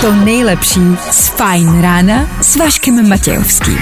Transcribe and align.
to 0.00 0.12
nejlepší 0.12 0.80
z 1.10 1.28
Fajn 1.28 1.80
rána 1.80 2.28
s 2.40 2.56
Vaškem 2.56 3.08
Matějovským. 3.08 3.78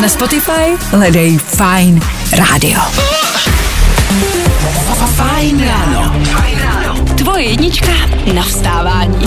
Na 0.00 0.08
Spotify 0.08 0.76
hledej 0.90 1.38
Fajn 1.38 2.00
rádio. 2.32 2.80
Fajn 5.16 5.66
ráno. 5.66 6.14
Tvoje 7.16 7.44
jednička 7.44 7.92
na 8.34 8.42
vstávání. 8.42 9.26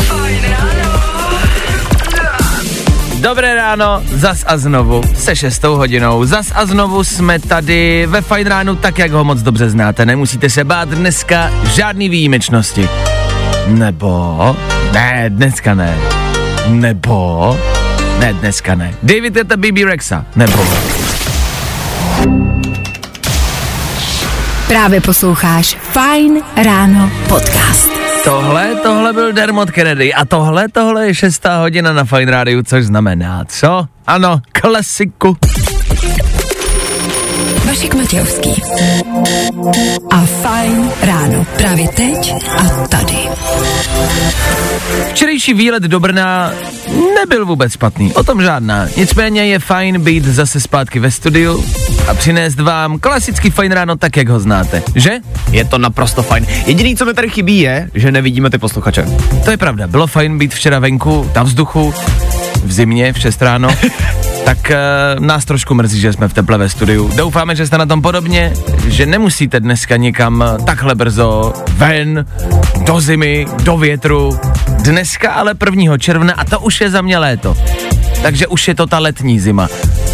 Dobré 3.23 3.55
ráno, 3.55 4.03
zas 4.05 4.43
a 4.47 4.57
znovu, 4.57 5.01
se 5.15 5.35
šestou 5.35 5.75
hodinou, 5.75 6.25
zas 6.25 6.51
a 6.55 6.65
znovu 6.65 7.03
jsme 7.03 7.39
tady 7.39 8.05
ve 8.09 8.21
Fajn 8.21 8.47
ránu 8.47 8.75
tak, 8.75 8.99
jak 8.99 9.11
ho 9.11 9.23
moc 9.23 9.41
dobře 9.41 9.69
znáte, 9.69 10.05
nemusíte 10.05 10.49
se 10.49 10.63
bát 10.63 10.89
dneska 10.89 11.51
žádný 11.73 12.09
výjimečnosti. 12.09 12.89
Nebo, 13.67 14.55
ne, 14.93 15.25
dneska 15.29 15.73
ne, 15.73 15.97
nebo, 16.67 17.59
ne, 18.19 18.33
dneska 18.33 18.75
ne. 18.75 18.93
David 19.03 19.35
je 19.35 19.43
to 19.43 19.57
BB 19.57 19.77
Rexa, 19.85 20.25
nebo. 20.35 20.67
Právě 24.67 25.01
posloucháš 25.01 25.77
Fajn 25.91 26.41
ráno 26.63 27.11
podcast. 27.27 28.02
Tohle, 28.23 28.75
tohle 28.83 29.13
byl 29.13 29.33
Dermot 29.33 29.71
Kennedy 29.71 30.13
a 30.13 30.25
tohle, 30.25 30.69
tohle 30.69 31.07
je 31.07 31.15
šestá 31.15 31.57
hodina 31.57 31.93
na 31.93 32.03
Fine 32.03 32.31
Radio, 32.31 32.63
což 32.63 32.85
znamená 32.85 33.45
co? 33.45 33.85
Ano, 34.07 34.41
klasiku. 34.51 35.37
Vašek 37.73 37.95
Matějovský. 37.95 38.61
A 40.09 40.25
Fajn 40.25 40.91
ráno. 41.01 41.45
Právě 41.57 41.87
teď 41.87 42.33
a 42.57 42.87
tady. 42.87 43.17
Včerejší 45.09 45.53
výlet 45.53 45.83
do 45.83 45.99
Brna 45.99 46.51
nebyl 47.15 47.45
vůbec 47.45 47.73
špatný, 47.73 48.13
o 48.13 48.23
tom 48.23 48.41
žádná. 48.41 48.87
Nicméně 48.97 49.45
je 49.45 49.59
fajn 49.59 50.01
být 50.01 50.25
zase 50.25 50.59
zpátky 50.59 50.99
ve 50.99 51.11
studiu 51.11 51.65
a 52.07 52.13
přinést 52.13 52.59
vám 52.59 52.99
klasický 52.99 53.49
fajn 53.49 53.71
ráno 53.71 53.95
tak, 53.95 54.17
jak 54.17 54.29
ho 54.29 54.39
znáte, 54.39 54.83
že? 54.95 55.19
Je 55.51 55.65
to 55.65 55.77
naprosto 55.77 56.23
fajn. 56.23 56.45
Jediný, 56.65 56.95
co 56.95 57.05
mi 57.05 57.13
tady 57.13 57.29
chybí, 57.29 57.59
je, 57.59 57.89
že 57.93 58.11
nevidíme 58.11 58.49
ty 58.49 58.57
posluchače. 58.57 59.05
To 59.45 59.51
je 59.51 59.57
pravda, 59.57 59.87
bylo 59.87 60.07
fajn 60.07 60.37
být 60.37 60.53
včera 60.53 60.79
venku, 60.79 61.31
na 61.35 61.43
vzduchu, 61.43 61.93
v 62.63 62.71
zimě, 62.71 63.13
v 63.13 63.19
6 63.19 63.41
ráno. 63.41 63.69
tak 64.45 64.71
uh, 64.71 65.25
nás 65.25 65.45
trošku 65.45 65.73
mrzí, 65.73 65.99
že 65.99 66.13
jsme 66.13 66.27
v 66.27 66.33
teple 66.33 66.57
ve 66.57 66.69
studiu. 66.69 67.11
Doufáme, 67.15 67.55
že 67.55 67.67
jste 67.67 67.77
na 67.77 67.85
tom 67.85 68.01
podobně, 68.01 68.53
že 68.87 69.05
nemusíte 69.05 69.59
dneska 69.59 69.95
někam 69.97 70.43
eh, 70.43 70.63
takhle 70.63 70.95
brzo 70.95 71.53
ven, 71.73 72.25
do 72.85 72.99
zimy, 72.99 73.47
do 73.63 73.77
větru. 73.77 74.39
Dneska 74.83 75.31
ale 75.31 75.55
1. 75.65 75.97
června 75.97 76.33
a 76.33 76.45
to 76.45 76.59
už 76.59 76.81
je 76.81 76.89
za 76.89 77.01
mě 77.01 77.17
léto. 77.17 77.57
Takže 78.21 78.47
už 78.47 78.67
je 78.67 78.75
to 78.75 78.87
ta 78.87 78.99
letní 78.99 79.39
zima. 79.39 79.67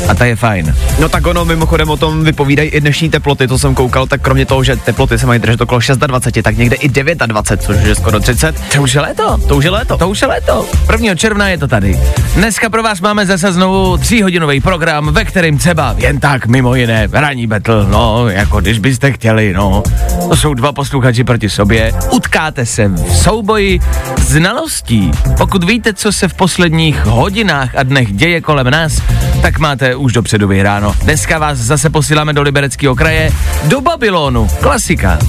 A 0.07 0.15
ta 0.15 0.25
je 0.25 0.35
fajn. 0.35 0.75
No 0.99 1.09
tak 1.09 1.27
ono, 1.27 1.45
mimochodem 1.45 1.89
o 1.89 1.97
tom 1.97 2.23
vypovídají 2.23 2.69
i 2.69 2.81
dnešní 2.81 3.09
teploty, 3.09 3.47
to 3.47 3.59
jsem 3.59 3.75
koukal, 3.75 4.07
tak 4.07 4.21
kromě 4.21 4.45
toho, 4.45 4.63
že 4.63 4.75
teploty 4.75 5.19
se 5.19 5.25
mají 5.25 5.39
držet 5.39 5.61
okolo 5.61 5.81
26, 6.07 6.43
tak 6.43 6.57
někde 6.57 6.75
i 6.75 6.89
29, 6.89 7.61
což 7.61 7.77
je 7.83 7.95
skoro 7.95 8.19
30. 8.19 8.61
To 8.73 8.81
už 8.81 8.93
je 8.93 9.01
léto. 9.01 9.37
To 9.47 9.57
už 9.57 9.63
je 9.63 9.71
léto. 9.71 9.97
To 9.97 10.09
už 10.09 10.21
je 10.21 10.27
léto. 10.27 10.65
1. 10.91 11.15
června 11.15 11.49
je 11.49 11.57
to 11.57 11.67
tady. 11.67 11.99
Dneska 12.35 12.69
pro 12.69 12.83
vás 12.83 13.01
máme 13.01 13.25
zase 13.25 13.53
znovu 13.53 13.97
tříhodinový 13.97 14.61
program, 14.61 15.13
ve 15.13 15.25
kterém 15.25 15.57
třeba 15.57 15.95
jen 15.97 16.19
tak 16.19 16.45
mimo 16.45 16.75
jiné 16.75 17.07
ranní 17.11 17.47
battle, 17.47 17.85
no, 17.89 18.29
jako 18.29 18.61
když 18.61 18.79
byste 18.79 19.11
chtěli, 19.11 19.53
no. 19.53 19.83
To 20.29 20.35
jsou 20.35 20.53
dva 20.53 20.71
posluchači 20.71 21.23
proti 21.23 21.49
sobě. 21.49 21.93
Utkáte 22.11 22.65
se 22.65 22.87
v 22.87 23.17
souboji 23.17 23.79
znalostí. 24.17 25.11
Pokud 25.37 25.63
víte, 25.63 25.93
co 25.93 26.11
se 26.11 26.27
v 26.27 26.33
posledních 26.33 27.05
hodinách 27.05 27.75
a 27.75 27.83
dnech 27.83 28.13
děje 28.13 28.41
kolem 28.41 28.69
nás, 28.69 29.01
tak 29.41 29.59
máte 29.59 29.88
už 29.95 30.13
dopředu 30.13 30.47
vyhráno. 30.47 30.95
Dneska 31.01 31.39
vás 31.39 31.57
zase 31.57 31.89
posíláme 31.89 32.33
do 32.33 32.41
Libereckého 32.41 32.95
kraje, 32.95 33.31
do 33.63 33.81
Babylonu. 33.81 34.47
Klasika. 34.61 35.19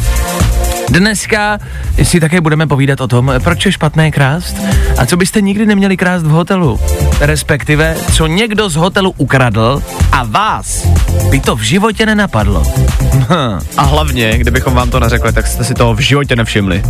Dneska 0.91 1.59
si 2.03 2.21
také 2.21 2.41
budeme 2.41 2.67
povídat 2.67 3.01
o 3.01 3.09
tom, 3.09 3.33
proč 3.45 3.67
je 3.67 3.73
špatné 3.73 4.11
krást 4.11 4.56
a 4.99 5.06
co 5.06 5.17
byste 5.17 5.41
nikdy 5.41 5.67
neměli 5.67 5.97
krást 5.97 6.27
v 6.27 6.31
hotelu. 6.31 6.81
Respektive, 7.21 7.97
co 8.12 8.27
někdo 8.27 8.69
z 8.69 8.77
hotelu 8.77 9.15
ukradl 9.17 9.83
a 10.12 10.25
vás 10.25 10.87
by 11.31 11.41
to 11.41 11.56
v 11.56 11.61
životě 11.62 12.06
nenapadlo. 12.06 12.62
A 13.77 13.83
hlavně, 13.83 14.39
kdybychom 14.39 14.75
vám 14.75 14.91
to 14.91 15.00
neřekli, 15.00 15.33
tak 15.33 15.47
jste 15.47 15.65
si 15.65 15.75
toho 15.75 15.95
v 15.95 15.99
životě 16.00 16.37
nevšimli. 16.37 16.83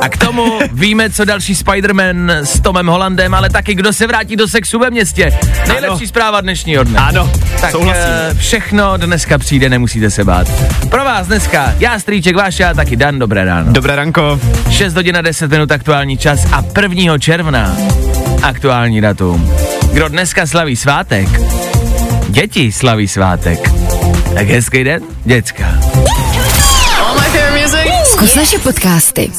A 0.00 0.08
k 0.08 0.16
tomu 0.16 0.58
víme, 0.72 1.10
co 1.10 1.24
další 1.24 1.54
Spider-Man 1.54 2.30
s 2.30 2.60
Tomem 2.60 2.86
Hollandem, 2.86 3.34
ale 3.34 3.50
taky 3.50 3.74
kdo 3.74 3.92
se 3.92 4.06
vrátí 4.06 4.36
do 4.36 4.48
sexu 4.48 4.78
ve 4.78 4.90
městě. 4.90 5.38
Nejlepší 5.68 5.86
Ano. 6.04 6.06
zpráva 6.08 6.40
dnešního 6.40 6.84
dne. 6.84 6.98
Ano, 6.98 7.30
Tak 7.60 7.70
souhlasím. 7.70 8.02
eh, 8.06 8.34
všechno 8.34 8.96
dneska 8.96 9.38
přijde, 9.38 9.68
nemusíte 9.68 10.10
se 10.10 10.24
bát. 10.24 10.48
Pro 10.90 11.04
vás 11.04 11.26
dneska 11.26 11.74
já, 11.78 11.98
Strýček, 11.98 12.36
váš 12.36 12.60
a 12.60 12.74
taky 12.74 12.96
Dan, 12.96 13.18
dobré 13.26 13.44
ráno. 13.44 13.72
Dobré 13.72 13.96
ranko. 13.96 14.40
6 14.70 14.94
hodin 14.94 15.16
a 15.16 15.22
10 15.22 15.50
minut 15.50 15.72
aktuální 15.72 16.18
čas 16.18 16.46
a 16.52 16.62
1. 16.82 17.18
června 17.18 17.76
aktuální 18.42 19.00
datum. 19.00 19.52
Kdo 19.92 20.08
dneska 20.08 20.46
slaví 20.46 20.76
svátek? 20.76 21.28
Děti 22.28 22.72
slaví 22.72 23.08
svátek. 23.08 23.70
Tak 24.34 24.46
hezký 24.46 24.84
den, 24.84 25.02
děcka. 25.24 25.64
Zkus 28.04 28.34
naše 28.34 28.58
podcasty. 28.58 29.30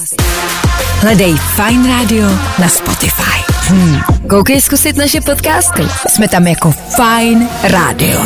Hledej 1.02 1.36
Fajn 1.36 1.88
rádio 1.88 2.28
na 2.59 2.68
Spotify. 2.68 3.44
Hmm. 3.68 4.02
Koukej 4.30 4.62
zkusit 4.62 4.98
naše 4.98 5.22
podcasty. 5.22 5.84
Jsme 6.09 6.28
tam 6.28 6.48
jako 6.48 6.72
Fajn 6.72 7.48
rádio. 7.64 8.22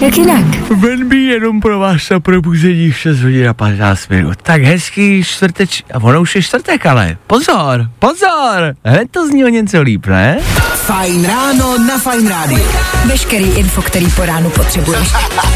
Jak 0.00 0.16
jinak? 0.16 0.70
Venby 0.70 1.16
jenom 1.16 1.60
pro 1.60 1.78
vás 1.78 2.10
a 2.10 2.20
probuzení 2.20 2.92
6 2.92 3.20
hodin 3.20 3.48
a 3.48 3.54
15 3.54 4.08
minut. 4.08 4.42
Tak 4.42 4.62
hezký 4.62 5.24
čtvrteč, 5.24 5.82
a 5.92 5.98
ono 6.02 6.20
už 6.20 6.36
je 6.36 6.42
čtvrtek, 6.42 6.86
ale 6.86 7.16
pozor, 7.26 7.90
pozor, 7.98 8.74
hned 8.84 9.10
to 9.10 9.26
zní 9.28 9.44
o 9.44 9.48
něco 9.48 9.82
líp, 9.82 10.06
ne? 10.06 10.38
Fajn 10.90 11.24
ráno 11.24 11.78
na 11.78 11.98
Fajn 11.98 12.28
rádiu. 12.28 12.66
Veškerý 13.06 13.44
info, 13.44 13.82
který 13.82 14.06
po 14.10 14.26
ránu 14.26 14.50
potřebuješ. 14.50 15.08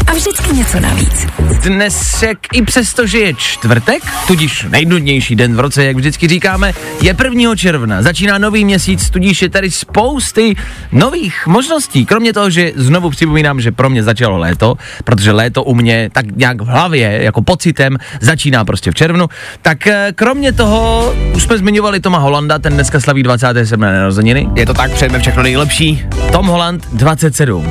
A 0.07 0.13
vždycky 0.13 0.55
něco 0.55 0.79
navíc. 0.79 1.27
Dnesek 1.63 2.37
i 2.53 2.61
přesto, 2.61 3.07
že 3.07 3.17
je 3.17 3.33
čtvrtek, 3.33 4.03
tudíž 4.27 4.65
nejnudnější 4.69 5.35
den 5.35 5.55
v 5.55 5.59
roce, 5.59 5.85
jak 5.85 5.95
vždycky 5.95 6.27
říkáme, 6.27 6.73
je 7.01 7.15
1. 7.23 7.55
června. 7.55 8.01
Začíná 8.01 8.37
nový 8.37 8.65
měsíc, 8.65 9.09
tudíž 9.09 9.41
je 9.41 9.49
tady 9.49 9.71
spousty 9.71 10.55
nových 10.91 11.47
možností. 11.47 12.05
Kromě 12.05 12.33
toho, 12.33 12.49
že 12.49 12.71
znovu 12.75 13.09
připomínám, 13.09 13.61
že 13.61 13.71
pro 13.71 13.89
mě 13.89 14.03
začalo 14.03 14.37
léto, 14.37 14.75
protože 15.03 15.31
léto 15.31 15.63
u 15.63 15.75
mě 15.75 16.09
tak 16.13 16.25
nějak 16.35 16.61
v 16.61 16.65
hlavě, 16.65 17.23
jako 17.23 17.41
pocitem, 17.41 17.97
začíná 18.21 18.65
prostě 18.65 18.91
v 18.91 18.95
červnu. 18.95 19.27
Tak 19.61 19.87
eh, 19.87 20.11
kromě 20.15 20.51
toho, 20.51 21.13
už 21.35 21.43
jsme 21.43 21.57
zmiňovali 21.57 21.99
Toma 21.99 22.17
Holanda, 22.17 22.59
ten 22.59 22.73
dneska 22.73 22.99
slaví 22.99 23.23
27. 23.23 23.81
narozeniny. 23.81 24.49
Je 24.55 24.65
to 24.65 24.73
tak, 24.73 24.91
přejeme 24.91 25.24
všechno 25.25 25.43
nejlepší. 25.43 26.05
Tom 26.31 26.47
Holland 26.47 26.87
27. 26.93 27.65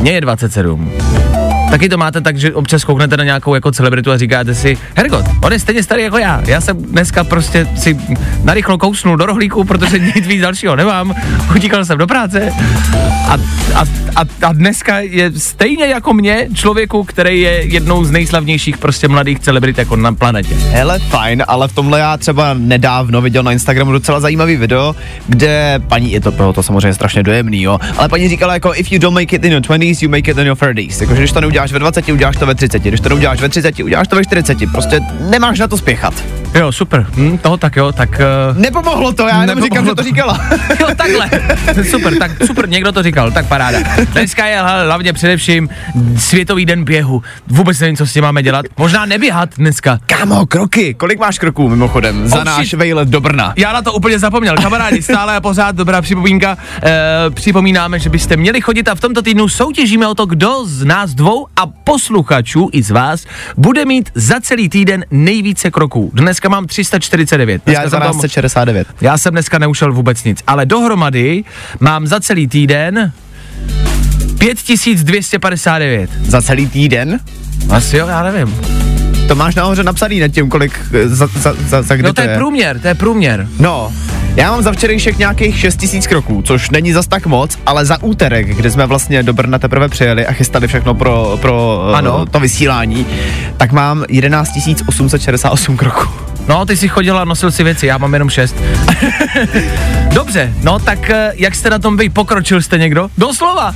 Mně 0.00 0.12
je 0.12 0.20
27. 0.20 0.92
Taky 1.72 1.88
to 1.88 1.96
máte 1.96 2.20
tak, 2.20 2.36
že 2.36 2.54
občas 2.54 2.84
kouknete 2.84 3.16
na 3.16 3.24
nějakou 3.24 3.54
jako 3.54 3.72
celebritu 3.72 4.12
a 4.12 4.18
říkáte 4.18 4.54
si, 4.54 4.78
Hergot, 4.94 5.24
on 5.42 5.52
je 5.52 5.58
stejně 5.58 5.82
starý 5.82 6.02
jako 6.02 6.18
já. 6.18 6.42
Já 6.46 6.60
jsem 6.60 6.82
dneska 6.82 7.24
prostě 7.24 7.68
si 7.76 7.98
narychlo 8.44 8.78
kousnul 8.78 9.16
do 9.16 9.26
rohlíku, 9.26 9.64
protože 9.64 9.98
nic 10.16 10.26
víc 10.26 10.40
dalšího 10.40 10.76
nemám. 10.76 11.14
Utíkal 11.56 11.84
jsem 11.84 11.98
do 11.98 12.06
práce 12.06 12.52
a, 13.28 13.34
a, 13.74 13.84
a, 14.16 14.24
a 14.42 14.52
dneska 14.52 15.00
je 15.00 15.32
stejně 15.36 15.86
jako 15.86 16.12
mě 16.12 16.48
člověku, 16.54 17.04
který 17.04 17.40
je 17.40 17.64
jednou 17.64 18.04
z 18.04 18.10
nejslavnějších 18.10 18.78
prostě 18.78 19.08
mladých 19.08 19.40
celebrit 19.40 19.78
jako 19.78 19.96
na 19.96 20.12
planetě. 20.12 20.54
Hele, 20.54 20.98
fajn, 20.98 21.44
ale 21.48 21.68
v 21.68 21.74
tomhle 21.74 21.98
já 21.98 22.16
třeba 22.16 22.54
nedávno 22.54 23.22
viděl 23.22 23.42
na 23.42 23.52
Instagramu 23.52 23.92
docela 23.92 24.20
zajímavý 24.20 24.56
video, 24.56 24.94
kde 25.26 25.80
paní, 25.88 26.12
je 26.12 26.20
to, 26.20 26.32
bylo 26.32 26.52
to 26.52 26.62
samozřejmě 26.62 26.94
strašně 26.94 27.22
dojemný, 27.22 27.62
jo, 27.62 27.78
ale 27.98 28.08
paní 28.08 28.28
říkala 28.28 28.54
jako, 28.54 28.74
if 28.74 28.92
you 28.92 28.98
don't 28.98 29.14
make 29.14 29.36
it 29.36 29.44
in 29.44 29.52
your 29.52 29.62
20s, 29.62 29.98
you 30.02 30.08
make 30.08 30.30
it 30.30 30.38
in 30.38 30.46
your 30.46 30.56
30s. 30.56 31.00
Jakože 31.00 31.20
když 31.20 31.32
to 31.32 31.40
neuděláš 31.40 31.61
ve 31.70 31.78
20, 31.78 32.08
uděláš 32.08 32.36
to 32.36 32.46
ve 32.46 32.54
30, 32.54 32.82
když 32.82 33.00
to 33.00 33.08
neuděláš 33.08 33.40
ve 33.40 33.48
30, 33.48 33.80
uděláš 33.80 34.08
to 34.08 34.16
ve 34.16 34.24
40, 34.24 34.58
prostě 34.72 35.00
nemáš 35.30 35.58
na 35.58 35.68
to 35.68 35.76
spěchat. 35.76 36.41
Jo, 36.54 36.72
super. 36.72 37.06
Hm, 37.16 37.38
toho 37.38 37.56
tak 37.56 37.76
jo, 37.76 37.92
tak... 37.92 38.20
Uh, 38.50 38.58
Nepomohlo 38.58 39.12
to, 39.12 39.22
já 39.22 39.28
jenom 39.42 39.46
Nepomohlo 39.46 39.64
říkám, 39.66 39.84
že 39.84 39.90
to 39.90 39.94
to. 39.94 40.02
říkala. 40.02 40.40
jo, 40.80 40.86
takhle. 40.96 41.30
super, 41.90 42.18
tak 42.18 42.30
super, 42.46 42.68
někdo 42.68 42.92
to 42.92 43.02
říkal, 43.02 43.30
tak 43.30 43.46
paráda. 43.48 43.78
Dneska 44.12 44.46
je 44.46 44.60
hlavně 44.84 45.12
především 45.12 45.68
Světový 46.18 46.66
den 46.66 46.84
běhu. 46.84 47.22
Vůbec 47.46 47.80
nevím, 47.80 47.96
co 47.96 48.06
s 48.06 48.12
tím 48.12 48.22
máme 48.22 48.42
dělat. 48.42 48.66
Možná 48.78 49.06
neběhat 49.06 49.48
dneska. 49.56 49.98
Kámo, 50.06 50.46
kroky. 50.46 50.94
Kolik 50.94 51.18
máš 51.18 51.38
kroků 51.38 51.68
mimochodem 51.68 52.28
za 52.28 52.38
Oh, 52.38 52.44
náš 52.44 52.66
shit. 52.68 52.78
vejlet 52.78 53.08
do 53.08 53.20
Brna? 53.20 53.52
Já 53.56 53.72
na 53.72 53.82
to 53.82 53.92
úplně 53.92 54.18
zapomněl. 54.18 54.56
Kamarádi, 54.56 55.02
stále 55.02 55.36
a 55.36 55.40
pořád 55.40 55.76
dobrá 55.76 56.02
připomínka. 56.02 56.58
E, 56.82 57.30
připomínáme, 57.30 57.98
že 57.98 58.10
byste 58.10 58.36
měli 58.36 58.60
chodit 58.60 58.88
a 58.88 58.94
v 58.94 59.00
tomto 59.00 59.22
týdnu 59.22 59.48
soutěžíme 59.48 60.06
o 60.08 60.14
to, 60.14 60.26
kdo 60.26 60.64
z 60.66 60.84
nás 60.84 61.14
dvou 61.14 61.46
a 61.56 61.66
posluchačů 61.66 62.68
i 62.72 62.82
z 62.82 62.90
vás 62.90 63.24
bude 63.56 63.84
mít 63.84 64.10
za 64.14 64.40
celý 64.40 64.68
týden 64.68 65.04
nejvíce 65.10 65.70
kroků. 65.70 66.10
Dneska 66.42 66.56
mám 66.56 66.66
349. 66.66 67.62
Dneska 67.64 67.82
Já 67.82 67.90
jsem 67.90 68.00
tam- 68.00 68.28
69. 68.28 68.88
já 69.00 69.18
jsem 69.18 69.32
dneska 69.32 69.58
neušel 69.58 69.92
vůbec 69.92 70.24
nic, 70.24 70.42
ale 70.46 70.66
dohromady 70.66 71.44
mám 71.80 72.06
za 72.06 72.20
celý 72.20 72.46
týden 72.46 73.12
5259. 74.38 76.10
Za 76.22 76.42
celý 76.42 76.66
týden? 76.66 77.20
Asi 77.70 77.96
jo, 77.96 78.06
já 78.06 78.22
nevím. 78.22 78.56
To 79.28 79.34
máš 79.34 79.54
nahoře 79.54 79.82
napsaný 79.82 80.20
nad 80.20 80.28
tím, 80.28 80.48
kolik 80.48 80.80
za, 81.04 81.26
za, 81.26 81.54
za, 81.68 81.82
za 81.82 81.94
kdy 81.94 82.02
No 82.02 82.12
to 82.12 82.20
je 82.22 82.36
průměr, 82.36 82.80
to 82.80 82.88
je 82.88 82.94
průměr. 82.94 83.48
No, 83.58 83.92
já 84.36 84.50
mám 84.50 84.62
za 84.62 84.72
včerejšek 84.72 85.18
nějakých 85.18 85.58
6000 85.58 86.06
kroků, 86.06 86.42
což 86.42 86.70
není 86.70 86.92
zas 86.92 87.06
tak 87.06 87.26
moc, 87.26 87.58
ale 87.66 87.84
za 87.84 88.02
úterek, 88.02 88.46
kdy 88.56 88.70
jsme 88.70 88.86
vlastně 88.86 89.22
do 89.22 89.32
Brna 89.32 89.58
teprve 89.58 89.88
přijeli 89.88 90.26
a 90.26 90.32
chystali 90.32 90.68
všechno 90.68 90.94
pro, 90.94 91.38
pro 91.40 91.82
Ano. 91.94 92.26
to 92.26 92.40
vysílání, 92.40 93.06
tak 93.56 93.72
mám 93.72 94.04
11 94.08 94.50
868 94.88 95.76
kroků. 95.76 96.31
No, 96.48 96.66
ty 96.66 96.76
jsi 96.76 96.88
chodil 96.88 97.18
a 97.18 97.24
nosil 97.24 97.50
si 97.50 97.64
věci, 97.64 97.86
já 97.86 97.98
mám 97.98 98.12
jenom 98.12 98.30
šest. 98.30 98.56
Dobře, 100.14 100.52
no 100.62 100.78
tak 100.78 101.10
eh, 101.10 101.32
jak 101.36 101.54
jste 101.54 101.70
na 101.70 101.78
tom 101.78 101.96
vy? 101.96 102.08
Pokročil 102.08 102.62
jste 102.62 102.78
někdo? 102.78 103.08
Doslova! 103.18 103.74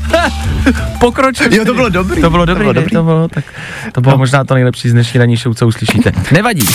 Pokročil 1.01 1.53
Jo, 1.55 1.65
to 1.65 1.75
bylo 1.75 1.89
dobrý. 1.89 2.21
To 2.23 2.31
bylo 2.31 2.47
To 2.47 2.51
dobrý, 2.51 2.63
bylo 2.65 2.73
ne? 2.73 2.81
dobrý. 2.81 2.97
To 2.97 3.03
bylo, 3.03 3.29
tak, 3.29 3.45
to 3.93 4.01
bylo 4.01 4.19
možná 4.19 4.45
to 4.45 4.55
nejlepší 4.55 4.89
z 4.89 4.93
dnešní 4.93 5.19
ranní 5.21 5.37
show, 5.37 5.55
co 5.55 5.67
uslyšíte. 5.67 6.13
Nevadí. 6.33 6.67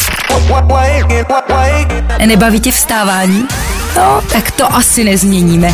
Nebaví 2.25 2.59
tě 2.59 2.71
vstávání? 2.71 3.45
No, 3.95 4.21
tak 4.33 4.51
to 4.51 4.75
asi 4.75 5.03
nezměníme. 5.03 5.73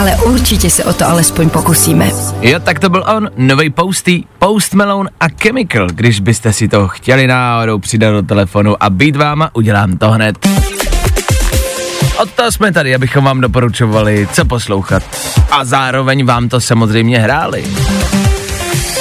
Ale 0.00 0.16
určitě 0.16 0.70
se 0.70 0.84
o 0.84 0.92
to 0.92 1.08
alespoň 1.08 1.50
pokusíme. 1.50 2.10
Jo, 2.40 2.60
tak 2.60 2.78
to 2.78 2.88
byl 2.88 3.04
on, 3.16 3.30
nový 3.36 3.70
Posty, 3.70 4.24
Post 4.38 4.74
Malone 4.74 5.10
a 5.20 5.24
Chemical. 5.42 5.86
Když 5.86 6.20
byste 6.20 6.52
si 6.52 6.68
to 6.68 6.88
chtěli 6.88 7.26
náhodou 7.26 7.78
přidat 7.78 8.10
do 8.10 8.22
telefonu 8.22 8.82
a 8.82 8.90
být 8.90 9.16
váma, 9.16 9.50
udělám 9.52 9.96
to 9.96 10.10
hned. 10.10 10.46
Od 12.18 12.30
toho 12.30 12.52
jsme 12.52 12.72
tady, 12.72 12.94
abychom 12.94 13.24
vám 13.24 13.40
doporučovali, 13.40 14.28
co 14.32 14.44
poslouchat. 14.44 15.02
A 15.50 15.64
zároveň 15.64 16.26
vám 16.26 16.48
to 16.48 16.60
samozřejmě 16.60 17.18
hráli. 17.18 17.64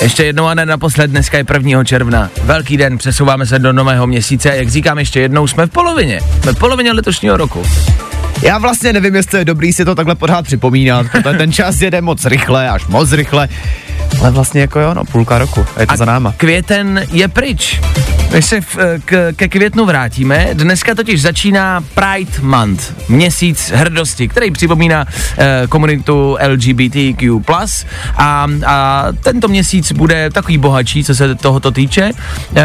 Ještě 0.01 0.25
jednou 0.25 0.45
a 0.45 0.53
ne 0.53 0.65
naposled, 0.65 1.11
dneska 1.11 1.37
je 1.37 1.45
1. 1.53 1.83
června. 1.83 2.29
Velký 2.43 2.77
den, 2.77 2.97
přesouváme 2.97 3.45
se 3.45 3.59
do 3.59 3.73
nového 3.73 4.07
měsíce 4.07 4.51
a 4.51 4.53
jak 4.53 4.69
říkám 4.69 4.99
ještě 4.99 5.19
jednou, 5.19 5.47
jsme 5.47 5.65
v 5.65 5.69
polovině. 5.69 6.21
Jsme 6.41 6.53
v 6.53 6.59
polovině 6.59 6.91
letošního 6.91 7.37
roku. 7.37 7.63
Já 8.41 8.57
vlastně 8.57 8.93
nevím, 8.93 9.15
jestli 9.15 9.39
je 9.39 9.45
dobrý 9.45 9.73
si 9.73 9.85
to 9.85 9.95
takhle 9.95 10.15
pořád 10.15 10.45
připomínat, 10.45 11.05
protože 11.11 11.37
ten 11.37 11.51
čas 11.51 11.81
jede 11.81 12.01
moc 12.01 12.25
rychle, 12.25 12.69
až 12.69 12.87
moc 12.87 13.11
rychle. 13.11 13.49
Ale 14.19 14.31
vlastně 14.31 14.61
jako 14.61 14.79
jo, 14.79 14.93
no, 14.93 15.05
půlka 15.05 15.37
roku, 15.37 15.65
a 15.75 15.81
je 15.81 15.87
to 15.87 15.97
za 15.97 16.05
náma. 16.05 16.33
květen 16.37 17.05
je 17.11 17.27
pryč. 17.27 17.81
My 18.33 18.41
se 18.41 18.61
v, 18.61 18.77
k, 19.05 19.33
ke 19.35 19.47
květnu 19.47 19.85
vrátíme. 19.85 20.49
Dneska 20.53 20.95
totiž 20.95 21.21
začíná 21.21 21.83
Pride 21.93 22.31
Month, 22.41 23.09
měsíc 23.09 23.71
hrdosti, 23.75 24.27
který 24.27 24.51
připomíná 24.51 25.05
eh, 25.37 25.67
komunitu 25.69 26.37
LGBTQ+. 26.47 27.39
A, 28.15 28.47
a 28.65 29.07
tento 29.23 29.47
měsíc 29.47 29.91
bude 29.91 30.29
takový 30.29 30.57
bohatší, 30.57 31.03
co 31.03 31.15
se 31.15 31.35
tohoto 31.35 31.71
týče, 31.71 32.11
eh, 32.55 32.63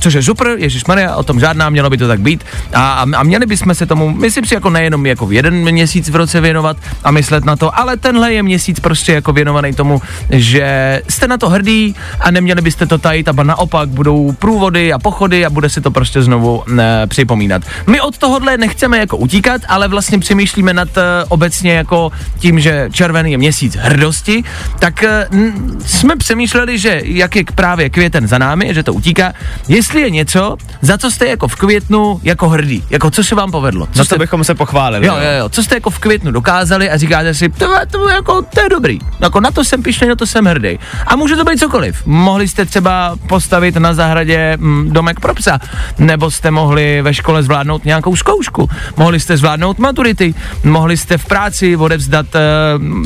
což 0.00 0.14
je 0.14 0.22
super, 0.22 0.56
Maria, 0.88 1.16
o 1.16 1.22
tom 1.22 1.40
žádná, 1.40 1.70
mělo 1.70 1.90
by 1.90 1.96
to 1.96 2.08
tak 2.08 2.20
být. 2.20 2.44
A, 2.74 3.04
a, 3.16 3.22
měli 3.22 3.46
bychom 3.46 3.74
se 3.74 3.86
tomu, 3.86 4.10
myslím 4.10 4.44
si, 4.44 4.54
jako 4.54 4.70
nejenom 4.70 5.06
jako 5.06 5.26
v 5.26 5.32
jeden 5.32 5.54
měsíc 5.54 6.08
v 6.08 6.16
roce 6.16 6.40
věnovat 6.40 6.76
a 7.04 7.10
myslet 7.10 7.44
na 7.44 7.56
to, 7.56 7.78
ale 7.78 7.96
tenhle 7.96 8.32
je 8.32 8.42
měsíc 8.42 8.80
prostě 8.80 9.12
jako 9.12 9.32
věnovaný 9.32 9.74
tomu, 9.74 10.02
že 10.30 11.02
jste 11.08 11.28
na 11.28 11.38
to 11.38 11.48
hrdí 11.48 11.94
a 12.20 12.30
neměli 12.30 12.62
byste 12.62 12.86
to 12.86 12.98
tajit, 12.98 13.28
a 13.28 13.32
naopak 13.42 13.88
budou 13.88 14.32
průvody 14.32 14.92
a 14.92 14.99
pochody 15.00 15.46
a 15.46 15.50
bude 15.50 15.68
se 15.68 15.80
to 15.80 15.90
prostě 15.90 16.22
znovu 16.22 16.62
ne, 16.68 17.06
připomínat. 17.06 17.62
My 17.86 18.00
od 18.00 18.18
tohohle 18.18 18.56
nechceme 18.56 18.98
jako 18.98 19.16
utíkat, 19.16 19.60
ale 19.68 19.88
vlastně 19.88 20.18
přemýšlíme 20.18 20.72
nad 20.74 20.88
uh, 20.96 21.02
obecně 21.28 21.72
jako 21.72 22.12
tím, 22.38 22.60
že 22.60 22.88
červený 22.92 23.32
je 23.32 23.38
měsíc 23.38 23.76
hrdosti, 23.76 24.44
tak 24.78 25.02
n- 25.02 25.76
jsme 25.86 26.16
přemýšleli, 26.16 26.78
že 26.78 27.00
jak 27.04 27.36
je 27.36 27.44
právě 27.54 27.90
květen 27.90 28.26
za 28.28 28.38
námi, 28.38 28.74
že 28.74 28.82
to 28.82 28.94
utíká, 28.94 29.32
jestli 29.68 30.00
je 30.00 30.10
něco, 30.10 30.56
za 30.82 30.98
co 30.98 31.10
jste 31.10 31.26
jako 31.26 31.48
v 31.48 31.54
květnu 31.56 32.20
jako 32.22 32.48
hrdí, 32.48 32.84
jako 32.90 33.10
co 33.10 33.24
se 33.24 33.34
vám 33.34 33.50
povedlo. 33.50 33.86
Co 33.86 33.92
Za 33.98 34.04
jste 34.04 34.14
to 34.14 34.18
bychom 34.18 34.44
se 34.44 34.54
pochválili. 34.54 35.06
Jo, 35.06 35.14
jo, 35.16 35.30
jo, 35.38 35.48
co 35.48 35.62
jste 35.62 35.74
jako 35.74 35.90
v 35.90 35.98
květnu 35.98 36.30
dokázali 36.30 36.90
a 36.90 36.96
říkáte 36.96 37.34
si, 37.34 37.48
to, 37.48 37.72
je- 37.74 37.86
to, 37.86 38.08
jako, 38.08 38.42
to 38.54 38.60
je 38.60 38.68
dobrý, 38.68 38.98
jako 39.20 39.40
na 39.40 39.50
to 39.50 39.64
jsem 39.64 39.82
pišnej, 39.82 40.08
na 40.08 40.16
to 40.16 40.26
jsem 40.26 40.44
hrdý. 40.44 40.78
A 41.06 41.16
může 41.16 41.36
to 41.36 41.44
být 41.44 41.58
cokoliv. 41.58 42.02
Mohli 42.06 42.48
jste 42.48 42.64
třeba 42.64 43.16
postavit 43.28 43.76
na 43.76 43.94
zahradě 43.94 44.56
mm, 44.60 44.89
domek 44.90 45.20
pro 45.20 45.34
psa, 45.34 45.58
nebo 45.98 46.30
jste 46.30 46.50
mohli 46.50 47.02
ve 47.02 47.14
škole 47.14 47.42
zvládnout 47.42 47.84
nějakou 47.84 48.16
zkoušku, 48.16 48.70
mohli 48.96 49.20
jste 49.20 49.36
zvládnout 49.36 49.78
maturity, 49.78 50.34
mohli 50.64 50.96
jste 50.96 51.18
v 51.18 51.24
práci 51.24 51.76
odevzdat 51.76 52.26
uh, 52.34 52.40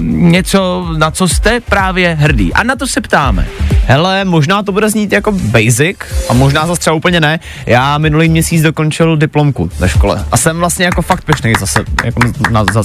něco, 0.06 0.86
na 0.96 1.10
co 1.10 1.28
jste 1.28 1.60
právě 1.60 2.14
hrdý. 2.14 2.54
A 2.54 2.62
na 2.62 2.76
to 2.76 2.86
se 2.86 3.00
ptáme. 3.00 3.46
Hele, 3.86 4.24
možná 4.24 4.62
to 4.62 4.72
bude 4.72 4.90
znít 4.90 5.12
jako 5.12 5.32
basic 5.32 5.96
a 6.28 6.32
možná 6.32 6.66
zase 6.66 6.80
třeba 6.80 6.96
úplně 6.96 7.20
ne. 7.20 7.40
Já 7.66 7.98
minulý 7.98 8.28
měsíc 8.28 8.62
dokončil 8.62 9.16
diplomku 9.16 9.70
ve 9.78 9.88
škole 9.88 10.24
a 10.32 10.36
jsem 10.36 10.58
vlastně 10.58 10.84
jako 10.84 11.02
fakt 11.02 11.24
pyšný 11.24 11.52
zase, 11.60 11.84
jako 12.04 12.20
na, 12.50 12.64
za, 12.72 12.82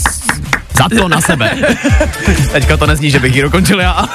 za 0.80 0.90
to 0.90 1.08
na 1.08 1.22
sebe. 1.22 1.52
Teďka 2.52 2.78
to 2.78 2.88
nezní, 2.88 3.12
že 3.12 3.20
bych 3.20 3.36
ji 3.36 3.42
dokončil 3.42 3.80
já, 3.82 4.06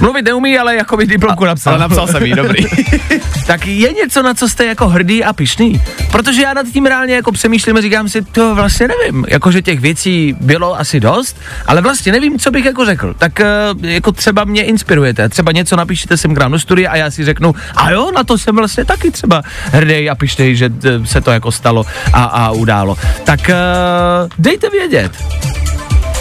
Mluvit 0.00 0.24
neumí, 0.24 0.58
ale 0.58 0.76
jako 0.76 0.96
by 0.96 1.06
diplomku 1.06 1.44
napsal. 1.44 1.72
ale 1.72 1.80
napsal 1.80 2.06
jsem 2.06 2.22
ji, 2.26 2.34
dobrý. 2.34 2.64
tak 3.46 3.66
je 3.66 3.92
něco, 3.92 4.22
na 4.22 4.34
co 4.34 4.48
jste 4.48 4.64
jako 4.64 4.88
hrdý 4.88 5.24
a 5.24 5.32
pišný? 5.32 5.82
Protože 6.10 6.42
já 6.42 6.54
nad 6.54 6.66
tím 6.72 6.86
reálně 6.86 7.14
jako 7.14 7.32
přemýšlím 7.32 7.76
a 7.76 7.80
říkám 7.80 8.08
si, 8.08 8.22
to 8.22 8.54
vlastně 8.54 8.88
nevím. 8.88 9.24
Jakože 9.28 9.62
těch 9.62 9.80
věcí 9.80 10.36
bylo 10.40 10.78
asi 10.78 11.00
dost, 11.00 11.36
ale 11.66 11.80
vlastně 11.80 12.12
nevím, 12.12 12.38
co 12.38 12.50
bych 12.50 12.64
jako 12.64 12.84
řekl. 12.84 13.14
Tak 13.18 13.40
eh, 13.40 13.46
jako 13.82 14.12
třeba 14.12 14.44
mě 14.44 14.62
inspirujete, 14.62 15.28
třeba 15.28 15.52
něco 15.52 15.76
napíšete 15.76 16.16
sem 16.16 16.34
k 16.34 16.38
nám 16.38 16.52
do 16.52 16.58
studia 16.58 16.90
a 16.90 16.96
já 16.96 17.10
si 17.10 17.24
řeknu, 17.24 17.54
a 17.76 17.90
jo, 17.90 18.10
na 18.14 18.24
to 18.24 18.38
jsem 18.38 18.56
vlastně 18.56 18.84
taky 18.84 19.10
třeba 19.10 19.42
hrdý 19.64 20.10
a 20.10 20.14
pišnej, 20.14 20.56
že 20.56 20.70
eh, 20.84 21.06
se 21.06 21.20
to 21.20 21.30
jako 21.30 21.52
stalo 21.52 21.86
a, 22.12 22.24
a 22.24 22.50
událo. 22.50 22.96
Tak 23.24 23.50
eh, 23.50 23.54
dejte 24.38 24.70
vědět. 24.70 25.12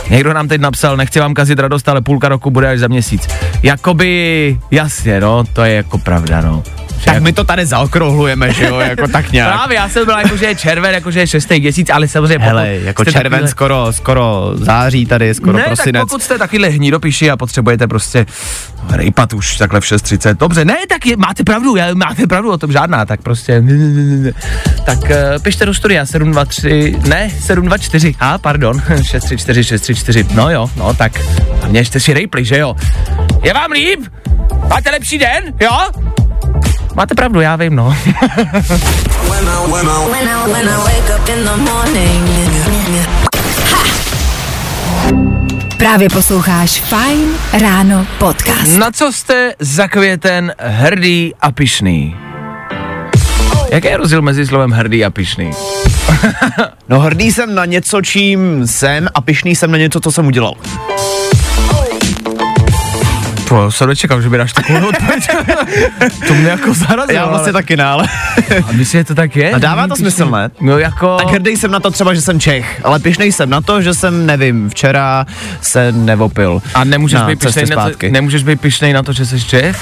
Někdo 0.09 0.33
nám 0.33 0.47
teď 0.47 0.61
napsal, 0.61 0.97
nechci 0.97 1.19
vám 1.19 1.33
kazit 1.33 1.59
radost, 1.59 1.89
ale 1.89 2.01
půlka 2.01 2.29
roku 2.29 2.51
bude 2.51 2.69
až 2.69 2.79
za 2.79 2.88
měsíc. 2.88 3.27
Jakoby, 3.63 4.60
jasně, 4.72 5.19
no, 5.22 5.43
to 5.53 5.63
je 5.63 5.74
jako 5.74 5.98
pravda, 5.98 6.41
no. 6.41 6.63
Tak 7.06 7.22
my 7.22 7.34
to 7.34 7.44
tady 7.44 7.65
zaokrouhlujeme, 7.65 8.53
že 8.53 8.65
jo, 8.65 8.79
jako 8.79 9.08
tak 9.08 9.32
nějak. 9.32 9.53
Právě, 9.53 9.75
já 9.75 9.89
jsem 9.89 10.06
byl 10.06 10.18
jako, 10.18 10.38
že 10.38 10.46
je 10.46 10.56
červen, 10.56 10.94
jako, 10.94 11.12
že 11.12 11.20
je 11.20 11.27
šestý 11.27 11.60
měsíc, 11.60 11.89
ale 11.89 12.08
samozřejmě 12.08 12.46
Hele, 12.46 12.65
pokud 12.74 12.86
jako 12.86 13.03
jste 13.03 13.12
červen 13.12 13.32
takovýhle- 13.32 13.48
skoro, 13.50 13.94
skoro 13.94 14.51
září 14.56 15.06
tady, 15.06 15.34
skoro 15.34 15.58
ne, 15.58 15.63
prosinec. 15.63 15.94
tak 15.94 16.01
pokud 16.01 16.24
jste 16.24 16.38
takovýhle 16.38 16.68
hnídopiši 16.70 17.32
a 17.32 17.38
potřebujete 17.38 17.88
prostě 17.88 18.25
rejpat 18.89 19.34
už 19.34 19.58
takhle 19.58 19.82
v 19.82 19.84
6.30, 19.84 20.38
dobře, 20.38 20.65
ne, 20.65 20.75
tak 20.89 21.06
je, 21.06 21.18
máte 21.18 21.44
pravdu, 21.44 21.75
já, 21.75 21.94
máte 21.94 22.27
pravdu, 22.27 22.51
o 22.51 22.58
tom 22.58 22.72
žádná, 22.72 23.06
tak 23.06 23.22
prostě, 23.22 23.63
tak 24.86 25.00
uh, 25.00 25.10
pište 25.41 25.65
do 25.65 25.74
studia 25.74 26.06
723, 26.06 26.96
ne, 27.08 27.29
724, 27.39 28.15
a 28.20 28.34
ah, 28.34 28.38
pardon, 28.38 28.82
634, 29.03 29.63
634, 29.63 30.25
no 30.36 30.50
jo, 30.50 30.70
no 30.75 30.94
tak, 30.94 31.22
a 31.63 31.68
měšte 31.68 32.00
si 32.00 32.13
rejpli, 32.13 32.46
že 32.46 32.58
jo. 32.58 32.75
Je 33.44 33.53
vám 33.53 33.72
líp? 33.72 34.00
Máte 34.70 34.91
lepší 34.91 35.18
den, 35.18 35.44
jo? 35.60 35.77
Máte 36.96 37.15
pravdu, 37.15 37.41
já 37.41 37.55
vím, 37.55 37.75
no. 37.75 37.96
Právě 45.77 46.10
posloucháš 46.10 46.81
Fine 46.81 47.34
Ráno 47.62 48.08
podcast. 48.19 48.67
Na 48.77 48.91
co 48.91 49.12
jste 49.13 49.53
za 49.60 49.88
květen 49.88 50.53
hrdý 50.60 51.34
a 51.41 51.51
pišný? 51.51 52.15
Jaký 53.72 53.88
je 53.88 53.98
rozdíl 53.98 54.22
mezi 54.22 54.48
slovem 54.48 54.72
hrdý 54.72 55.05
a 55.05 55.10
pišný? 55.10 55.51
No 56.89 57.00
hrdý 57.00 57.31
jsem 57.31 57.55
na 57.55 57.65
něco, 57.65 58.01
čím 58.01 58.67
jsem 58.67 59.08
a 59.13 59.22
pišný 59.22 59.55
jsem 59.55 59.72
na 59.72 59.77
něco, 59.77 60.00
co 60.00 60.12
jsem 60.12 60.27
udělal. 60.27 60.53
To 63.50 63.72
jsem 63.72 63.88
nečekal, 63.88 64.22
že 64.22 64.29
by 64.29 64.38
dáš 64.38 64.53
takovou 64.53 64.88
odpověď. 64.88 65.27
to 66.27 66.34
mě 66.34 66.50
jako 66.50 66.74
zarazilo. 66.74 67.20
Já 67.20 67.25
vlastně 67.25 67.51
ale... 67.51 67.53
taky 67.53 67.77
ne, 67.77 67.84
ale 67.84 68.03
A 68.63 68.72
myslíš, 68.72 68.91
že 68.91 69.03
to 69.03 69.15
tak 69.15 69.36
je? 69.36 69.51
A 69.51 69.58
dává 69.58 69.88
to 69.88 69.96
smysl, 69.96 70.29
ne? 70.29 70.50
No 70.62 70.77
jako... 70.77 71.18
tak 71.18 71.32
hrdý 71.32 71.58
jsem 71.58 71.72
na 71.72 71.79
to 71.79 71.91
třeba, 71.91 72.13
že 72.13 72.22
jsem 72.22 72.39
Čech, 72.39 72.82
ale 72.84 73.00
pišnej 73.00 73.32
jsem 73.32 73.50
na 73.50 73.62
to, 73.62 73.82
že 73.82 73.94
jsem, 73.94 74.25
nevím, 74.25 74.70
včera 74.70 75.25
se 75.62 75.91
nevopil. 75.91 76.62
A 76.74 76.84
nemůžeš 76.84 77.20
na 77.20 77.27
být 77.27 77.39
pišnej 77.39 77.65
na 77.65 77.89
to, 77.89 77.96
nemůžeš 78.10 78.44
být 78.44 78.62
pišnej 78.62 78.94
na 78.94 79.03
to, 79.03 79.13
že 79.13 79.25
jsi 79.25 79.41
Čech? 79.41 79.77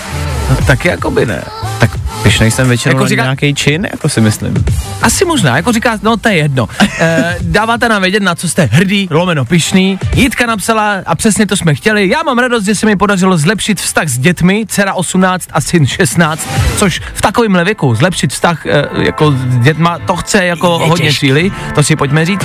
No, 0.49 0.55
taky 0.65 0.87
jako 0.87 1.11
by 1.11 1.25
ne. 1.25 1.43
Tak 1.79 1.89
pišnej 2.23 2.51
jsem 2.51 2.67
většinou 2.67 2.95
Jako 2.95 3.07
říká- 3.07 3.23
nějaký 3.23 3.53
čin, 3.53 3.87
jako 3.91 4.09
si 4.09 4.21
myslím. 4.21 4.65
Asi 5.01 5.25
možná, 5.25 5.55
jako 5.55 5.71
říká, 5.71 5.97
no 6.03 6.17
to 6.17 6.29
je 6.29 6.35
jedno. 6.35 6.67
E, 6.99 7.37
dáváte 7.41 7.89
nám 7.89 8.01
vědět, 8.01 8.23
na 8.23 8.35
co 8.35 8.49
jste 8.49 8.69
hrdý, 8.71 9.07
lomeno 9.11 9.45
pišný. 9.45 9.99
Jitka 10.15 10.45
napsala, 10.45 10.95
a 11.05 11.15
přesně 11.15 11.45
to 11.45 11.57
jsme 11.57 11.75
chtěli, 11.75 12.09
já 12.09 12.23
mám 12.23 12.37
radost, 12.39 12.63
že 12.65 12.75
se 12.75 12.85
mi 12.85 12.95
podařilo 12.95 13.37
zlepšit 13.37 13.81
vztah 13.81 14.07
s 14.07 14.17
dětmi, 14.17 14.65
dcera 14.67 14.93
18 14.93 15.49
a 15.53 15.61
syn 15.61 15.85
16, 15.87 16.47
což 16.77 17.01
v 17.13 17.21
takovémhle 17.21 17.63
věku 17.63 17.95
zlepšit 17.95 18.33
vztah 18.33 18.65
e, 18.65 18.87
jako 19.01 19.31
s 19.31 19.57
dětma, 19.57 19.99
to 19.99 20.15
chce 20.15 20.45
jako 20.45 20.77
Je 20.81 20.89
hodně 20.89 21.05
těžký. 21.05 21.27
síly, 21.27 21.51
to 21.75 21.83
si 21.83 21.95
pojďme 21.95 22.25
říct. 22.25 22.41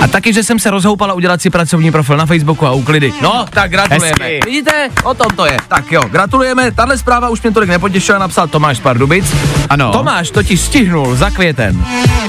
A 0.00 0.06
taky, 0.06 0.32
že 0.32 0.42
jsem 0.42 0.58
se 0.58 0.70
rozhoupala 0.70 1.14
udělat 1.14 1.42
si 1.42 1.50
pracovní 1.50 1.92
profil 1.92 2.16
na 2.16 2.26
Facebooku 2.26 2.66
a 2.66 2.72
uklidy. 2.72 3.12
No, 3.22 3.46
tak 3.50 3.70
gratulujeme. 3.70 4.24
Hezky. 4.26 4.40
Vidíte, 4.44 4.88
o 5.04 5.14
tom 5.14 5.26
to 5.36 5.46
je. 5.46 5.56
Tak 5.68 5.92
jo, 5.92 6.02
gratulujeme. 6.10 6.70
Tahle 6.70 6.98
zpráva 6.98 7.28
už 7.28 7.42
mě 7.42 7.50
tolik 7.52 7.70
nepotěšila, 7.70 8.18
napsal 8.18 8.48
Tomáš 8.48 8.69
z 8.76 8.80
Pardubic. 8.80 9.36
Ano. 9.70 9.92
Tomáš 9.92 10.30
totiž 10.30 10.60
stihnul 10.60 11.16
za 11.16 11.30
květen 11.30 11.84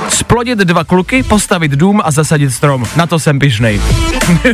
splodit 0.09 0.59
dva 0.59 0.83
kluky, 0.83 1.23
postavit 1.23 1.71
dům 1.71 2.01
a 2.03 2.11
zasadit 2.11 2.51
strom. 2.51 2.85
Na 2.95 3.07
to 3.07 3.19
jsem 3.19 3.39
pišnej. 3.39 3.81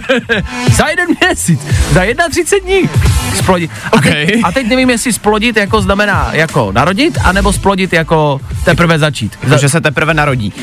za 0.71 0.87
jeden 0.87 1.07
měsíc, 1.21 1.59
za 1.91 2.01
31 2.29 2.59
dní 2.65 2.89
splodit. 3.35 3.71
A, 3.91 4.01
teď, 4.01 4.11
Okay. 4.11 4.41
a 4.43 4.51
teď 4.51 4.67
nevím, 4.67 4.89
jestli 4.89 5.13
splodit 5.13 5.57
jako 5.57 5.81
znamená 5.81 6.29
jako 6.31 6.71
narodit, 6.71 7.17
anebo 7.23 7.53
splodit 7.53 7.93
jako 7.93 8.41
teprve 8.65 8.99
začít. 8.99 9.39
Za, 9.47 9.57
Že 9.57 9.69
se 9.69 9.81
teprve 9.81 10.13
narodí. 10.13 10.53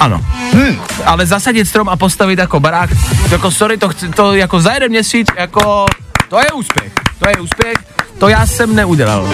ano. 0.00 0.20
Hmm. 0.52 0.76
Ale 1.04 1.26
zasadit 1.26 1.68
strom 1.68 1.88
a 1.88 1.96
postavit 1.96 2.38
jako 2.38 2.60
barák, 2.60 2.90
jako 3.30 3.50
sorry, 3.50 3.76
to, 3.76 3.88
chci, 3.88 4.08
to 4.08 4.34
jako 4.34 4.60
za 4.60 4.72
jeden 4.72 4.90
měsíc, 4.90 5.26
jako 5.38 5.86
to 6.28 6.38
je 6.38 6.52
úspěch. 6.54 6.92
To 7.18 7.28
je 7.28 7.36
úspěch, 7.36 7.74
to 8.18 8.28
já 8.28 8.46
jsem 8.46 8.74
neudělal. 8.76 9.28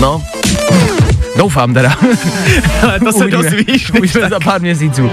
No. 0.00 0.22
Doufám 1.36 1.74
teda. 1.74 1.96
Ale 2.82 3.00
to 3.00 3.12
se 3.12 3.18
Uvidíme. 3.18 3.42
dozvíš. 3.42 3.90
Uvidíme 3.90 4.28
za 4.28 4.40
pár 4.40 4.60
měsíců. 4.60 5.10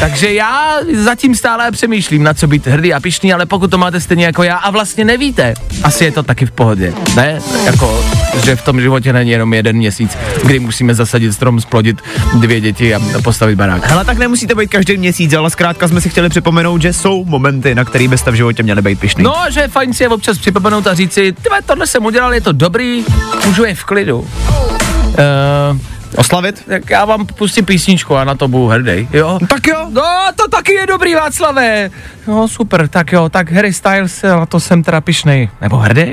Takže 0.00 0.32
já 0.32 0.76
zatím 1.04 1.34
stále 1.34 1.70
přemýšlím, 1.70 2.22
na 2.22 2.34
co 2.34 2.46
být 2.46 2.66
hrdý 2.66 2.94
a 2.94 3.00
pišný, 3.00 3.32
ale 3.32 3.46
pokud 3.46 3.70
to 3.70 3.78
máte 3.78 4.00
stejně 4.00 4.24
jako 4.24 4.42
já 4.42 4.56
a 4.56 4.70
vlastně 4.70 5.04
nevíte, 5.04 5.54
asi 5.82 6.04
je 6.04 6.12
to 6.12 6.22
taky 6.22 6.46
v 6.46 6.50
pohodě. 6.50 6.92
Ne? 7.16 7.40
Jako, 7.64 8.04
že 8.44 8.56
v 8.56 8.62
tom 8.62 8.80
životě 8.80 9.12
není 9.12 9.30
jenom 9.30 9.54
jeden 9.54 9.76
měsíc, 9.76 10.18
kdy 10.44 10.58
musíme 10.58 10.94
zasadit 10.94 11.32
strom, 11.32 11.60
splodit 11.60 12.02
dvě 12.34 12.60
děti 12.60 12.94
a 12.94 13.00
postavit 13.24 13.56
barák. 13.56 13.86
Hele, 13.90 14.04
tak 14.04 14.18
nemusíte 14.18 14.54
být 14.54 14.70
každý 14.70 14.96
měsíc, 14.96 15.34
ale 15.34 15.50
zkrátka 15.50 15.88
jsme 15.88 16.00
si 16.00 16.08
chtěli 16.08 16.28
připomenout, 16.28 16.82
že 16.82 16.92
jsou 16.92 17.24
momenty, 17.24 17.74
na 17.74 17.84
který 17.84 18.08
byste 18.08 18.30
v 18.30 18.34
životě 18.34 18.62
měli 18.62 18.82
být 18.82 19.00
pišný. 19.00 19.24
No, 19.24 19.34
že 19.50 19.60
je 19.60 19.68
fajn 19.68 19.92
si 19.92 20.02
je 20.02 20.08
občas 20.08 20.38
připomenout 20.38 20.86
a 20.86 20.94
říct 20.94 21.12
si, 21.12 21.32
tyhle, 21.32 21.62
tohle 21.62 21.86
jsem 21.86 22.04
udělal, 22.04 22.34
je 22.34 22.40
to 22.40 22.52
dobrý, 22.52 23.04
můžu 23.46 23.64
je 23.64 23.74
v 23.74 23.84
klidu. 23.84 24.18
Uh, 24.18 25.78
Oslavit? 26.16 26.64
tak 26.68 26.90
já 26.90 27.04
vám 27.04 27.26
pustím 27.26 27.64
písničku 27.64 28.16
a 28.16 28.24
na 28.24 28.34
to 28.34 28.48
budu 28.48 28.66
hrdý, 28.66 29.08
jo? 29.12 29.38
Tak 29.48 29.66
jo. 29.66 29.86
No, 29.90 30.02
to 30.36 30.48
taky 30.48 30.72
je 30.72 30.86
dobrý, 30.86 31.14
Václavé. 31.14 31.90
No, 32.26 32.48
super, 32.48 32.88
tak 32.88 33.12
jo, 33.12 33.28
tak 33.28 33.52
Harry 33.52 33.72
Styles, 33.72 34.22
na 34.22 34.46
to 34.46 34.60
jsem 34.60 34.82
teda 34.82 35.00
pišnej. 35.00 35.48
Nebo 35.60 35.76
hrdý? 35.76 36.12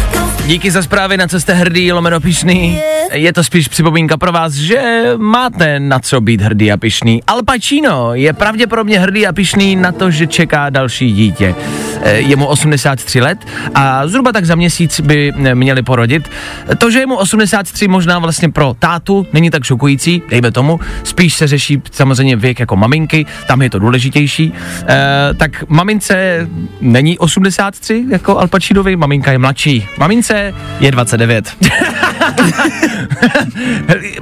Díky 0.51 0.71
za 0.71 0.81
zprávy, 0.81 1.17
na 1.17 1.27
co 1.27 1.39
jste 1.39 1.53
hrdý, 1.53 1.91
lomeno 1.91 2.19
pišný. 2.19 2.79
Je 3.13 3.33
to 3.33 3.43
spíš 3.43 3.67
připomínka 3.67 4.17
pro 4.17 4.31
vás, 4.31 4.53
že 4.53 5.03
máte 5.17 5.79
na 5.79 5.99
co 5.99 6.21
být 6.21 6.41
hrdý 6.41 6.71
a 6.71 6.77
pišný. 6.77 7.23
Al 7.27 7.43
Pacino 7.43 8.13
je 8.13 8.33
pravděpodobně 8.33 8.99
hrdý 8.99 9.27
a 9.27 9.33
pišný 9.33 9.75
na 9.75 9.91
to, 9.91 10.11
že 10.11 10.27
čeká 10.27 10.69
další 10.69 11.13
dítě. 11.13 11.55
Eh, 12.03 12.19
Je 12.19 12.35
mu 12.35 12.45
83 12.45 13.21
let 13.21 13.47
a 13.75 14.07
zhruba 14.07 14.31
tak 14.31 14.45
za 14.45 14.55
měsíc 14.55 14.99
by 14.99 15.33
eh, 15.35 15.55
měli 15.55 15.83
porodit. 15.83 16.29
To, 16.77 16.91
že 16.91 16.99
je 16.99 17.05
mu 17.05 17.15
83 17.15 17.87
možná 17.87 18.19
vlastně 18.19 18.49
pro 18.49 18.75
tátu 18.79 19.27
není 19.33 19.49
tak 19.49 19.63
šokující, 19.63 20.21
dejme 20.29 20.51
tomu, 20.51 20.79
spíš 21.03 21.33
se 21.33 21.47
řeší 21.47 21.81
samozřejmě 21.91 22.35
věk 22.35 22.59
jako 22.59 22.75
maminky, 22.75 23.25
tam 23.47 23.61
je 23.61 23.69
to 23.69 23.79
důležitější. 23.79 24.53
E, 24.87 25.33
tak 25.33 25.63
mamince 25.67 26.47
není 26.81 27.17
83 27.17 28.05
jako 28.09 28.37
Al 28.37 28.47
Pacinovi, 28.47 28.95
maminka 28.95 29.31
je 29.31 29.37
mladší. 29.37 29.87
Mamince 29.97 30.40
Je 30.79 30.91
29. 30.91 31.57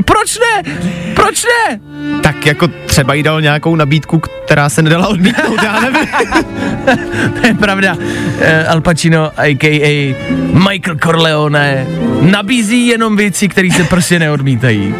Proč 0.05 0.39
ne? 0.39 0.63
Proč 1.15 1.43
ne? 1.43 1.79
tak 2.21 2.45
jako 2.45 2.67
třeba 2.85 3.13
jí 3.13 3.23
dal 3.23 3.41
nějakou 3.41 3.75
nabídku, 3.75 4.19
která 4.45 4.69
se 4.69 4.81
nedala 4.81 5.07
odmítnout, 5.07 5.63
já 5.63 5.79
nevím. 5.79 6.07
To 7.41 7.47
je 7.47 7.53
pravda. 7.53 7.97
Eh, 8.39 8.65
Al 8.65 8.81
Pacino, 8.81 9.31
a.k.a. 9.37 10.15
Michael 10.69 10.97
Corleone, 11.03 11.85
nabízí 12.21 12.87
jenom 12.87 13.17
věci, 13.17 13.47
které 13.47 13.69
se 13.71 13.83
prostě 13.83 14.19
neodmítají. 14.19 14.95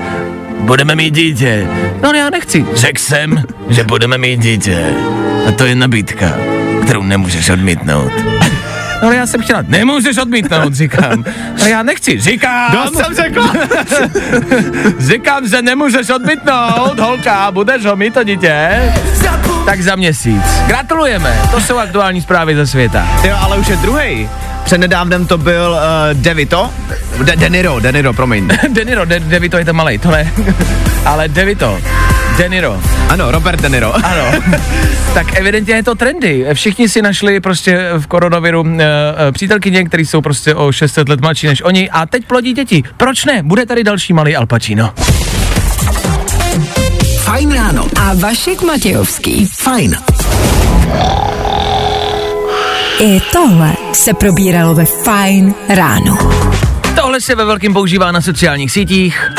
budeme 0.60 0.94
mít 0.94 1.14
dítě. 1.14 1.66
No 2.02 2.12
já 2.12 2.30
nechci. 2.30 2.66
Řekl 2.74 3.00
jsem, 3.00 3.42
že 3.68 3.84
budeme 3.84 4.18
mít 4.18 4.40
dítě. 4.40 4.86
A 5.48 5.52
to 5.52 5.64
je 5.64 5.74
nabídka, 5.74 6.36
kterou 6.84 7.02
nemůžeš 7.02 7.50
odmítnout. 7.50 8.12
No 9.02 9.06
ale 9.08 9.16
já 9.16 9.26
jsem 9.26 9.42
chtěla, 9.42 9.62
nemůžeš 9.68 10.18
odmítnout, 10.18 10.74
říkám. 10.74 11.24
Ale 11.60 11.70
já 11.70 11.82
nechci, 11.82 12.20
říkám. 12.20 12.72
Dost 12.72 12.96
jsem 12.96 13.14
řekl. 13.14 13.42
Říkám, 14.98 15.48
že 15.48 15.62
nemůžeš 15.62 16.10
odmítnout, 16.10 16.98
holka, 17.00 17.50
budeš 17.50 17.84
ho 17.84 17.96
mít 17.96 18.14
to 18.14 18.24
dítě. 18.24 18.82
Tak 19.66 19.82
za 19.82 19.96
měsíc. 19.96 20.42
Gratulujeme, 20.66 21.40
to 21.50 21.60
jsou 21.60 21.78
aktuální 21.78 22.20
zprávy 22.20 22.54
ze 22.56 22.66
světa. 22.66 23.06
Jo, 23.24 23.36
ale 23.40 23.56
už 23.58 23.68
je 23.68 23.76
druhý. 23.76 24.28
Přednedávnem 24.64 25.26
to 25.26 25.38
byl 25.38 25.70
uh, 25.70 26.20
Devito. 26.22 26.70
De, 27.24 27.36
Deniro, 27.36 27.80
Deniro, 27.80 28.12
promiň. 28.12 28.48
Deniro, 28.68 29.04
De- 29.06 29.20
Devito 29.20 29.58
je 29.58 29.64
to 29.64 29.72
malej, 29.72 29.98
to 29.98 30.10
ne. 30.10 30.32
Ale 31.04 31.28
Devito, 31.28 31.78
Deniro, 32.38 32.80
Ano, 33.08 33.30
Robert 33.30 33.60
Deniro. 33.60 33.94
ano. 34.06 34.32
tak 35.14 35.34
evidentně 35.38 35.74
je 35.74 35.82
to 35.82 35.94
trendy. 35.94 36.46
Všichni 36.54 36.88
si 36.88 37.02
našli 37.02 37.40
prostě 37.40 37.88
v 37.98 38.06
koronaviru 38.06 38.60
uh, 38.60 38.66
uh, 38.68 38.74
přítelkyně, 39.32 39.84
které 39.84 40.02
jsou 40.02 40.20
prostě 40.20 40.54
o 40.54 40.72
600 40.72 41.08
let 41.08 41.20
mladší 41.20 41.46
než 41.46 41.62
oni 41.62 41.90
a 41.90 42.06
teď 42.06 42.24
plodí 42.24 42.52
děti. 42.52 42.82
Proč 42.96 43.24
ne? 43.24 43.42
Bude 43.42 43.66
tady 43.66 43.84
další 43.84 44.12
malý 44.12 44.36
Al 44.36 44.46
Pacino. 44.46 44.92
Fajn 47.22 47.52
ráno. 47.52 47.86
A 48.00 48.14
Vašek 48.14 48.62
Matějovský. 48.62 49.46
Fajn. 49.46 49.96
I 53.00 53.20
tohle 53.32 53.72
se 53.92 54.14
probíralo 54.14 54.74
ve 54.74 54.84
Fajn 54.84 55.54
ráno. 55.68 56.18
Tohle 57.20 57.26
se 57.26 57.34
ve 57.34 57.44
velkým 57.44 57.72
používá 57.72 58.12
na 58.12 58.20
sociálních 58.20 58.72
sítích. 58.72 59.30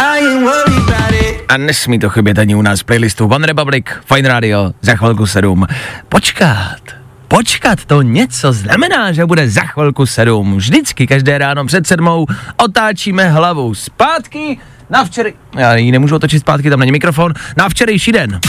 A 1.47 1.57
nesmí 1.57 1.99
to 1.99 2.09
chybět 2.09 2.39
ani 2.39 2.55
u 2.55 2.61
nás 2.61 2.79
v 2.79 2.83
playlistu 2.83 3.27
One 3.27 3.47
Republic, 3.47 3.85
Fine 4.13 4.29
Radio, 4.29 4.71
za 4.81 4.95
chvilku 4.95 5.27
7. 5.27 5.67
Počkat, 6.09 6.79
počkat, 7.27 7.85
to 7.85 8.01
něco 8.01 8.53
znamená, 8.53 9.11
že 9.11 9.25
bude 9.25 9.49
za 9.49 9.61
chvilku 9.61 10.05
7. 10.05 10.57
Vždycky 10.57 11.07
každé 11.07 11.37
ráno 11.37 11.65
před 11.65 11.87
sedmou 11.87 12.25
otáčíme 12.57 13.29
hlavu 13.29 13.75
zpátky 13.75 14.57
na 14.89 15.03
včery... 15.05 15.33
Já 15.57 15.75
ji 15.75 15.91
nemůžu 15.91 16.15
otočit 16.15 16.39
zpátky, 16.39 16.69
tam 16.69 16.79
není 16.79 16.91
mikrofon. 16.91 17.33
Na 17.57 17.69
včerejší 17.69 18.11
den. 18.11 18.39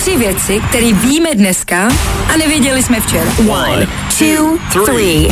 Tři 0.00 0.16
věci, 0.16 0.60
které 0.68 0.92
víme 0.92 1.34
dneska 1.34 1.88
a 2.34 2.36
nevěděli 2.36 2.82
jsme 2.82 3.00
včera. 3.00 3.30
One, 3.48 3.86
two, 4.18 4.84
three. 4.84 5.28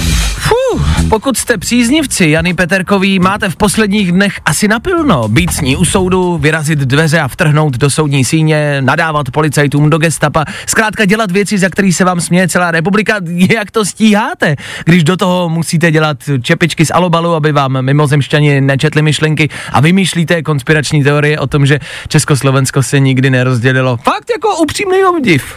Fuh, 0.48 1.08
pokud 1.08 1.36
jste 1.36 1.58
příznivci 1.58 2.30
Jany 2.30 2.54
Peterkový, 2.54 3.18
máte 3.18 3.48
v 3.48 3.56
posledních 3.56 4.12
dnech 4.12 4.40
asi 4.44 4.68
napilno. 4.68 5.28
Být 5.28 5.52
s 5.52 5.60
ní 5.60 5.76
u 5.76 5.84
soudu, 5.84 6.38
vyrazit 6.38 6.78
dveře 6.78 7.20
a 7.20 7.28
vtrhnout 7.28 7.76
do 7.76 7.90
soudní 7.90 8.24
síně, 8.24 8.82
nadávat 8.82 9.30
policajtům 9.30 9.90
do 9.90 9.98
gestapa, 9.98 10.44
zkrátka 10.66 11.04
dělat 11.04 11.30
věci, 11.30 11.58
za 11.58 11.68
který 11.68 11.92
se 11.92 12.04
vám 12.04 12.20
směje 12.20 12.48
celá 12.48 12.70
republika. 12.70 13.16
Jak 13.54 13.70
to 13.70 13.84
stíháte, 13.84 14.56
když 14.84 15.04
do 15.04 15.16
toho 15.16 15.48
musíte 15.48 15.90
dělat 15.90 16.16
čepičky 16.42 16.86
z 16.86 16.90
alobalu, 16.94 17.34
aby 17.34 17.52
vám 17.52 17.82
mimozemšťani 17.82 18.60
nečetli 18.60 19.02
myšlenky 19.02 19.48
a 19.72 19.80
vymýšlíte 19.80 20.42
konspirační 20.42 21.04
teorie 21.04 21.38
o 21.38 21.46
tom, 21.46 21.66
že 21.66 21.78
Československo 22.08 22.82
se 22.82 23.00
nikdy 23.00 23.30
nerozdělilo. 23.30 23.96
Fakt 23.96 24.30
jako 24.30 24.56
upřímný 24.58 25.04
obdiv. 25.04 25.54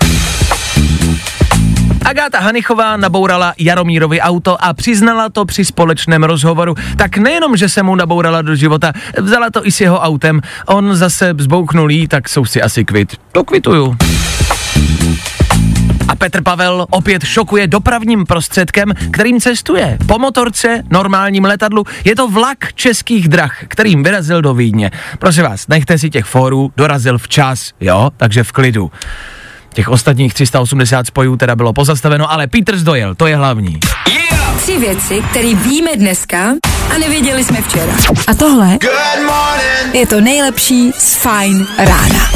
Agáta 2.05 2.39
Hanichová 2.39 2.97
nabourala 2.97 3.53
Jaromírovi 3.57 4.21
auto 4.21 4.63
a 4.63 4.73
přiznala 4.73 5.29
to 5.29 5.45
při 5.45 5.65
společném 5.65 6.23
rozhovoru. 6.23 6.75
Tak 6.97 7.17
nejenom, 7.17 7.57
že 7.57 7.69
se 7.69 7.83
mu 7.83 7.95
nabourala 7.95 8.41
do 8.41 8.55
života, 8.55 8.93
vzala 9.17 9.49
to 9.49 9.67
i 9.67 9.71
s 9.71 9.81
jeho 9.81 9.99
autem. 9.99 10.41
On 10.65 10.95
zase 10.95 11.33
zbouknul 11.37 11.91
jí, 11.91 12.07
tak 12.07 12.29
jsou 12.29 12.45
si 12.45 12.61
asi 12.61 12.85
kvit. 12.85 13.15
To 13.31 13.43
kvituju. 13.43 13.97
A 16.07 16.15
Petr 16.15 16.43
Pavel 16.43 16.85
opět 16.89 17.23
šokuje 17.23 17.67
dopravním 17.67 18.25
prostředkem, 18.25 18.93
kterým 19.11 19.39
cestuje. 19.39 19.97
Po 20.07 20.19
motorce, 20.19 20.83
normálním 20.89 21.45
letadlu, 21.45 21.83
je 22.05 22.15
to 22.15 22.27
vlak 22.27 22.73
českých 22.73 23.27
drah, 23.27 23.57
kterým 23.67 24.03
vyrazil 24.03 24.41
do 24.41 24.53
Vídně. 24.53 24.91
Prosím 25.19 25.43
vás, 25.43 25.67
nechte 25.67 25.97
si 25.97 26.09
těch 26.09 26.25
fórů, 26.25 26.71
dorazil 26.77 27.17
včas, 27.17 27.71
jo, 27.79 28.09
takže 28.17 28.43
v 28.43 28.51
klidu. 28.51 28.91
Těch 29.73 29.89
ostatních 29.89 30.33
380 30.33 31.07
spojů 31.07 31.37
teda 31.37 31.55
bylo 31.55 31.73
pozastaveno, 31.73 32.31
ale 32.31 32.47
Petr 32.47 32.77
zdojel, 32.77 33.15
to 33.15 33.27
je 33.27 33.35
hlavní. 33.35 33.79
Tři 34.57 34.77
věci, 34.77 35.23
které 35.31 35.55
víme 35.55 35.91
dneska 35.95 36.53
a 36.95 36.97
nevěděli 36.97 37.43
jsme 37.43 37.61
včera. 37.61 37.93
A 38.27 38.33
tohle 38.33 38.77
je 39.93 40.07
to 40.07 40.21
nejlepší 40.21 40.91
z 40.97 41.15
Fine 41.15 41.65
rána. 41.77 42.31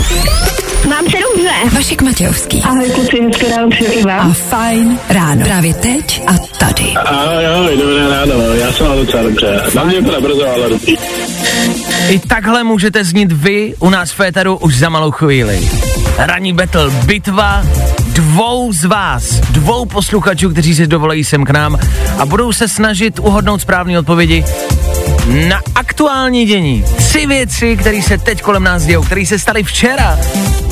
Mám 0.89 1.05
se 1.05 1.17
dobře. 1.33 1.75
Vašek 1.75 2.01
Matějovský 2.01 2.61
Ahoj 2.61 2.89
kluci, 2.89 3.21
hezké 3.21 3.49
ráno 3.55 3.69
přeji 3.69 4.03
a 4.03 4.07
vám. 4.07 4.33
Fine 4.33 4.97
ráno. 5.09 5.45
Právě 5.45 5.73
teď 5.73 6.21
a 6.27 6.33
tady. 6.59 6.93
Ahoj, 6.93 7.47
ahoj, 7.47 7.77
dobré 7.77 8.09
ráno, 8.09 8.33
no. 8.37 8.53
já 8.53 8.71
jsem 8.73 8.87
mám 8.87 8.97
docela 8.97 9.23
dobře. 9.23 9.63
Na 9.75 9.83
mě 9.83 10.01
to 10.01 10.11
nebrzo, 10.11 10.49
ale 10.49 10.69
dobrý. 10.69 10.95
I 12.09 12.19
takhle 12.19 12.63
můžete 12.63 13.03
znít 13.03 13.31
vy 13.31 13.73
u 13.79 13.89
nás 13.89 14.11
v 14.11 14.15
Féteru 14.15 14.57
už 14.57 14.77
za 14.77 14.89
malou 14.89 15.11
chvíli. 15.11 15.69
Ranní 16.17 16.53
battle, 16.53 16.89
bitva 17.05 17.63
dvou 18.13 18.73
z 18.73 18.85
vás, 18.85 19.23
dvou 19.39 19.85
posluchačů, 19.85 20.49
kteří 20.49 20.75
si 20.75 20.87
dovolají 20.87 21.23
sem 21.23 21.45
k 21.45 21.49
nám 21.49 21.79
a 22.19 22.25
budou 22.25 22.53
se 22.53 22.67
snažit 22.67 23.19
uhodnout 23.19 23.61
správné 23.61 23.99
odpovědi 23.99 24.45
na 25.49 25.61
aktuální 25.75 26.45
dění. 26.45 26.85
Tři 26.97 27.25
věci, 27.25 27.77
které 27.77 28.01
se 28.01 28.17
teď 28.17 28.41
kolem 28.41 28.63
nás 28.63 28.85
dějou, 28.85 29.03
které 29.03 29.25
se 29.25 29.39
staly 29.39 29.63
včera, 29.63 30.19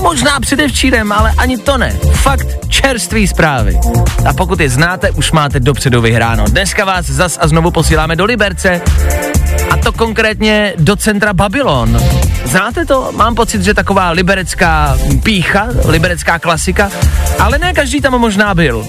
možná 0.03 0.39
předevčírem, 0.39 1.11
ale 1.11 1.33
ani 1.37 1.57
to 1.57 1.77
ne. 1.77 1.95
Fakt 2.11 2.47
čerství 2.67 3.27
zprávy. 3.27 3.79
A 4.25 4.33
pokud 4.33 4.59
je 4.59 4.69
znáte, 4.69 5.11
už 5.11 5.31
máte 5.31 5.59
dopředu 5.59 6.01
vyhráno. 6.01 6.45
Dneska 6.47 6.85
vás 6.85 7.05
zas 7.05 7.37
a 7.41 7.47
znovu 7.47 7.71
posíláme 7.71 8.15
do 8.15 8.25
Liberce, 8.25 8.81
a 9.69 9.77
to 9.77 9.91
konkrétně 9.91 10.73
do 10.77 10.95
centra 10.95 11.33
Babylon. 11.33 11.99
Znáte 12.45 12.85
to? 12.85 13.11
Mám 13.15 13.35
pocit, 13.35 13.61
že 13.61 13.73
taková 13.73 14.09
liberecká 14.09 14.97
pícha, 15.23 15.67
liberecká 15.85 16.39
klasika, 16.39 16.91
ale 17.39 17.57
ne 17.57 17.73
každý 17.73 18.01
tam 18.01 18.19
možná 18.19 18.55
byl. 18.55 18.87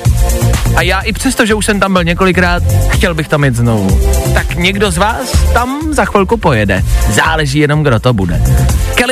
A 0.76 0.82
já 0.82 1.00
i 1.00 1.12
přesto, 1.12 1.46
že 1.46 1.54
už 1.54 1.66
jsem 1.66 1.80
tam 1.80 1.92
byl 1.92 2.04
několikrát, 2.04 2.62
chtěl 2.88 3.14
bych 3.14 3.28
tam 3.28 3.44
jít 3.44 3.54
znovu. 3.54 4.00
Tak 4.34 4.54
někdo 4.54 4.90
z 4.90 4.98
vás 4.98 5.32
tam 5.52 5.94
za 5.94 6.04
chvilku 6.04 6.36
pojede. 6.36 6.84
Záleží 7.10 7.58
jenom, 7.58 7.82
kdo 7.82 8.00
to 8.00 8.12
bude. 8.12 8.42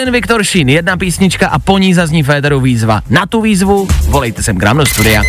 Kelin 0.02 0.12
Viktor 0.12 0.44
Sheen, 0.44 0.68
jedna 0.68 0.96
písnička 0.96 1.48
a 1.48 1.58
po 1.58 1.78
ní 1.78 1.94
zazní 1.94 2.22
Féteru 2.22 2.60
výzva. 2.60 3.00
Na 3.10 3.26
tu 3.26 3.40
výzvu 3.40 3.88
volejte 4.08 4.42
sem 4.42 4.58
k 4.58 4.62
nám 4.62 4.76
do 4.76 4.86
studia. 4.86 5.22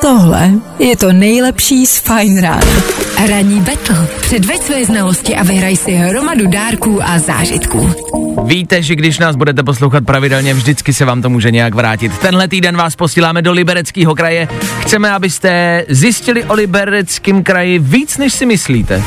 Tohle 0.00 0.50
je 0.78 0.96
to 0.96 1.12
nejlepší 1.12 1.86
z 1.86 1.98
Fine 1.98 2.40
rána. 2.40 2.72
Ranní 3.28 3.60
battle. 3.60 4.06
Předveď 4.20 4.62
své 4.62 4.84
znalosti 4.84 5.36
a 5.36 5.42
vyhraj 5.42 5.76
si 5.76 5.92
hromadu 5.92 6.46
dárků 6.46 7.00
a 7.04 7.18
zážitků. 7.18 7.94
Víte, 8.44 8.82
že 8.82 8.94
když 8.94 9.18
nás 9.18 9.36
budete 9.36 9.62
poslouchat 9.62 10.04
pravidelně, 10.04 10.54
vždycky 10.54 10.92
se 10.92 11.04
vám 11.04 11.22
to 11.22 11.30
může 11.30 11.50
nějak 11.50 11.74
vrátit. 11.74 12.18
Tenhle 12.18 12.48
týden 12.48 12.76
vás 12.76 12.96
posíláme 12.96 13.42
do 13.42 13.52
Libereckého 13.52 14.14
kraje. 14.14 14.48
Chceme, 14.80 15.10
abyste 15.10 15.84
zjistili 15.88 16.44
o 16.44 16.54
Libereckém 16.54 17.42
kraji 17.42 17.78
víc, 17.78 18.18
než 18.18 18.32
si 18.32 18.46
myslíte. 18.46 19.02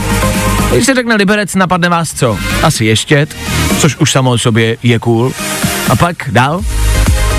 Když 0.72 0.86
se 0.86 0.94
řekne 0.94 1.16
Liberec, 1.16 1.56
napadne 1.56 1.90
vás 1.90 2.14
co? 2.14 2.38
Asi 2.64 2.86
Ještět, 2.86 3.36
což 3.80 3.96
už 3.96 4.12
samo 4.12 4.32
o 4.32 4.38
sobě 4.38 4.78
je 4.84 5.00
cool. 5.00 5.32
A 5.90 5.96
pak 5.96 6.16
dál? 6.32 6.62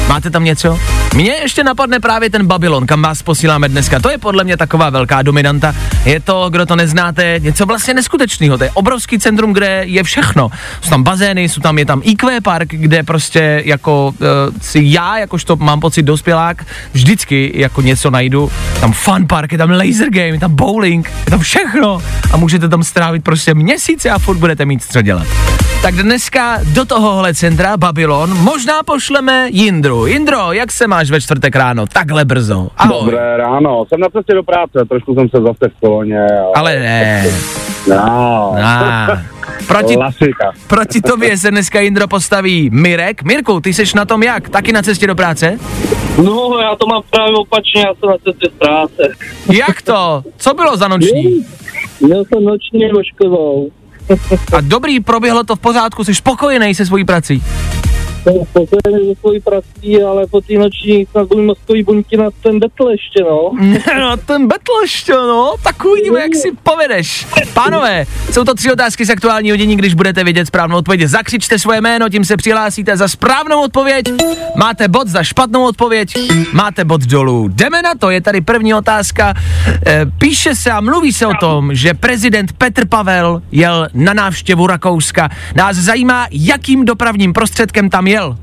Máte 0.09 0.31
tam 0.31 0.45
něco? 0.45 0.79
Mně 1.15 1.33
ještě 1.33 1.65
napadne 1.65 2.01
právě 2.01 2.31
ten 2.31 2.47
Babylon, 2.47 2.87
kam 2.87 3.03
vás 3.03 3.23
posíláme 3.23 3.69
dneska. 3.69 4.01
To 4.01 4.11
je 4.11 4.19
podle 4.19 4.45
mě 4.45 4.57
taková 4.57 4.91
velká 4.91 5.23
dominanta. 5.23 5.75
Je 6.05 6.21
to, 6.21 6.51
kdo 6.51 6.67
to 6.67 6.77
neznáte, 6.77 7.41
něco 7.43 7.67
vlastně 7.67 7.95
neskutečného. 7.95 8.59
To 8.59 8.65
je 8.65 8.71
obrovský 8.71 9.19
centrum, 9.19 9.53
kde 9.53 9.83
je 9.85 10.03
všechno. 10.03 10.51
Jsou 10.81 10.91
tam 10.91 11.03
bazény, 11.03 11.49
jsou 11.49 11.61
tam, 11.61 11.79
je 11.79 11.87
tam 11.87 12.01
IQ 12.05 12.41
park, 12.41 12.69
kde 12.69 13.03
prostě 13.03 13.63
jako 13.65 14.07
uh, 14.07 14.27
si 14.61 14.81
já, 14.83 15.19
jakožto 15.19 15.57
mám 15.57 15.81
pocit 15.81 16.03
dospělák, 16.03 16.67
vždycky 16.93 17.53
jako 17.55 17.83
něco 17.83 18.11
najdu. 18.11 18.51
Tam 18.81 18.93
fun 18.93 19.27
park, 19.27 19.53
je 19.53 19.59
tam 19.59 19.71
laser 19.71 20.11
game, 20.11 20.27
je 20.27 20.41
tam 20.41 20.57
bowling, 20.57 21.13
je 21.25 21.31
tam 21.31 21.41
všechno. 21.41 22.03
A 22.33 22.37
můžete 22.37 22.69
tam 22.69 22.83
strávit 22.83 23.25
prostě 23.25 23.55
měsíce 23.55 24.11
a 24.11 24.19
furt 24.19 24.37
budete 24.37 24.65
mít 24.65 24.85
co 24.93 25.03
dělat. 25.03 25.27
Tak 25.83 25.95
dneska 25.95 26.59
do 26.63 26.85
tohohle 26.85 27.35
centra 27.35 27.77
Babylon 27.77 28.37
možná 28.37 28.83
pošleme 28.83 29.49
Jindru. 29.51 30.07
Jindro, 30.07 30.53
jak 30.53 30.73
se 30.73 30.87
máš 30.99 31.11
ve 31.11 31.21
čtvrtek 31.21 31.57
ráno? 31.57 31.87
Takhle 31.87 32.25
brzo. 32.25 32.69
Ahoj. 32.77 33.01
Dobré 33.11 33.37
ráno, 33.37 33.85
jsem 33.89 34.01
na 34.01 34.09
cestě 34.09 34.35
do 34.35 34.43
práce, 34.43 34.85
trošku 34.89 35.15
jsem 35.15 35.29
se 35.29 35.41
zase 35.41 35.69
v 35.77 35.81
koloně. 35.81 36.27
Ale... 36.27 36.53
Ale 36.57 36.79
ne. 36.79 37.27
No, 37.89 38.55
Ah. 38.63 39.19
Proti, 39.69 39.95
klasika. 39.95 40.53
proti 40.67 41.01
tobě 41.01 41.39
se 41.39 41.51
dneska 41.51 41.81
Jindro 41.81 42.09
postaví 42.09 42.71
Mirek. 42.73 43.23
Mirku, 43.23 43.61
ty 43.61 43.75
seš 43.75 43.95
na 43.95 44.05
tom 44.05 44.23
jak? 44.23 44.49
Taky 44.49 44.73
na 44.73 44.83
cestě 44.83 45.07
do 45.07 45.15
práce? 45.15 45.59
No, 46.25 46.59
já 46.63 46.77
to 46.77 46.87
mám 46.87 47.03
právě 47.11 47.35
opačně, 47.35 47.81
já 47.81 47.95
jsem 47.95 48.09
na 48.11 48.17
cestě 48.25 48.49
z 48.55 48.59
práce. 48.59 49.03
Jak 49.53 49.83
to? 49.83 50.23
Co 50.37 50.55
bylo 50.55 50.77
za 50.77 50.89
noční? 50.89 51.45
Měl 52.01 52.25
jsem 52.25 52.45
noční 52.45 52.89
voškovou. 52.93 53.71
A 54.57 54.61
dobrý, 54.61 55.01
proběhlo 55.01 55.45
to 55.45 55.57
v 55.57 55.59
pořádku, 55.61 56.05
jsi 56.05 56.15
spokojený 56.15 56.75
se 56.75 56.87
svojí 56.87 57.05
prací. 57.05 57.43
Jsem 58.33 58.47
spokojený 58.47 59.15
se 59.15 59.21
svojí 59.21 59.41
prací, 59.41 60.03
ale 60.03 60.27
po 60.27 60.41
té 60.41 60.55
noční 60.55 61.07
snad 61.07 61.29
budu 61.29 61.43
mozkový 61.43 61.83
buňky 61.83 62.17
na 62.17 62.29
ten 62.43 62.59
betl 62.59 62.89
ještě, 62.91 63.25
no. 63.25 63.51
No, 64.01 64.17
ten 64.17 64.49
betl 64.49 64.73
ještě, 64.83 65.13
no, 65.13 65.55
tak 65.63 65.85
uvidíme, 65.85 66.21
jak 66.21 66.35
si 66.35 66.53
povedeš. 66.63 67.27
Pánové, 67.55 68.07
jsou 68.31 68.45
to 68.45 68.55
tři 68.55 68.73
otázky 68.73 69.05
z 69.05 69.11
aktuálního 69.11 69.57
dění, 69.57 69.77
když 69.77 69.95
budete 69.95 70.25
vědět 70.25 70.47
správnou 70.47 70.77
odpověď. 70.77 71.09
Zakřičte 71.09 71.59
svoje 71.59 71.81
jméno, 71.81 72.09
tím 72.09 72.25
se 72.25 72.37
přihlásíte 72.37 72.97
za 72.97 73.09
správnou 73.09 73.63
odpověď. 73.65 74.07
Máte 74.57 74.89
bod 74.89 75.09
za 75.09 75.23
špatnou 75.23 75.67
odpověď, 75.67 76.15
máte 76.53 76.85
bod 76.85 77.01
dolů. 77.03 77.49
Jdeme 77.49 77.83
na 77.83 77.95
to, 77.95 78.11
je 78.11 78.21
tady 78.21 78.41
první 78.41 78.75
otázka. 78.75 79.35
E, 79.87 80.07
píše 80.19 80.55
se 80.55 80.71
a 80.71 80.81
mluví 80.81 81.13
se 81.13 81.27
o 81.27 81.35
tom, 81.41 81.75
že 81.75 81.95
prezident 81.95 82.53
Petr 82.53 82.87
Pavel 82.87 83.43
jel 83.53 83.89
na 83.95 84.13
návštěvu 84.15 84.67
Rakouska. 84.67 85.29
Nás 85.55 85.77
zajímá, 85.77 86.27
jakým 86.31 86.85
dopravním 86.85 87.33
prostředkem 87.33 87.91
tam 87.91 88.07
jel. 88.19 88.37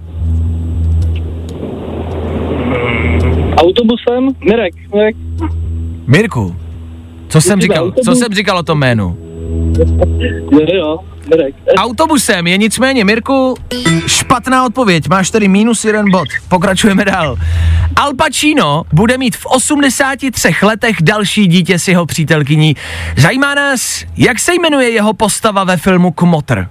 Autobusem? 3.57 4.29
Mirek, 4.49 4.73
Mirek. 4.93 5.15
Mirku, 6.07 6.55
co 7.27 7.41
jsem 7.41 7.61
říkal, 7.61 7.93
co 8.05 8.15
jsem 8.15 8.33
říkal 8.33 8.57
o 8.57 8.63
tom 8.63 8.79
jménu? 8.79 9.17
Jo, 10.73 10.99
Mirek. 11.29 11.55
Autobusem 11.77 12.47
je 12.47 12.57
nicméně, 12.57 13.05
Mirku, 13.05 13.55
špatná 14.07 14.65
odpověď. 14.65 15.09
Máš 15.09 15.29
tady 15.29 15.47
minus 15.47 15.85
jeden 15.85 16.11
bod. 16.11 16.27
Pokračujeme 16.49 17.05
dál. 17.05 17.35
Al 17.95 18.13
Pacino 18.13 18.83
bude 18.93 19.17
mít 19.17 19.35
v 19.35 19.45
83 19.45 20.53
letech 20.61 20.95
další 21.01 21.47
dítě 21.47 21.79
s 21.79 21.87
jeho 21.87 22.05
přítelkyní. 22.05 22.75
Zajímá 23.17 23.55
nás, 23.55 24.05
jak 24.17 24.39
se 24.39 24.53
jmenuje 24.53 24.89
jeho 24.89 25.13
postava 25.13 25.63
ve 25.63 25.77
filmu 25.77 26.11
Kmotr. 26.11 26.67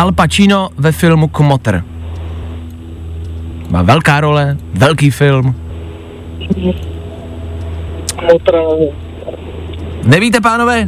Al 0.00 0.12
Pacino 0.12 0.70
ve 0.78 0.92
filmu 0.92 1.28
Kmotr. 1.28 1.84
Má 3.70 3.82
velká 3.82 4.20
role, 4.20 4.56
velký 4.74 5.10
film. 5.10 5.54
Motra, 8.32 8.58
Nevíte, 10.04 10.40
pánové? 10.40 10.86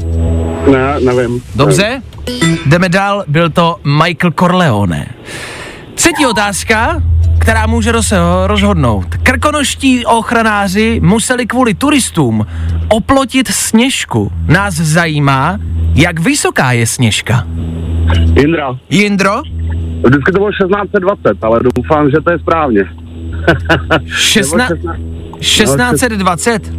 Ne, 0.72 1.00
nevím. 1.00 1.42
Dobře, 1.54 2.02
jdeme 2.66 2.88
dál, 2.88 3.24
byl 3.28 3.50
to 3.50 3.76
Michael 3.84 4.32
Corleone. 4.38 5.08
Třetí 5.94 6.26
otázka, 6.26 7.02
která 7.42 7.66
může 7.66 7.92
roz, 7.92 8.12
rozhodnout. 8.46 9.06
Krkonoští 9.22 10.06
ochranáři 10.06 11.00
museli 11.02 11.46
kvůli 11.46 11.74
turistům 11.74 12.46
oplotit 12.88 13.48
sněžku. 13.48 14.32
Nás 14.48 14.74
zajímá, 14.74 15.58
jak 15.94 16.20
vysoká 16.20 16.72
je 16.72 16.86
sněžka. 16.86 17.46
Jindra, 18.40 18.78
Jindro, 18.90 19.42
vždycky 20.06 20.32
to 20.32 20.38
bylo 20.38 20.50
1620, 20.50 21.44
ale 21.44 21.60
doufám, 21.76 22.10
že 22.10 22.16
to 22.24 22.30
je 22.30 22.38
správně. 22.38 22.82
šestna, 24.06 24.68
Nebo 24.68 24.98
1620. 25.38 26.72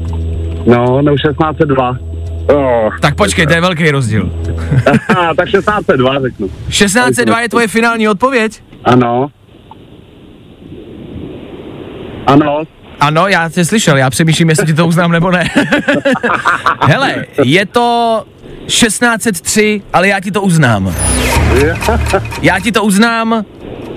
No, 0.68 1.02
nebo 1.02 1.18
1602. 1.18 1.98
Oh, 2.54 2.98
Tak 3.02 3.16
počkej, 3.16 3.48
to 3.48 3.54
je 3.54 3.62
velký 3.62 3.92
rozdíl. 3.92 4.32
tak 5.38 5.50
1602 5.50 6.22
řeknu. 6.22 6.48
1602 6.68 7.42
je 7.42 7.50
tvoje 7.50 7.68
finální 7.68 8.08
odpověď? 8.08 8.64
Ano. 8.84 9.32
Ano. 12.28 12.64
Ano, 13.00 13.28
já 13.28 13.50
tě 13.50 13.66
slyšel, 13.66 13.98
já 13.98 14.10
přemýšlím, 14.10 14.50
jestli 14.50 14.66
ti 14.66 14.74
to 14.74 14.88
uznám 14.88 15.12
nebo 15.12 15.32
ne. 15.32 15.50
Hele, 16.82 17.26
je 17.44 17.66
to 17.66 18.24
1603, 18.66 19.82
ale 19.94 20.08
já 20.08 20.20
ti 20.20 20.32
to 20.32 20.42
uznám. 20.42 20.96
Já 22.42 22.60
ti 22.60 22.72
to 22.72 22.84
uznám 22.84 23.46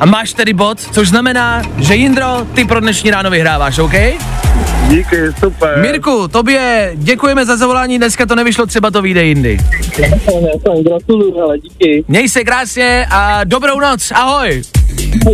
a 0.01 0.07
máš 0.07 0.33
tedy 0.33 0.53
bod, 0.53 0.81
což 0.81 1.09
znamená, 1.09 1.63
že 1.79 1.95
Jindro, 1.95 2.47
ty 2.55 2.65
pro 2.65 2.81
dnešní 2.81 3.11
ráno 3.11 3.31
vyhráváš, 3.31 3.79
OK? 3.79 3.93
Díky, 4.89 5.17
super. 5.41 5.79
Mirku, 5.83 6.29
tobě 6.29 6.91
děkujeme 6.95 7.47
za 7.47 7.57
zavolání, 7.57 7.99
dneska 7.99 8.27
to 8.27 8.35
nevyšlo, 8.35 8.67
třeba 8.67 8.91
to 8.91 9.03
vyjde 9.03 9.25
jindy. 9.25 9.59
Gratuluju, 10.83 11.41
ale 11.41 11.59
díky. 11.59 12.05
Měj 12.09 12.29
se 12.29 12.45
krásně 12.45 13.07
a 13.11 13.45
dobrou 13.45 13.81
noc, 13.81 14.11
ahoj. 14.15 14.63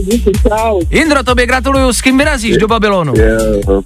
Díky, 0.00 0.32
čau. 0.48 0.80
Jindro, 0.90 1.22
tobě 1.22 1.46
gratuluju, 1.46 1.92
s 1.92 2.00
kým 2.00 2.18
vyrazíš 2.18 2.56
do 2.56 2.68
Babylonu? 2.68 3.12
Je, 3.16 3.36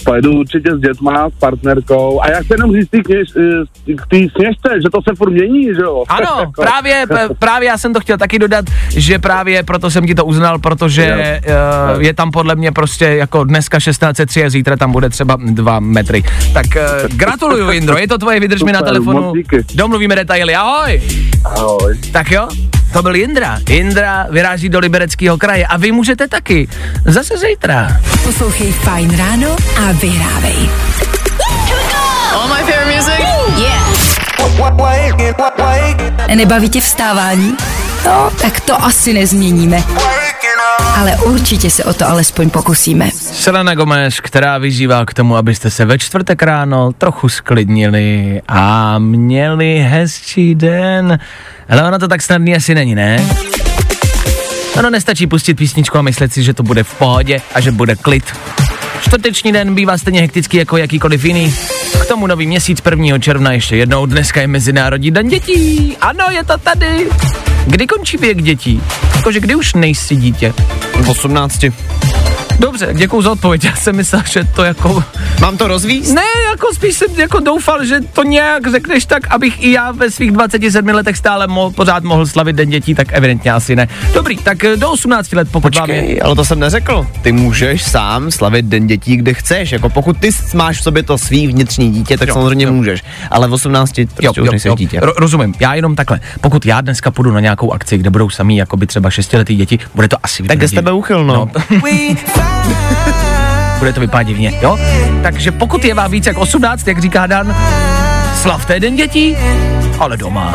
pojedu 0.04 0.32
určitě 0.32 0.76
s 0.76 0.80
dětma, 0.80 1.30
s 1.30 1.38
partnerkou 1.38 2.20
a 2.22 2.30
já 2.30 2.36
chci 2.40 2.52
jenom 2.52 2.72
říct 2.72 2.88
eh, 2.94 3.94
k 3.94 4.06
té 4.06 4.16
sněžce, 4.16 4.68
že 4.82 4.88
to 4.92 5.02
se 5.08 5.14
furt 5.16 5.30
mění, 5.30 5.64
že 5.64 5.82
jo? 5.82 6.04
Ano, 6.08 6.36
Jako- 6.40 6.62
právě, 6.62 7.04
právě 7.38 7.68
já 7.68 7.78
jsem 7.78 7.92
to 7.92 8.00
chtěl 8.00 8.18
taky 8.18 8.38
dodat, 8.38 8.64
že 8.88 9.18
právě 9.18 9.62
proto 9.62 9.90
jsem 9.90 10.06
ti 10.06 10.14
to 10.14 10.24
uznal, 10.24 10.58
protože 10.58 11.40
uh, 11.94 12.02
je 12.02 12.14
tam 12.14 12.30
podle 12.30 12.54
mě 12.54 12.72
prostě 12.72 13.04
jako 13.04 13.44
dneska 13.44 13.78
1603 13.78 14.44
a 14.44 14.50
zítra 14.50 14.76
tam 14.76 14.92
bude 14.92 15.08
třeba 15.10 15.38
2 15.40 15.80
metry. 15.80 16.22
Tak 16.52 16.66
uh, 16.66 17.16
gratuluju, 17.16 17.70
Jindro, 17.70 17.98
je 17.98 18.08
to 18.08 18.18
tvoje, 18.18 18.40
vydrž 18.40 18.62
mi 18.62 18.72
na 18.72 18.78
Super, 18.78 18.92
telefonu, 18.92 19.32
domluvíme 19.74 20.16
detaily, 20.16 20.54
ahoj. 20.54 21.02
Ahoj. 21.44 21.98
Tak 22.12 22.30
jo, 22.30 22.48
to 22.96 23.02
byl 23.02 23.14
Jindra. 23.14 23.58
Jindra 23.68 24.26
vyráží 24.30 24.68
do 24.68 24.78
Libereckého 24.78 25.38
kraje 25.38 25.66
a 25.66 25.76
vy 25.76 25.92
můžete 25.92 26.28
taky. 26.28 26.68
Zase 27.04 27.34
zítra. 27.38 28.00
Poslouchej 28.24 28.72
Fajn 28.72 29.16
ráno 29.16 29.56
a 29.78 29.92
vyhrávej. 29.92 30.70
Nebaví 36.34 36.68
tě 36.68 36.80
vstávání? 36.80 37.56
No, 38.04 38.30
tak 38.40 38.60
to 38.60 38.84
asi 38.84 39.12
nezměníme. 39.12 39.84
Ale 40.96 41.16
určitě 41.16 41.70
se 41.70 41.84
o 41.84 41.94
to 41.94 42.08
alespoň 42.08 42.50
pokusíme. 42.50 43.10
Selena 43.12 43.74
Gomez, 43.74 44.20
která 44.20 44.58
vyzývá 44.58 45.04
k 45.04 45.14
tomu, 45.14 45.36
abyste 45.36 45.70
se 45.70 45.84
ve 45.84 45.98
čtvrtek 45.98 46.42
ráno 46.42 46.92
trochu 46.92 47.28
sklidnili 47.28 48.42
a 48.48 48.98
měli 48.98 49.78
hezčí 49.78 50.54
den. 50.54 51.18
Ale 51.68 51.82
ono 51.82 51.98
to 51.98 52.08
tak 52.08 52.22
snadný 52.22 52.56
asi 52.56 52.74
není, 52.74 52.94
ne? 52.94 53.28
Ono 54.78 54.90
nestačí 54.90 55.26
pustit 55.26 55.54
písničku 55.54 55.98
a 55.98 56.02
myslet 56.02 56.32
si, 56.32 56.42
že 56.42 56.54
to 56.54 56.62
bude 56.62 56.84
v 56.84 56.94
pohodě 56.94 57.40
a 57.54 57.60
že 57.60 57.72
bude 57.72 57.96
klid. 57.96 58.24
Čtvrteční 59.00 59.52
den 59.52 59.74
bývá 59.74 59.98
stejně 59.98 60.20
hektický 60.20 60.56
jako 60.56 60.76
jakýkoliv 60.76 61.24
jiný. 61.24 61.54
K 62.02 62.06
tomu 62.06 62.26
nový 62.26 62.46
měsíc 62.46 62.82
1. 62.90 63.18
června 63.18 63.52
ještě 63.52 63.76
jednou. 63.76 64.06
Dneska 64.06 64.40
je 64.40 64.46
Mezinárodní 64.46 65.10
den 65.10 65.28
dětí. 65.28 65.96
Ano, 66.00 66.24
je 66.30 66.44
to 66.44 66.58
tady. 66.58 67.08
Kdy 67.66 67.86
končí 67.86 68.16
věk 68.16 68.42
dětí? 68.42 68.82
Jakože 69.16 69.40
kdy 69.40 69.54
už 69.54 69.74
nejsi 69.74 70.16
dítě? 70.16 70.54
V 71.02 71.08
18. 71.08 71.64
Dobře, 72.58 72.88
děkuji 72.92 73.22
za 73.22 73.32
odpověď. 73.32 73.64
Já 73.64 73.76
jsem 73.76 73.96
myslel, 73.96 74.22
že 74.30 74.44
to 74.54 74.64
jako... 74.64 75.04
Mám 75.40 75.56
to 75.56 75.68
rozvíct? 75.68 76.14
Ne, 76.14 76.22
jako 76.50 76.74
spíš 76.74 76.94
jsem 76.94 77.08
jako 77.20 77.40
doufal, 77.40 77.84
že 77.84 78.00
to 78.12 78.22
nějak 78.22 78.70
řekneš 78.70 79.04
tak, 79.06 79.22
abych 79.30 79.62
i 79.64 79.72
já 79.72 79.92
ve 79.92 80.10
svých 80.10 80.30
27 80.30 80.88
letech 80.88 81.16
stále 81.16 81.46
mo- 81.46 81.72
pořád 81.72 82.02
mohl 82.02 82.26
slavit 82.26 82.56
Den 82.56 82.70
dětí, 82.70 82.94
tak 82.94 83.08
evidentně 83.12 83.52
asi 83.52 83.76
ne. 83.76 83.88
Dobrý, 84.14 84.36
tak 84.36 84.64
eh, 84.64 84.76
do 84.76 84.90
18 84.90 85.32
let, 85.32 85.48
pokud 85.50 85.76
vám 85.76 85.90
je... 85.90 86.00
Počkej, 86.00 86.20
ale 86.24 86.34
to 86.36 86.44
jsem 86.44 86.58
neřekl. 86.60 87.06
Ty 87.22 87.32
můžeš 87.32 87.82
sám 87.84 88.30
slavit 88.30 88.64
den 88.66 88.86
dětí, 88.86 89.16
kde 89.16 89.34
chceš. 89.34 89.72
Jako 89.72 89.88
pokud 89.90 90.16
ty 90.18 90.30
máš 90.54 90.78
v 90.80 90.82
sobě 90.82 91.02
to 91.02 91.18
svý 91.18 91.46
vnitřní 91.46 91.90
dítě, 91.92 92.18
tak 92.18 92.28
Jo, 92.28 92.32
jo, 92.32 92.34
samozřejmě 92.40 92.64
jo. 92.64 92.70
jo. 92.70 92.74
můžeš. 92.76 93.02
Ale 93.30 93.48
v 93.48 93.52
18 93.52 93.92
prostě 94.14 94.40
už 94.42 94.50
nejsi 94.50 94.68
dítě. 94.76 95.00
Ro- 95.00 95.14
rozumím, 95.16 95.54
já 95.60 95.74
jenom 95.74 95.96
takhle. 95.96 96.20
Pokud 96.40 96.66
já 96.66 96.80
dneska 96.80 97.10
půjdu 97.10 97.30
na 97.32 97.40
nějakou 97.40 97.72
akci, 97.72 97.98
kde 97.98 98.10
budou 98.10 98.30
samý 98.30 98.56
jakoby 98.56 98.86
třeba 98.86 99.10
šestiletý 99.10 99.56
děti, 99.56 99.78
bude 99.94 100.08
to 100.08 100.16
asi 100.22 100.42
Tak 100.42 100.58
z 100.58 100.60
vypadat 100.60 100.74
tebe 100.74 100.92
uchyl, 100.92 101.24
no. 101.24 101.50
bude 103.78 103.92
to 103.92 104.00
vypadat 104.00 104.22
divně, 104.22 104.52
jo? 104.62 104.78
Takže 105.22 105.52
pokud 105.52 105.84
je 105.84 105.94
vám 105.94 106.10
víc 106.10 106.26
jak 106.26 106.38
18, 106.38 106.88
jak 106.88 106.98
říká 106.98 107.26
Dan, 107.26 107.56
slavte 108.42 108.80
den 108.80 108.96
dětí, 108.96 109.36
ale 109.98 110.16
doma. 110.16 110.54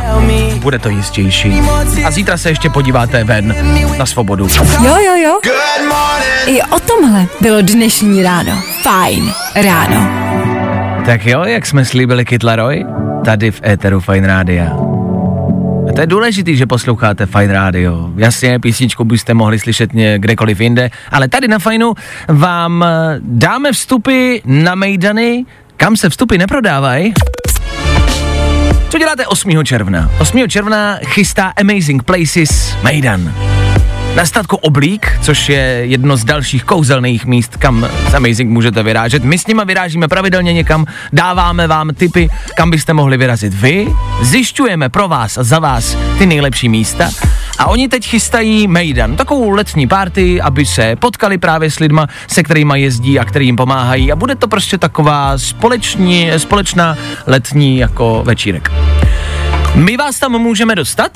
Bude 0.56 0.80
to 0.80 0.90
jistější. 0.90 1.62
A 2.06 2.12
zítra 2.12 2.38
se 2.38 2.50
ještě 2.50 2.70
podíváte 2.70 3.24
ven 3.24 3.56
na 3.98 4.06
svobodu. 4.06 4.48
Jo, 4.84 4.96
jo, 5.06 5.16
jo. 5.16 5.40
I 6.46 6.62
o 6.62 6.80
tomhle 6.80 7.26
bylo 7.42 7.62
dnešní 7.62 8.24
ráno. 8.24 8.62
Fajn 8.84 9.34
ráno. 9.56 10.08
Tak 11.06 11.26
jo, 11.26 11.44
jak 11.44 11.66
jsme 11.66 11.86
slíbili 11.86 12.26
Kytlaroj, 12.26 12.86
tady 13.26 13.52
v 13.52 13.62
éteru 13.66 14.00
Fine 14.00 14.28
Rádia. 14.28 14.91
A 15.92 15.94
to 15.94 16.02
je 16.02 16.08
důležitý, 16.08 16.58
že 16.58 16.66
posloucháte 16.66 17.26
Fine 17.26 17.54
Radio. 17.54 18.10
Jasně, 18.16 18.60
písničku 18.60 19.04
byste 19.04 19.34
mohli 19.34 19.60
slyšet 19.60 19.92
kdekoliv 20.18 20.60
jinde, 20.60 20.90
ale 21.12 21.28
tady 21.28 21.48
na 21.48 21.60
Fajnu 21.60 21.94
vám 22.28 22.84
eh, 22.84 23.20
dáme 23.22 23.72
vstupy 23.72 24.38
na 24.46 24.76
Mejdany, 24.76 25.46
kam 25.78 25.98
se 25.98 26.10
vstupy 26.10 26.38
neprodávají. 26.38 27.14
Co 28.90 28.98
děláte 28.98 29.28
8. 29.28 29.64
června? 29.64 30.10
8. 30.20 30.50
června 30.50 31.00
chystá 31.06 31.54
Amazing 31.62 32.04
Places 32.04 32.76
Mejdan. 32.84 33.51
Na 34.16 34.26
statku 34.26 34.56
Oblík, 34.56 35.20
což 35.22 35.50
je 35.50 35.60
jedno 35.84 36.18
z 36.18 36.24
dalších 36.24 36.64
kouzelných 36.64 37.26
míst, 37.26 37.58
kam 37.58 37.88
s 38.10 38.14
Amazing 38.14 38.50
můžete 38.52 38.84
vyrážet. 38.84 39.24
My 39.24 39.38
s 39.38 39.48
nima 39.48 39.64
vyrážíme 39.64 40.08
pravidelně 40.08 40.54
někam, 40.54 40.86
dáváme 41.14 41.68
vám 41.68 41.90
tipy, 41.94 42.30
kam 42.56 42.72
byste 42.72 42.94
mohli 42.94 43.18
vyrazit 43.18 43.54
vy, 43.54 43.88
zjišťujeme 44.22 44.90
pro 44.90 45.08
vás 45.08 45.38
a 45.38 45.44
za 45.44 45.60
vás 45.60 45.98
ty 46.18 46.26
nejlepší 46.26 46.70
místa 46.70 47.12
a 47.58 47.66
oni 47.66 47.88
teď 47.88 48.08
chystají 48.08 48.68
Mejdan, 48.68 49.16
takovou 49.16 49.50
letní 49.50 49.88
party, 49.88 50.42
aby 50.42 50.66
se 50.66 50.96
potkali 50.96 51.38
právě 51.38 51.72
s 51.72 51.80
lidma, 51.80 52.08
se 52.28 52.44
kterými 52.44 52.82
jezdí 52.82 53.20
a 53.20 53.26
který 53.26 53.46
jim 53.46 53.56
pomáhají 53.56 54.12
a 54.12 54.16
bude 54.16 54.36
to 54.36 54.48
prostě 54.48 54.78
taková 54.78 55.38
společní, 55.38 56.32
společná 56.38 56.98
letní 57.28 57.78
jako 57.78 58.24
večírek. 58.26 58.72
My 59.76 59.98
vás 59.98 60.20
tam 60.20 60.32
můžeme 60.32 60.76
dostat, 60.76 61.12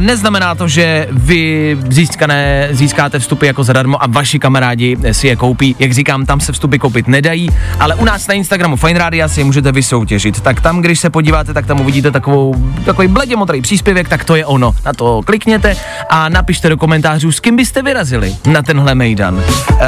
neznamená 0.00 0.54
to, 0.54 0.68
že 0.68 1.08
vy 1.10 1.76
získané, 1.88 2.68
získáte 2.70 3.18
vstupy 3.18 3.46
jako 3.46 3.64
zadarmo 3.64 4.02
a 4.02 4.06
vaši 4.06 4.38
kamarádi 4.38 4.96
si 5.12 5.26
je 5.26 5.36
koupí. 5.36 5.76
Jak 5.78 5.92
říkám, 5.92 6.26
tam 6.26 6.40
se 6.40 6.52
vstupy 6.52 6.78
koupit 6.78 7.08
nedají, 7.08 7.50
ale 7.80 7.94
u 7.94 8.04
nás 8.04 8.26
na 8.26 8.34
Instagramu 8.34 8.76
Fine 8.76 8.98
Radio 8.98 9.28
si 9.28 9.40
je 9.40 9.44
můžete 9.44 9.72
vysoutěžit. 9.72 10.40
Tak 10.40 10.60
tam, 10.60 10.80
když 10.80 11.00
se 11.00 11.10
podíváte, 11.10 11.54
tak 11.54 11.66
tam 11.66 11.80
uvidíte 11.80 12.10
takovou, 12.10 12.54
takový 12.84 13.08
bledě 13.08 13.36
modrý 13.36 13.60
příspěvek, 13.60 14.08
tak 14.08 14.24
to 14.24 14.36
je 14.36 14.46
ono. 14.46 14.74
Na 14.84 14.92
to 14.92 15.22
klikněte 15.24 15.76
a 16.10 16.28
napište 16.28 16.68
do 16.68 16.76
komentářů, 16.76 17.32
s 17.32 17.40
kým 17.40 17.56
byste 17.56 17.82
vyrazili 17.82 18.36
na 18.46 18.62
tenhle 18.62 18.94
mejdan. 18.94 19.34
Uh, 19.34 19.80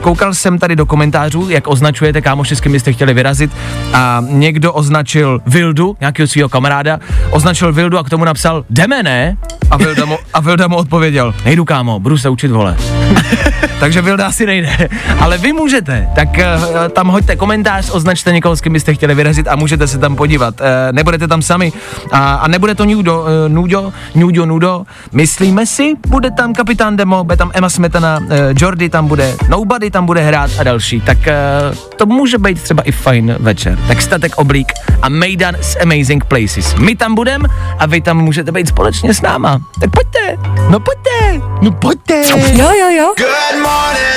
koukal 0.00 0.34
jsem 0.34 0.58
tady 0.58 0.76
do 0.76 0.86
komentářů, 0.86 1.50
jak 1.50 1.68
označujete 1.68 2.20
kámoši, 2.20 2.56
s 2.56 2.60
kým 2.60 2.72
byste 2.72 2.92
chtěli 2.92 3.14
vyrazit 3.14 3.50
a 3.92 4.24
někdo 4.28 4.72
označil 4.72 5.40
Vildu, 5.46 5.96
nějakého 6.00 6.26
svého 6.28 6.48
kamaráda, 6.48 6.98
označil 7.30 7.72
Vildu 7.72 7.98
a 7.98 8.04
k 8.04 8.10
tomu 8.10 8.24
napsal 8.24 8.64
jdeme 8.70 9.02
ne? 9.02 9.29
A 9.70 9.76
Vilda 9.76 10.04
mu, 10.04 10.18
a 10.34 10.40
Vilda 10.40 10.68
mu 10.68 10.76
odpověděl, 10.76 11.34
nejdu 11.44 11.64
kámo, 11.64 12.00
budu 12.00 12.18
se 12.18 12.28
učit 12.28 12.50
vole. 12.50 12.76
Takže 13.80 14.02
Vilda 14.02 14.26
asi 14.26 14.46
nejde. 14.46 14.88
Ale 15.20 15.38
vy 15.38 15.52
můžete, 15.52 16.08
tak 16.14 16.28
uh, 16.28 16.88
tam 16.88 17.08
hoďte 17.08 17.36
komentář, 17.36 17.90
označte 17.90 18.32
někoho, 18.32 18.56
s 18.56 18.60
kým 18.60 18.72
byste 18.72 18.94
chtěli 18.94 19.14
vyrazit 19.14 19.48
a 19.48 19.56
můžete 19.56 19.86
se 19.86 19.98
tam 19.98 20.16
podívat. 20.16 20.60
Uh, 20.60 20.66
nebudete 20.92 21.28
tam 21.28 21.42
sami 21.42 21.72
a, 22.12 22.34
a 22.34 22.48
nebude 22.48 22.74
to 22.74 22.84
nudo, 22.84 23.20
uh, 23.20 23.26
nudo, 23.48 23.92
nudo, 24.14 24.46
nudo. 24.46 24.84
Myslíme 25.12 25.66
si, 25.66 25.94
bude 26.08 26.30
tam 26.30 26.54
kapitán 26.54 26.96
Demo, 26.96 27.24
bude 27.24 27.36
tam 27.36 27.50
Emma 27.54 27.70
Smetana, 27.70 28.18
uh, 28.18 28.26
Jordy 28.56 28.88
tam 28.88 29.08
bude, 29.08 29.34
Nobody 29.48 29.90
tam 29.90 30.06
bude 30.06 30.20
hrát 30.20 30.50
a 30.58 30.62
další. 30.62 31.00
Tak 31.00 31.18
uh, 31.18 31.76
to 31.96 32.06
může 32.06 32.38
být 32.38 32.62
třeba 32.62 32.82
i 32.82 32.92
fajn 32.92 33.36
večer. 33.40 33.78
Tak 33.88 34.02
statek 34.02 34.38
oblík 34.38 34.72
a 35.02 35.08
Mejdan 35.08 35.54
s 35.60 35.78
Amazing 35.82 36.24
Places. 36.24 36.74
My 36.74 36.96
tam 36.96 37.14
budeme 37.14 37.48
a 37.78 37.86
vy 37.86 38.00
tam 38.00 38.18
můžete 38.18 38.52
být 38.52 38.68
společně 38.68 39.14
s 39.14 39.19
náma. 39.22 39.60
Tak 39.80 39.90
pojďte, 39.90 40.38
no 40.70 40.80
pojďte, 40.80 41.40
no 41.62 41.70
pojďte. 41.70 42.22
Jo, 42.52 42.70
jo, 42.80 42.88
jo. 42.88 43.14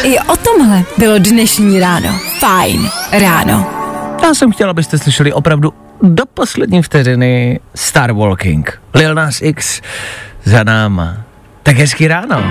I 0.03 0.19
o 0.19 0.37
tomhle 0.37 0.83
bylo 0.97 1.13
dnešní 1.17 1.79
ráno. 1.79 2.19
Fajn 2.39 2.89
ráno. 3.11 3.69
Já 4.23 4.33
jsem 4.33 4.51
chtěl, 4.51 4.69
abyste 4.69 4.97
slyšeli 4.97 5.33
opravdu 5.33 5.73
do 6.01 6.23
poslední 6.33 6.81
vteřiny 6.81 7.59
Star 7.75 8.11
Walking. 8.11 8.81
Lil 8.93 9.15
Nas 9.15 9.41
X 9.41 9.81
za 10.43 10.63
náma. 10.63 11.17
Tak 11.63 11.77
hezký 11.77 12.07
ráno. 12.07 12.43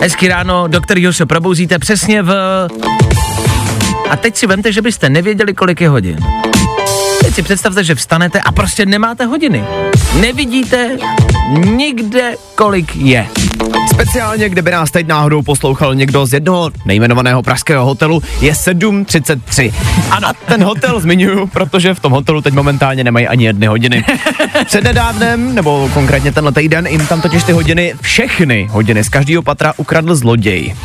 Hezký 0.00 0.28
ráno, 0.28 0.68
do 0.68 0.80
kterého 0.80 1.12
se 1.12 1.26
probouzíte 1.26 1.78
přesně 1.78 2.22
v... 2.22 2.32
A 4.10 4.16
teď 4.16 4.36
si 4.36 4.46
vemte, 4.46 4.72
že 4.72 4.82
byste 4.82 5.08
nevěděli, 5.10 5.54
kolik 5.54 5.80
je 5.80 5.88
hodin. 5.88 6.18
Teď 7.20 7.34
si 7.34 7.42
představte, 7.42 7.84
že 7.84 7.94
vstanete 7.94 8.40
a 8.40 8.52
prostě 8.52 8.86
nemáte 8.86 9.24
hodiny. 9.24 9.64
Nevidíte 10.20 10.96
nikde, 11.64 12.34
kolik 12.54 12.96
je. 12.96 13.26
Speciálně, 13.92 14.48
kdyby 14.48 14.70
nás 14.70 14.90
teď 14.90 15.06
náhodou 15.06 15.42
poslouchal 15.42 15.94
někdo 15.94 16.26
z 16.26 16.32
jednoho 16.32 16.70
nejmenovaného 16.84 17.42
pražského 17.42 17.84
hotelu, 17.84 18.22
je 18.40 18.52
7.33. 18.52 19.72
Ano. 20.10 20.28
A 20.28 20.32
ten 20.32 20.64
hotel 20.64 21.00
zmiňuju, 21.00 21.46
protože 21.46 21.94
v 21.94 22.00
tom 22.00 22.12
hotelu 22.12 22.42
teď 22.42 22.54
momentálně 22.54 23.04
nemají 23.04 23.28
ani 23.28 23.44
jedny 23.44 23.66
hodiny. 23.66 24.04
Přednedávnem, 24.66 25.54
nebo 25.54 25.90
konkrétně 25.94 26.32
tenhle 26.32 26.52
týden, 26.52 26.86
jim 26.86 27.06
tam 27.06 27.20
totiž 27.20 27.42
ty 27.42 27.52
hodiny, 27.52 27.94
všechny 28.00 28.68
hodiny 28.70 29.04
z 29.04 29.08
každého 29.08 29.42
patra 29.42 29.72
ukradl 29.76 30.14
zloděj. 30.14 30.76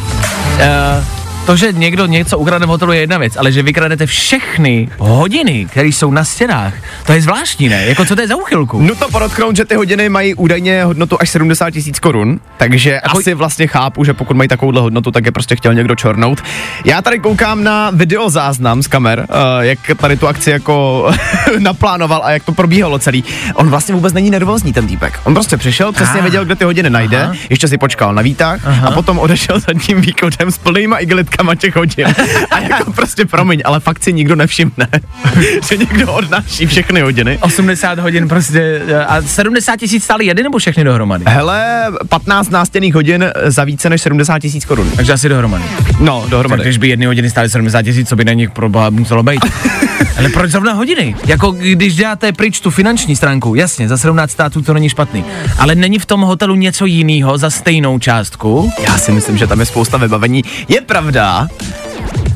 Uh, 0.53 1.20
to, 1.51 1.57
že 1.57 1.71
někdo 1.71 2.05
něco 2.05 2.37
ukradne 2.37 2.65
v 2.67 2.69
hotelu 2.69 2.91
je 2.91 2.99
jedna 2.99 3.17
věc, 3.17 3.37
ale 3.37 3.51
že 3.51 3.63
vykradete 3.63 4.05
všechny 4.05 4.89
hodiny, 4.97 5.67
které 5.71 5.87
jsou 5.87 6.11
na 6.11 6.23
stěnách, 6.23 6.73
to 7.05 7.13
je 7.13 7.21
zvláštní, 7.21 7.69
ne? 7.69 7.85
Jako 7.85 8.05
co 8.05 8.15
to 8.15 8.21
je 8.21 8.27
za 8.27 8.35
uchylku? 8.35 8.81
No 8.81 8.95
to 8.95 9.09
podotknout, 9.09 9.55
že 9.55 9.65
ty 9.65 9.75
hodiny 9.75 10.09
mají 10.09 10.33
údajně 10.35 10.83
hodnotu 10.83 11.17
až 11.19 11.29
70 11.29 11.69
tisíc 11.69 11.99
korun, 11.99 12.39
takže 12.57 12.91
jako... 12.91 13.17
asi 13.17 13.33
vlastně 13.33 13.67
chápu, 13.67 14.03
že 14.03 14.13
pokud 14.13 14.37
mají 14.37 14.47
takovouhle 14.49 14.81
hodnotu, 14.81 15.11
tak 15.11 15.25
je 15.25 15.31
prostě 15.31 15.55
chtěl 15.55 15.73
někdo 15.73 15.95
čornout. 15.95 16.43
Já 16.85 17.01
tady 17.01 17.19
koukám 17.19 17.63
na 17.63 17.89
videozáznam 17.93 18.83
z 18.83 18.87
kamer, 18.87 19.19
uh, 19.29 19.35
jak 19.59 19.79
tady 19.97 20.17
tu 20.17 20.27
akci 20.27 20.49
jako 20.51 21.07
naplánoval 21.59 22.21
a 22.23 22.31
jak 22.31 22.43
to 22.43 22.51
probíhalo 22.51 22.99
celý. 22.99 23.23
On 23.53 23.69
vlastně 23.69 23.95
vůbec 23.95 24.13
není 24.13 24.29
nervózní 24.29 24.73
ten 24.73 24.87
týpek. 24.87 25.19
On 25.23 25.33
prostě 25.33 25.57
přišel, 25.57 25.91
přesně 25.91 26.19
Ah. 26.19 26.21
věděl, 26.23 26.45
kde 26.45 26.55
ty 26.55 26.63
hodiny 26.63 26.89
najde, 26.89 27.23
Aha. 27.23 27.33
ještě 27.49 27.67
si 27.67 27.77
počkal 27.77 28.13
na 28.13 28.21
výtah 28.21 28.67
Aha. 28.67 28.87
a 28.87 28.91
potom 28.91 29.19
odešel 29.19 29.59
za 29.59 29.73
tím 29.85 30.01
výkotem 30.01 30.51
s 30.51 30.57
plnýma 30.57 30.97
igelitkama 31.41 31.55
těch 31.55 31.75
hodin. 31.75 32.07
A 32.51 32.59
jako 32.59 32.91
prostě 32.91 33.25
promiň, 33.25 33.61
ale 33.65 33.79
fakt 33.79 34.03
si 34.03 34.13
nikdo 34.13 34.35
nevšimne, 34.35 34.87
že 35.69 35.77
někdo 35.77 36.13
odnáší 36.13 36.65
všechny 36.65 37.01
hodiny. 37.01 37.37
80 37.41 37.99
hodin 37.99 38.27
prostě 38.27 38.81
a 39.07 39.21
70 39.21 39.75
tisíc 39.77 40.03
stály 40.03 40.25
jedy 40.25 40.43
nebo 40.43 40.57
všechny 40.57 40.83
dohromady? 40.83 41.25
Hele, 41.27 41.85
15 42.09 42.49
nástěnných 42.49 42.93
hodin 42.93 43.25
za 43.45 43.63
více 43.63 43.89
než 43.89 44.01
70 44.01 44.39
tisíc 44.39 44.65
korun. 44.65 44.91
Takže 44.95 45.13
asi 45.13 45.29
dohromady. 45.29 45.63
No, 45.99 46.21
Tak 46.21 46.29
dohromady. 46.29 46.63
když 46.63 46.77
by 46.77 46.87
jedny 46.89 47.05
hodiny 47.05 47.29
stály 47.29 47.49
70 47.49 47.81
tisíc, 47.81 48.09
co 48.09 48.15
by 48.15 48.25
na 48.25 48.33
nich 48.33 48.49
pro 48.51 48.69
boha 48.69 48.89
muselo 48.89 49.23
být? 49.23 49.41
Ale 50.17 50.29
proč 50.29 50.51
zrovna 50.51 50.73
hodiny? 50.73 51.15
Jako 51.25 51.51
když 51.51 51.95
děláte 51.95 52.31
pryč 52.33 52.59
tu 52.59 52.69
finanční 52.69 53.15
stránku, 53.15 53.55
jasně, 53.55 53.87
za 53.89 53.97
17 53.97 54.31
států 54.31 54.61
to 54.61 54.73
není 54.73 54.89
špatný. 54.89 55.25
Ale 55.59 55.75
není 55.75 55.99
v 55.99 56.05
tom 56.05 56.21
hotelu 56.21 56.55
něco 56.55 56.85
jiného 56.85 57.37
za 57.37 57.49
stejnou 57.49 57.99
částku? 57.99 58.71
Já 58.79 58.97
si 58.97 59.11
myslím, 59.11 59.37
že 59.37 59.47
tam 59.47 59.59
je 59.59 59.65
spousta 59.65 59.97
vybavení. 59.97 60.43
Je 60.67 60.81
pravda, 60.81 61.47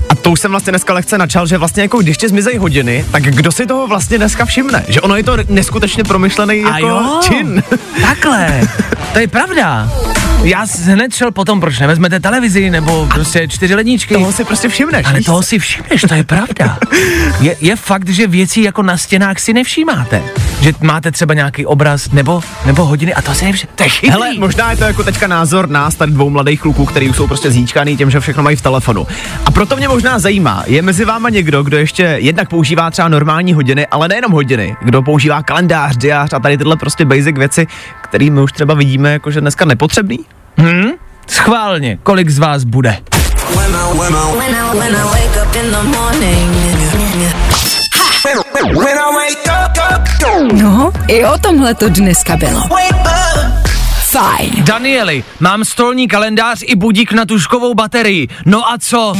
a 0.09 0.15
to 0.15 0.31
už 0.31 0.39
jsem 0.39 0.51
vlastně 0.51 0.71
dneska 0.71 0.93
lehce 0.93 1.17
načal, 1.17 1.47
že 1.47 1.57
vlastně 1.57 1.81
jako 1.81 1.97
když 1.97 2.17
ti 2.17 2.29
zmizejí 2.29 2.57
hodiny, 2.57 3.05
tak 3.11 3.23
kdo 3.23 3.51
si 3.51 3.65
toho 3.65 3.87
vlastně 3.87 4.17
dneska 4.17 4.45
všimne? 4.45 4.85
Že 4.87 5.01
ono 5.01 5.15
je 5.15 5.23
to 5.23 5.37
neskutečně 5.49 6.03
promyšlený 6.03 6.63
A 6.63 6.77
jako 6.77 6.87
jo. 6.87 7.19
čin. 7.23 7.63
Takhle, 8.01 8.61
to 9.13 9.19
je 9.19 9.27
pravda. 9.27 9.89
Já 10.43 10.65
hned 10.85 11.13
šel 11.13 11.31
potom, 11.31 11.59
proč 11.59 11.79
nevezmete 11.79 12.19
televizi 12.19 12.69
nebo 12.69 13.07
prostě 13.13 13.47
čtyři 13.47 13.75
ledničky. 13.75 14.13
Toho 14.13 14.31
si 14.31 14.43
prostě 14.43 14.69
všimneš. 14.69 15.07
Ale 15.07 15.21
toho 15.21 15.43
si 15.43 15.59
všimneš, 15.59 16.05
to 16.09 16.13
je 16.13 16.23
pravda. 16.23 16.79
Je, 17.41 17.55
je 17.61 17.75
fakt, 17.75 18.09
že 18.09 18.27
věcí 18.27 18.63
jako 18.63 18.83
na 18.83 18.97
stěnách 18.97 19.39
si 19.39 19.53
nevšímáte. 19.53 20.21
Že 20.61 20.73
máte 20.81 21.11
třeba 21.11 21.33
nějaký 21.33 21.65
obraz 21.65 22.11
nebo, 22.11 22.41
nebo 22.65 22.85
hodiny 22.85 23.13
a 23.13 23.21
to 23.21 23.33
si 23.33 23.45
nevšimne. 23.45 23.73
To 23.75 23.83
je 23.83 23.89
chytrý. 23.89 24.11
Hele, 24.11 24.33
možná 24.37 24.71
je 24.71 24.77
to 24.77 24.83
jako 24.83 25.03
teďka 25.03 25.27
názor 25.27 25.69
nás, 25.69 25.95
tady 25.95 26.11
dvou 26.11 26.29
mladých 26.29 26.61
kluků, 26.61 26.85
který 26.85 27.13
jsou 27.13 27.27
prostě 27.27 27.51
zíčkaný 27.51 27.97
tím, 27.97 28.11
že 28.11 28.19
všechno 28.19 28.43
mají 28.43 28.55
v 28.55 28.61
telefonu. 28.61 29.07
A 29.45 29.51
proto 29.51 29.75
mě 29.75 29.87
možná 29.87 30.19
zajímá, 30.19 30.63
je 30.67 30.81
mezi 30.81 31.05
váma 31.05 31.29
někdo, 31.29 31.63
kdo 31.63 31.77
ještě 31.77 32.03
jednak 32.21 32.49
používá 32.49 32.91
třeba 32.91 33.07
normální 33.07 33.53
hodiny, 33.53 33.87
ale 33.87 34.07
nejenom 34.07 34.31
hodiny, 34.31 34.75
kdo 34.81 35.01
používá 35.01 35.43
kalendář, 35.43 35.97
diář 35.97 36.33
a 36.33 36.39
tady 36.39 36.57
tyhle 36.57 36.75
prostě 36.75 37.05
basic 37.05 37.37
věci, 37.37 37.67
které 38.01 38.29
my 38.29 38.41
už 38.41 38.51
třeba 38.51 38.73
vidíme 38.73 39.11
jako 39.11 39.31
že 39.31 39.41
dneska 39.41 39.65
nepotřebný? 39.65 40.19
Hm? 40.57 40.89
Schválně, 41.27 41.97
kolik 42.03 42.29
z 42.29 42.39
vás 42.39 42.63
bude? 42.63 42.97
No, 50.53 50.91
i 51.07 51.25
o 51.25 51.37
tomhle 51.37 51.73
to 51.73 51.89
dneska 51.89 52.37
bylo. 52.37 52.61
Fajn. 54.11 54.63
Danieli, 54.63 55.23
mám 55.39 55.65
stolní 55.65 56.07
kalendář 56.07 56.59
i 56.65 56.75
budík 56.75 57.11
na 57.11 57.25
tuškovou 57.25 57.73
baterii. 57.73 58.27
No 58.45 58.69
a 58.71 58.77
co? 58.77 59.13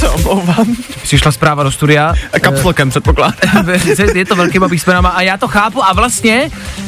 Se 0.00 0.08
omlouvám. 0.08 0.76
Přišla 1.02 1.32
zpráva 1.32 1.62
do 1.62 1.70
studia. 1.70 2.14
A 2.32 2.38
kapslokem 2.38 2.90
předpokládám. 2.90 3.34
je 4.14 4.24
to 4.24 4.36
velkýma 4.36 4.68
písmenama 4.68 5.08
a 5.08 5.22
já 5.22 5.36
to 5.36 5.48
chápu 5.48 5.84
a 5.84 5.92
vlastně 5.92 6.50
uh, 6.50 6.86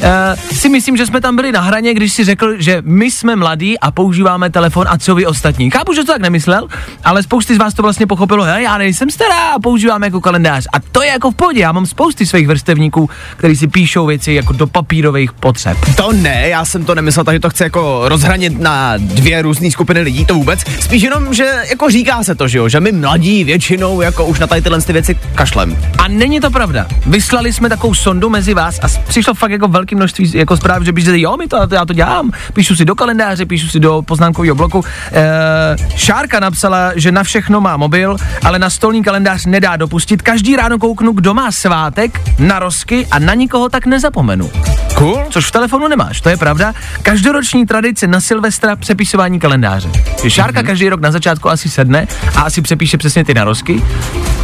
si 0.51 0.69
myslím, 0.69 0.97
že 0.97 1.05
jsme 1.05 1.21
tam 1.21 1.35
byli 1.35 1.51
na 1.51 1.61
hraně, 1.61 1.93
když 1.93 2.13
si 2.13 2.23
řekl, 2.23 2.53
že 2.57 2.81
my 2.85 3.11
jsme 3.11 3.35
mladí 3.35 3.79
a 3.79 3.91
používáme 3.91 4.49
telefon 4.49 4.87
a 4.89 4.97
co 4.97 5.15
vy 5.15 5.25
ostatní. 5.25 5.71
Chápu, 5.71 5.93
že 5.93 6.01
to 6.03 6.11
tak 6.11 6.21
nemyslel, 6.21 6.67
ale 7.03 7.23
spousty 7.23 7.55
z 7.55 7.57
vás 7.57 7.73
to 7.73 7.81
vlastně 7.81 8.07
pochopilo, 8.07 8.43
hele, 8.43 8.63
já 8.63 8.77
nejsem 8.77 9.09
stará 9.09 9.49
a 9.49 9.59
používám 9.59 10.03
jako 10.03 10.21
kalendář. 10.21 10.67
A 10.73 10.79
to 10.79 11.03
je 11.03 11.09
jako 11.09 11.31
v 11.31 11.35
pohodě, 11.35 11.61
já 11.61 11.71
mám 11.71 11.85
spousty 11.85 12.25
svých 12.25 12.47
vrstevníků, 12.47 13.09
kteří 13.37 13.55
si 13.55 13.67
píšou 13.67 14.05
věci 14.05 14.33
jako 14.33 14.53
do 14.53 14.67
papírových 14.67 15.33
potřeb. 15.33 15.77
To 15.97 16.11
ne, 16.11 16.47
já 16.49 16.65
jsem 16.65 16.85
to 16.85 16.95
nemyslel, 16.95 17.25
takže 17.25 17.39
to 17.39 17.49
chci 17.49 17.63
jako 17.63 18.01
rozhranit 18.09 18.59
na 18.59 18.93
dvě 18.97 19.41
různé 19.41 19.71
skupiny 19.71 20.01
lidí, 20.01 20.25
to 20.25 20.33
vůbec. 20.33 20.59
Spíš 20.79 21.03
jenom, 21.03 21.33
že 21.33 21.53
jako 21.69 21.89
říká 21.89 22.23
se 22.23 22.35
to, 22.35 22.47
že 22.47 22.57
jo, 22.57 22.69
že 22.69 22.79
my 22.79 23.02
mladí 23.03 23.43
většinou 23.43 24.01
jako 24.01 24.25
už 24.25 24.39
na 24.39 24.47
tady 24.47 24.61
tyhle 24.61 24.81
ty 24.81 24.93
věci 24.93 25.15
kašlem. 25.35 25.77
A 25.97 26.07
není 26.07 26.39
to 26.39 26.51
pravda. 26.51 26.87
Vyslali 27.05 27.53
jsme 27.53 27.69
takovou 27.69 27.93
sondu 27.93 28.29
mezi 28.29 28.53
vás 28.53 28.79
a 28.83 28.87
přišlo 29.07 29.33
fakt 29.33 29.51
jako 29.51 29.67
velké 29.67 29.95
množství 29.95 30.31
jako 30.33 30.57
zpráv, 30.57 30.83
že 30.83 30.93
píšete, 30.93 31.19
jo, 31.19 31.37
my 31.37 31.47
to, 31.47 31.57
já 31.71 31.85
to 31.85 31.93
dělám, 31.93 32.31
píšu 32.53 32.75
si 32.75 32.85
do 32.85 32.95
kalendáře, 32.95 33.45
píšu 33.45 33.67
si 33.67 33.79
do 33.79 34.01
poznámkového 34.01 34.55
bloku. 34.55 34.85
E, 35.11 35.77
Šárka 35.95 36.39
napsala, 36.39 36.91
že 36.95 37.11
na 37.11 37.23
všechno 37.23 37.61
má 37.61 37.77
mobil, 37.77 38.17
ale 38.43 38.59
na 38.59 38.69
stolní 38.69 39.03
kalendář 39.03 39.45
nedá 39.45 39.75
dopustit. 39.75 40.21
Každý 40.21 40.55
ráno 40.55 40.79
kouknu, 40.79 41.11
kdo 41.11 41.33
má 41.33 41.51
svátek, 41.51 42.21
na 42.39 42.59
rozky 42.59 43.07
a 43.11 43.19
na 43.19 43.33
nikoho 43.33 43.69
tak 43.69 43.85
nezapomenu. 43.85 44.51
Cool. 44.95 45.23
Což 45.29 45.45
v 45.45 45.51
telefonu 45.51 45.87
nemáš, 45.87 46.21
to 46.21 46.29
je 46.29 46.37
pravda. 46.37 46.73
Každoroční 47.01 47.65
tradice 47.65 48.07
na 48.07 48.21
Silvestra 48.21 48.75
přepisování 48.75 49.39
kalendáře. 49.39 49.89
Šárka 50.27 50.61
mm-hmm. 50.61 50.65
každý 50.65 50.89
rok 50.89 51.01
na 51.01 51.11
začátku 51.11 51.49
asi 51.49 51.69
sedne 51.69 52.07
a 52.35 52.41
asi 52.41 52.61
přepíše 52.61 52.92
přesně 52.97 53.23
ty 53.23 53.33
narozky. 53.33 53.83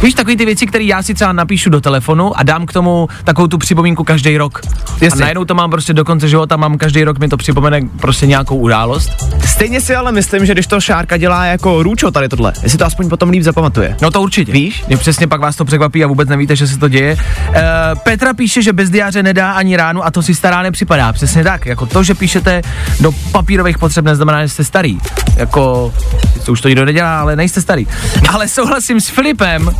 Víš, 0.02 0.14
takový 0.14 0.36
ty 0.36 0.44
věci, 0.44 0.66
které 0.66 0.84
já 0.84 1.02
si 1.02 1.14
třeba 1.14 1.32
napíšu 1.32 1.70
do 1.70 1.80
telefonu 1.80 2.38
a 2.38 2.42
dám 2.42 2.66
k 2.66 2.72
tomu 2.72 3.08
takovou 3.24 3.48
tu 3.48 3.58
připomínku 3.58 4.04
každý 4.04 4.38
rok. 4.38 4.60
Jasně. 5.00 5.18
A 5.18 5.20
najednou 5.20 5.44
to 5.44 5.54
mám 5.54 5.70
prostě 5.70 5.92
do 5.92 6.04
konce 6.04 6.28
života, 6.28 6.56
mám 6.56 6.78
každý 6.78 7.04
rok 7.04 7.18
mi 7.18 7.28
to 7.28 7.36
připomene 7.36 7.80
prostě 8.00 8.26
nějakou 8.26 8.56
událost. 8.56 9.10
Stejně 9.46 9.80
si 9.80 9.94
ale 9.94 10.12
myslím, 10.12 10.46
že 10.46 10.52
když 10.52 10.66
to 10.66 10.80
Šárka 10.80 11.16
dělá 11.16 11.44
jako 11.44 11.82
růčo 11.82 12.10
tady 12.10 12.28
tohle, 12.28 12.52
jestli 12.62 12.78
to 12.78 12.86
aspoň 12.86 13.08
potom 13.08 13.30
líp 13.30 13.42
zapamatuje. 13.42 13.96
No 14.02 14.10
to 14.10 14.22
určitě. 14.22 14.52
Víš? 14.52 14.84
Je 14.88 14.96
přesně 14.96 15.26
pak 15.26 15.40
vás 15.40 15.56
to 15.56 15.64
překvapí 15.64 16.04
a 16.04 16.06
vůbec 16.06 16.28
nevíte, 16.28 16.56
že 16.56 16.66
se 16.66 16.78
to 16.78 16.88
děje. 16.88 17.16
E, 17.54 17.62
Petra 18.02 18.34
píše, 18.34 18.62
že 18.62 18.72
bez 18.72 18.90
diáře 18.90 19.22
nedá 19.22 19.52
ani 19.52 19.76
ránu 19.76 20.04
a 20.04 20.10
to 20.10 20.22
si 20.22 20.34
stará 20.34 20.62
nepřipadá. 20.62 21.12
Přesně 21.12 21.44
tak. 21.44 21.66
Jako 21.66 21.86
to, 21.86 22.02
že 22.02 22.14
píšete 22.14 22.62
do 23.00 23.12
papírových 23.32 23.78
potřeb, 23.78 24.04
neznamená, 24.04 24.42
že 24.42 24.48
jste 24.48 24.64
starý. 24.64 24.98
Jako, 25.36 25.92
to 26.44 26.52
už 26.52 26.60
to 26.60 26.68
nikdo 26.68 26.84
nedělá, 26.84 27.20
ale 27.20 27.36
nejste 27.36 27.60
starý. 27.60 27.86
Ale 28.28 28.39
souhlasím 28.48 29.00
s 29.00 29.08
Filipem, 29.08 29.70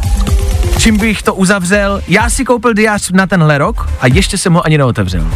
čím 0.78 0.96
bych 0.96 1.22
to 1.22 1.34
uzavřel. 1.34 2.02
Já 2.08 2.30
si 2.30 2.44
koupil 2.44 2.74
diář 2.74 3.10
na 3.10 3.26
tenhle 3.26 3.58
rok 3.58 3.90
a 4.00 4.06
ještě 4.06 4.38
jsem 4.38 4.52
ho 4.52 4.66
ani 4.66 4.78
neotevřel. 4.78 5.26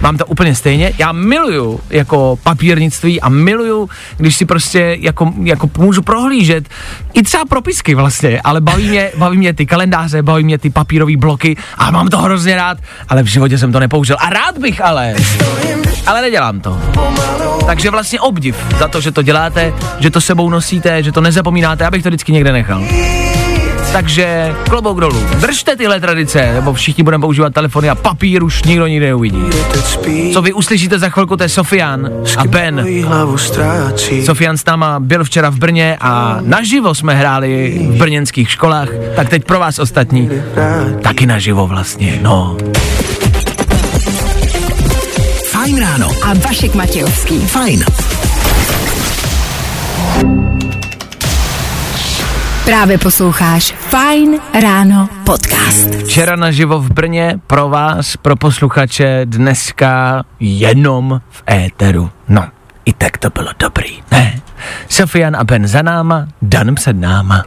Mám 0.00 0.16
to 0.16 0.26
úplně 0.26 0.54
stejně. 0.54 0.92
Já 0.98 1.12
miluju 1.12 1.80
jako 1.90 2.38
papírnictví 2.42 3.20
a 3.20 3.28
miluju, 3.28 3.88
když 4.16 4.36
si 4.36 4.44
prostě 4.44 4.96
jako, 5.00 5.32
jako 5.42 5.70
můžu 5.78 6.02
prohlížet 6.02 6.68
i 7.12 7.22
třeba 7.22 7.44
propisky 7.44 7.94
vlastně, 7.94 8.40
ale 8.44 8.60
baví 8.60 8.88
mě, 8.88 9.10
baví 9.18 9.38
mě 9.38 9.52
ty 9.52 9.66
kalendáře, 9.66 10.22
baví 10.22 10.44
mě 10.44 10.58
ty 10.58 10.70
papírové 10.70 11.16
bloky 11.16 11.56
a 11.78 11.90
mám 11.90 12.08
to 12.08 12.18
hrozně 12.18 12.56
rád, 12.56 12.78
ale 13.08 13.22
v 13.22 13.26
životě 13.26 13.58
jsem 13.58 13.72
to 13.72 13.80
nepoužil. 13.80 14.16
A 14.20 14.30
rád 14.30 14.58
bych 14.58 14.84
ale, 14.84 15.14
ale 16.06 16.20
nedělám 16.20 16.60
to. 16.60 16.80
Takže 17.66 17.90
vlastně 17.90 18.20
obdiv 18.20 18.56
za 18.78 18.88
to, 18.88 19.00
že 19.00 19.12
to 19.12 19.22
děláte, 19.22 19.72
že 19.98 20.10
to 20.10 20.20
sebou 20.20 20.50
nosíte, 20.50 21.02
že 21.02 21.12
to 21.12 21.20
nezapomínáte, 21.20 21.86
abych 21.86 22.02
to 22.02 22.08
vždycky 22.08 22.32
někde 22.32 22.52
nechal. 22.52 22.84
Takže 23.94 24.54
klobouk 24.68 25.00
dolů. 25.00 25.20
Držte 25.40 25.76
tyhle 25.76 26.00
tradice, 26.00 26.52
nebo 26.54 26.72
všichni 26.72 27.04
budeme 27.04 27.20
používat 27.20 27.52
telefony 27.52 27.90
a 27.90 27.94
papír 27.94 28.42
už 28.42 28.62
nikdo 28.62 28.86
nikdy 28.86 29.06
neuvidí. 29.06 29.42
Co 30.32 30.42
vy 30.42 30.52
uslyšíte 30.52 30.98
za 30.98 31.08
chvilku, 31.08 31.36
to 31.36 31.42
je 31.42 31.48
Sofian 31.48 32.10
a 32.36 32.44
Ben. 32.44 32.86
Sofian 34.24 34.58
s 34.58 34.64
náma 34.64 35.00
byl 35.00 35.24
včera 35.24 35.50
v 35.50 35.56
Brně 35.56 35.96
a 36.00 36.38
naživo 36.40 36.94
jsme 36.94 37.14
hráli 37.14 37.78
v 37.90 37.96
brněnských 37.96 38.50
školách, 38.50 38.88
tak 39.16 39.28
teď 39.28 39.44
pro 39.44 39.58
vás 39.58 39.78
ostatní 39.78 40.30
taky 41.02 41.26
naživo 41.26 41.66
vlastně, 41.66 42.18
no. 42.22 42.56
Fajn 45.50 45.80
ráno. 45.80 46.10
A 46.24 46.34
Vašek 46.34 46.74
Matějovský. 46.74 47.40
Fajn. 47.40 47.84
Právě 52.64 52.98
posloucháš 52.98 53.74
Fajn 53.78 54.40
ráno 54.62 55.08
podcast. 55.24 55.94
Včera 55.94 56.36
naživo 56.36 56.80
v 56.80 56.90
Brně 56.92 57.34
pro 57.46 57.68
vás, 57.68 58.16
pro 58.16 58.36
posluchače, 58.36 59.20
dneska 59.24 60.24
jenom 60.40 61.20
v 61.30 61.42
éteru. 61.50 62.10
No, 62.28 62.46
I 62.84 62.92
tak 62.92 63.18
to 63.18 63.30
bylo 63.30 63.48
dobrý, 63.58 64.02
ne? 64.10 64.40
Sofian 64.88 65.36
a 65.36 65.44
Ben 65.44 65.66
za 65.66 65.82
náma, 65.82 66.26
Dan 66.42 66.74
před 66.74 66.96
náma. 66.96 67.44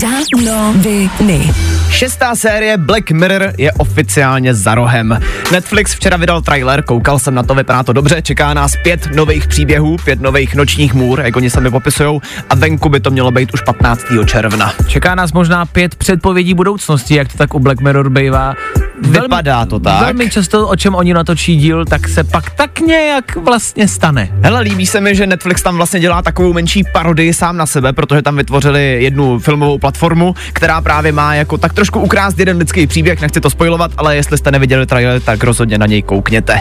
Danoviny. 0.00 1.54
Šestá 1.96 2.34
série 2.34 2.76
Black 2.76 3.10
Mirror 3.10 3.52
je 3.58 3.72
oficiálně 3.72 4.54
za 4.54 4.74
rohem. 4.74 5.20
Netflix 5.52 5.94
včera 5.94 6.16
vydal 6.16 6.42
trailer, 6.42 6.82
koukal 6.82 7.18
jsem 7.18 7.34
na 7.34 7.42
to, 7.42 7.54
vypadá 7.54 7.82
to 7.82 7.92
dobře, 7.92 8.22
čeká 8.22 8.54
nás 8.54 8.76
pět 8.82 9.08
nových 9.14 9.46
příběhů, 9.46 9.96
pět 10.04 10.20
nových 10.20 10.54
nočních 10.54 10.94
můr, 10.94 11.20
jak 11.20 11.36
oni 11.36 11.50
sami 11.50 11.70
popisujou, 11.70 12.20
a 12.50 12.54
venku 12.54 12.88
by 12.88 13.00
to 13.00 13.10
mělo 13.10 13.30
být 13.30 13.54
už 13.54 13.60
15. 13.60 14.02
června. 14.26 14.72
Čeká 14.86 15.14
nás 15.14 15.32
možná 15.32 15.66
pět 15.66 15.94
předpovědí 15.94 16.54
budoucnosti, 16.54 17.14
jak 17.14 17.32
to 17.32 17.38
tak 17.38 17.54
u 17.54 17.58
Black 17.58 17.80
Mirror 17.80 18.10
bývá. 18.10 18.54
Vypadá 19.02 19.66
to 19.66 19.78
tak. 19.78 20.00
Velmi 20.00 20.30
často, 20.30 20.68
o 20.68 20.76
čem 20.76 20.94
oni 20.94 21.14
natočí 21.14 21.56
díl, 21.56 21.84
tak 21.84 22.08
se 22.08 22.24
pak 22.24 22.50
tak 22.50 22.80
nějak 22.80 23.36
vlastně 23.36 23.88
stane. 23.88 24.28
Hele, 24.42 24.60
líbí 24.60 24.86
se 24.86 25.00
mi, 25.00 25.14
že 25.14 25.26
Netflix 25.26 25.62
tam 25.62 25.76
vlastně 25.76 26.00
dělá 26.00 26.22
takovou 26.22 26.52
menší 26.52 26.84
parodii 26.92 27.34
sám 27.34 27.56
na 27.56 27.66
sebe, 27.66 27.92
protože 27.92 28.22
tam 28.22 28.36
vytvořili 28.36 28.98
jednu 29.02 29.38
filmovou 29.38 29.78
platformu, 29.78 30.34
která 30.52 30.80
právě 30.80 31.12
má 31.12 31.34
jako 31.34 31.58
tak 31.58 31.72
trošku 31.72 31.85
ukrást 31.94 32.38
jeden 32.38 32.56
lidský 32.56 32.86
příběh, 32.86 33.20
nechci 33.20 33.40
to 33.40 33.50
spojovat, 33.50 33.90
ale 33.96 34.16
jestli 34.16 34.38
jste 34.38 34.50
neviděli 34.50 34.86
trailer, 34.86 35.20
tak 35.20 35.44
rozhodně 35.44 35.78
na 35.78 35.86
něj 35.86 36.02
koukněte. 36.02 36.60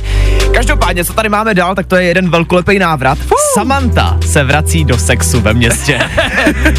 Každopádně, 0.53 1.05
co 1.05 1.13
tady 1.13 1.29
máme 1.29 1.53
dál, 1.53 1.75
tak 1.75 1.85
to 1.85 1.95
je 1.95 2.03
jeden 2.03 2.29
velkolepý 2.29 2.79
návrat. 2.79 3.17
Samantha 3.53 4.17
se 4.25 4.43
vrací 4.43 4.85
do 4.85 4.97
sexu 4.97 5.41
ve 5.41 5.53
městě. 5.53 5.99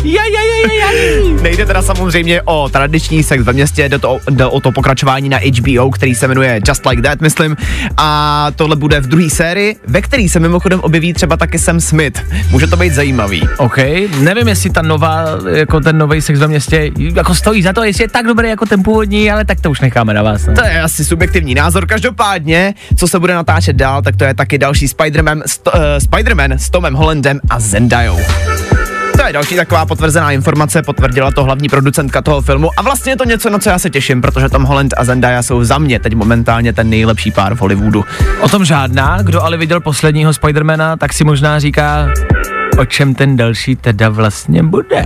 Ja, 0.05 0.23
ja, 0.23 0.43
ja, 0.43 0.59
ja, 0.67 0.73
ja. 0.81 1.43
Nejde 1.43 1.67
teda 1.67 1.83
samozřejmě 1.83 2.43
o 2.43 2.69
tradiční 2.69 3.23
sex 3.23 3.45
ve 3.45 3.53
městě, 3.53 3.89
jde, 3.89 3.99
to, 3.99 4.19
jde 4.31 4.47
o 4.47 4.61
to 4.61 4.73
pokračování 4.73 5.29
na 5.29 5.39
HBO, 5.39 5.91
který 5.91 6.15
se 6.15 6.29
jmenuje 6.29 6.61
Just 6.69 6.87
Like 6.87 7.03
That, 7.03 7.21
myslím. 7.21 7.57
A 7.97 8.51
tohle 8.57 8.77
bude 8.77 9.01
v 9.01 9.07
druhé 9.07 9.31
sérii, 9.31 9.77
ve 9.87 10.03
který 10.03 10.29
se 10.29 10.41
mimochodem 10.41 10.81
objeví 10.81 11.13
třeba 11.13 11.37
taky 11.37 11.59
Sam 11.59 11.81
Smith. 11.81 12.21
Může 12.51 12.67
to 12.67 12.77
být 12.77 12.93
zajímavý. 12.93 13.49
OK, 13.59 13.79
nevím, 14.21 14.49
jestli 14.49 14.71
ta 14.71 14.83
nová, 14.83 15.25
jako 15.51 15.81
ten 15.81 15.99
nový 15.99 16.21
sex 16.21 16.39
ve 16.39 16.49
městě, 16.49 16.91
jako 16.99 17.35
stojí 17.35 17.63
za 17.63 17.73
to, 17.73 17.85
jestli 17.85 18.05
je 18.05 18.09
tak 18.09 18.27
dobrý 18.27 18.36
jako 18.45 18.67
ten 18.67 18.83
původní, 18.83 19.31
ale 19.31 19.45
tak 19.45 19.61
to 19.61 19.71
už 19.71 19.81
necháme 19.81 20.15
na 20.15 20.23
vás. 20.23 20.47
No. 20.47 20.55
To 20.55 20.65
je 20.65 20.83
asi 20.83 21.05
subjektivní 21.05 21.55
názor. 21.55 21.87
Každopádně, 21.87 22.75
co 22.97 23.09
se 23.09 23.19
bude 23.19 23.35
natáčet 23.35 23.77
dál, 23.77 24.03
tak 24.03 24.17
to 24.17 24.25
je 24.25 24.35
taky 24.35 24.59
další 24.59 24.87
Spider-Man, 24.87 25.43
st- 25.43 25.71
uh, 25.75 25.81
Spider-Man 25.99 26.53
s 26.53 26.71
Tomem 26.71 26.95
Hollandem 26.95 27.41
a 27.51 27.61
Zendayou. 27.61 28.21
To 29.17 29.27
je 29.27 29.33
další 29.33 29.57
taková 29.57 29.87
potvrzená 29.87 30.31
informace, 30.31 30.83
potvrdila 30.83 31.31
to 31.31 31.45
hlavní 31.45 31.69
producentka 31.69 32.23
toho 32.23 32.41
filmu 32.41 32.71
a 32.77 32.83
vlastně 32.83 33.13
je 33.13 33.17
to 33.17 33.25
něco, 33.25 33.51
na 33.51 33.59
co 33.59 33.71
já 33.71 33.79
se 33.79 33.91
těším, 33.91 34.23
protože 34.23 34.49
Tom 34.49 34.63
Holland 34.63 34.95
a 34.97 35.05
Zendaya 35.05 35.43
jsou 35.43 35.65
za 35.65 35.79
mě 35.79 36.01
teď 36.01 36.15
momentálně 36.15 36.73
ten 36.73 36.91
nejlepší 36.91 37.31
pár 37.31 37.55
v 37.55 37.61
Hollywoodu. 37.61 38.05
O 38.41 38.49
tom 38.49 38.65
žádná, 38.65 39.19
kdo 39.23 39.43
ale 39.43 39.57
viděl 39.57 39.81
posledního 39.81 40.33
Spidermana, 40.35 40.97
tak 40.97 41.13
si 41.13 41.25
možná 41.25 41.59
říká, 41.59 42.09
o 42.79 42.85
čem 42.85 43.15
ten 43.15 43.37
další 43.37 43.77
teda 43.77 44.09
vlastně 44.09 44.63
bude. 44.63 45.05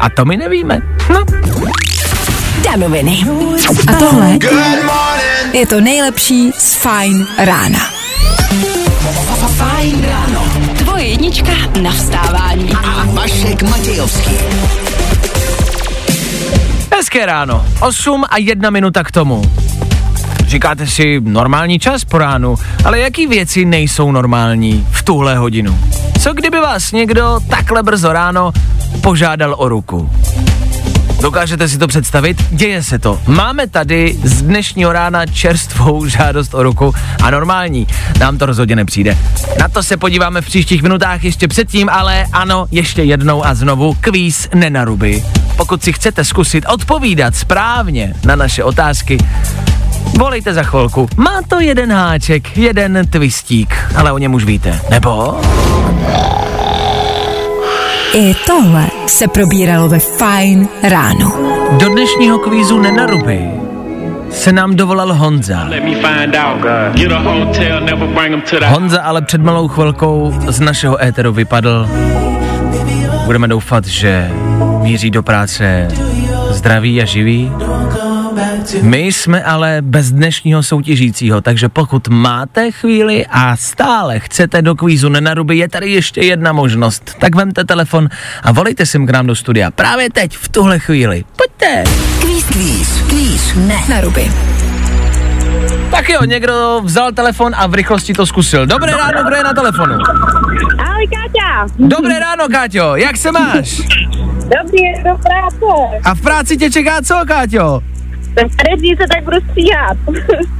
A 0.00 0.10
to 0.10 0.24
my 0.24 0.36
nevíme. 0.36 0.80
No, 1.10 1.24
Danoviny. 2.72 3.24
A 3.86 3.92
tohle 3.92 4.38
je 5.52 5.66
to 5.66 5.80
nejlepší 5.80 6.52
z 6.58 6.74
Fine 6.74 7.26
rána. 7.38 7.78
Fajn 9.56 10.04
ráno. 10.04 10.44
Tvoje 10.78 11.04
jednička 11.04 11.52
na 11.82 11.90
vstávání. 11.90 12.70
A 12.72 13.04
Vašek 13.04 13.62
Matějovský. 13.62 14.30
hezké 16.94 17.26
ráno. 17.26 17.66
8 17.80 18.24
a 18.30 18.38
jedna 18.38 18.70
minuta 18.70 19.04
k 19.04 19.10
tomu. 19.10 19.42
Říkáte 20.46 20.86
si 20.86 21.20
normální 21.20 21.78
čas 21.78 22.04
po 22.04 22.18
ránu, 22.18 22.54
ale 22.84 22.98
jaký 22.98 23.26
věci 23.26 23.64
nejsou 23.64 24.12
normální 24.12 24.86
v 24.90 25.02
tuhle 25.02 25.36
hodinu? 25.36 25.78
Co 26.20 26.32
kdyby 26.32 26.60
vás 26.60 26.92
někdo 26.92 27.40
takhle 27.50 27.82
brzo 27.82 28.12
ráno 28.12 28.52
požádal 29.00 29.54
o 29.58 29.68
ruku? 29.68 30.10
Dokážete 31.22 31.68
si 31.68 31.78
to 31.78 31.88
představit? 31.88 32.44
Děje 32.50 32.82
se 32.82 32.98
to. 32.98 33.20
Máme 33.26 33.66
tady 33.66 34.16
z 34.24 34.42
dnešního 34.42 34.92
rána 34.92 35.26
čerstvou 35.26 36.06
žádost 36.06 36.54
o 36.54 36.62
ruku 36.62 36.94
a 37.22 37.30
normální. 37.30 37.86
Nám 38.20 38.38
to 38.38 38.46
rozhodně 38.46 38.76
nepřijde. 38.76 39.18
Na 39.58 39.68
to 39.68 39.82
se 39.82 39.96
podíváme 39.96 40.40
v 40.40 40.46
příštích 40.46 40.82
minutách 40.82 41.24
ještě 41.24 41.48
předtím, 41.48 41.88
ale 41.88 42.26
ano, 42.32 42.66
ještě 42.70 43.02
jednou 43.02 43.46
a 43.46 43.54
znovu 43.54 43.96
kvíz 44.00 44.48
nenaruby. 44.54 45.24
Pokud 45.56 45.82
si 45.82 45.92
chcete 45.92 46.24
zkusit 46.24 46.64
odpovídat 46.68 47.36
správně 47.36 48.14
na 48.24 48.36
naše 48.36 48.64
otázky, 48.64 49.18
volejte 50.18 50.54
za 50.54 50.62
chvilku. 50.62 51.08
Má 51.16 51.40
to 51.48 51.60
jeden 51.60 51.92
háček, 51.92 52.56
jeden 52.56 53.06
twistík, 53.10 53.74
ale 53.96 54.12
o 54.12 54.18
něm 54.18 54.34
už 54.34 54.44
víte. 54.44 54.80
Nebo? 54.90 55.40
I 58.14 58.34
tohle 58.46 58.86
se 59.06 59.28
probíralo 59.28 59.88
ve 59.88 59.98
Fine 59.98 60.68
ráno. 60.82 61.32
Do 61.80 61.88
dnešního 61.88 62.38
kvízu 62.38 62.78
nenaruby 62.78 63.50
se 64.30 64.52
nám 64.52 64.76
dovolal 64.76 65.14
Honza. 65.14 65.68
Honza 68.66 69.02
ale 69.02 69.22
před 69.22 69.40
malou 69.40 69.68
chvilkou 69.68 70.34
z 70.48 70.60
našeho 70.60 71.04
éteru 71.04 71.32
vypadl. 71.32 71.88
Budeme 73.24 73.48
doufat, 73.48 73.86
že 73.86 74.30
míří 74.82 75.10
do 75.10 75.22
práce 75.22 75.88
zdraví 76.50 77.02
a 77.02 77.04
živý. 77.04 77.52
My 78.82 78.98
jsme 78.98 79.42
ale 79.42 79.78
bez 79.80 80.12
dnešního 80.12 80.62
soutěžícího, 80.62 81.40
takže 81.40 81.68
pokud 81.68 82.08
máte 82.08 82.70
chvíli 82.70 83.26
a 83.30 83.56
stále 83.56 84.18
chcete 84.18 84.62
do 84.62 84.74
kvízu 84.74 85.08
nenaruby, 85.08 85.56
je 85.56 85.68
tady 85.68 85.90
ještě 85.90 86.20
jedna 86.20 86.52
možnost. 86.52 87.16
Tak 87.18 87.34
vemte 87.34 87.64
telefon 87.64 88.08
a 88.42 88.52
volejte 88.52 88.86
sem 88.86 89.06
k 89.06 89.10
nám 89.10 89.26
do 89.26 89.34
studia. 89.34 89.70
Právě 89.70 90.10
teď, 90.10 90.36
v 90.36 90.48
tuhle 90.48 90.78
chvíli. 90.78 91.24
Pojďte. 91.36 91.84
Kvíz, 92.20 92.44
kvíz, 92.44 93.02
kvíz, 93.08 93.54
ne. 93.56 93.76
Na 93.88 94.00
ruby. 94.00 94.32
Tak 95.90 96.08
jo, 96.08 96.24
někdo 96.24 96.80
vzal 96.84 97.12
telefon 97.12 97.52
a 97.56 97.66
v 97.66 97.74
rychlosti 97.74 98.14
to 98.14 98.26
zkusil. 98.26 98.66
Dobré 98.66 98.92
ráno, 98.92 99.24
kdo 99.26 99.36
je 99.36 99.44
na 99.44 99.52
telefonu? 99.52 99.94
Ahoj, 100.78 101.06
Káťa. 101.06 101.74
Dobré 101.78 102.18
ráno, 102.18 102.48
Káťo, 102.48 102.96
jak 102.96 103.16
se 103.16 103.32
máš? 103.32 103.80
Dobrý, 104.42 105.02
do 105.04 105.18
práce. 105.22 106.00
A 106.04 106.14
v 106.14 106.20
práci 106.20 106.56
tě 106.56 106.70
čeká 106.70 107.02
co, 107.02 107.14
Káťo? 107.26 107.82
Jsem 108.38 108.48
kadeřnice, 108.56 109.04
tak 109.14 109.24
budu 109.24 109.36
stříhat. 109.50 109.96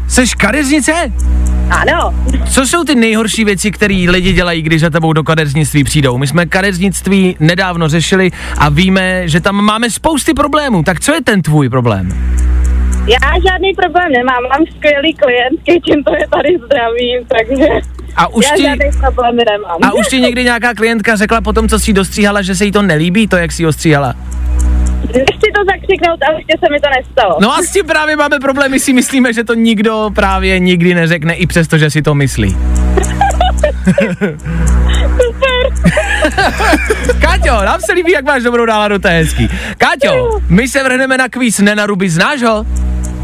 Seš 0.08 0.34
kadeřnice? 0.34 0.92
ano. 1.70 2.14
Co 2.50 2.66
jsou 2.66 2.84
ty 2.84 2.94
nejhorší 2.94 3.44
věci, 3.44 3.70
které 3.70 3.94
lidi 4.08 4.32
dělají, 4.32 4.62
když 4.62 4.80
za 4.80 4.90
tebou 4.90 5.12
do 5.12 5.22
kadeřnictví 5.24 5.84
přijdou? 5.84 6.18
My 6.18 6.26
jsme 6.26 6.46
kadeřnictví 6.46 7.36
nedávno 7.40 7.88
řešili 7.88 8.30
a 8.58 8.68
víme, 8.68 9.28
že 9.28 9.40
tam 9.40 9.64
máme 9.64 9.90
spousty 9.90 10.34
problémů. 10.34 10.82
Tak 10.82 11.00
co 11.00 11.14
je 11.14 11.20
ten 11.22 11.42
tvůj 11.42 11.68
problém? 11.68 12.08
Já 13.06 13.18
žádný 13.50 13.72
problém 13.74 14.12
nemám, 14.12 14.42
mám 14.42 14.66
skvělý 14.76 15.14
klient, 15.14 15.82
tím 15.84 16.04
to 16.04 16.14
je 16.14 16.26
tady 16.28 16.58
zdravím, 16.66 17.20
takže 17.28 17.66
A 18.16 18.28
už 18.28 18.44
já 18.50 18.56
ti, 18.56 18.62
žádný 18.62 19.00
problémy 19.00 19.42
nemám. 19.52 19.78
a 19.82 19.92
už 19.92 20.06
ti 20.08 20.20
někdy 20.20 20.44
nějaká 20.44 20.74
klientka 20.74 21.16
řekla 21.16 21.40
potom, 21.40 21.68
co 21.68 21.78
jsi 21.78 21.92
dostříhala, 21.92 22.42
že 22.42 22.54
se 22.54 22.64
jí 22.64 22.72
to 22.72 22.82
nelíbí, 22.82 23.28
to, 23.28 23.36
jak 23.36 23.52
jsi 23.52 23.62
ji 23.62 23.66
ostříhala? 23.66 24.14
Nechci 25.06 25.48
to 25.56 25.64
zakřiknout 25.66 26.22
a 26.22 26.32
ještě 26.38 26.54
se 26.64 26.72
mi 26.72 26.80
to 26.80 26.88
nestalo. 27.00 27.36
No 27.40 27.54
a 27.54 27.62
s 27.62 27.72
tím 27.72 27.86
právě 27.86 28.16
máme 28.16 28.38
problémy, 28.40 28.80
si 28.80 28.92
myslíme, 28.92 29.32
že 29.32 29.44
to 29.44 29.54
nikdo 29.54 30.10
právě 30.14 30.58
nikdy 30.58 30.94
neřekne, 30.94 31.34
i 31.34 31.46
přesto, 31.46 31.78
že 31.78 31.90
si 31.90 32.02
to 32.02 32.14
myslí. 32.14 32.56
Káťo, 37.20 37.64
nám 37.64 37.80
se 37.80 37.92
líbí, 37.92 38.12
jak 38.12 38.24
máš 38.24 38.42
dobrou 38.42 38.66
náladu, 38.66 38.98
to 38.98 39.08
je 39.08 39.14
hezký. 39.14 39.48
Káťo, 39.78 40.40
my 40.48 40.68
se 40.68 40.82
vrhneme 40.82 41.18
na 41.18 41.28
kvíz 41.28 41.58
Nenaruby, 41.58 42.10
znáš 42.10 42.42
ho? 42.42 42.66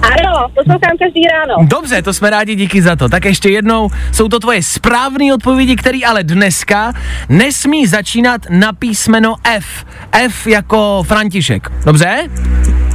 Ano, 0.02 0.48
poslouchám 0.54 0.96
každý 0.98 1.20
ráno. 1.32 1.54
Dobře, 1.66 2.02
to 2.02 2.12
jsme 2.12 2.30
rádi, 2.30 2.54
díky 2.54 2.82
za 2.82 2.96
to. 2.96 3.08
Tak 3.08 3.24
ještě 3.24 3.48
jednou, 3.50 3.90
jsou 4.12 4.28
to 4.28 4.38
tvoje 4.38 4.62
správné 4.62 5.34
odpovědi, 5.34 5.76
které 5.76 5.98
ale 6.06 6.24
dneska 6.24 6.92
nesmí 7.28 7.86
začínat 7.86 8.40
na 8.50 8.72
písmeno 8.72 9.34
F. 9.44 9.84
F 10.12 10.46
jako 10.46 11.02
František. 11.06 11.68
Dobře? 11.84 12.28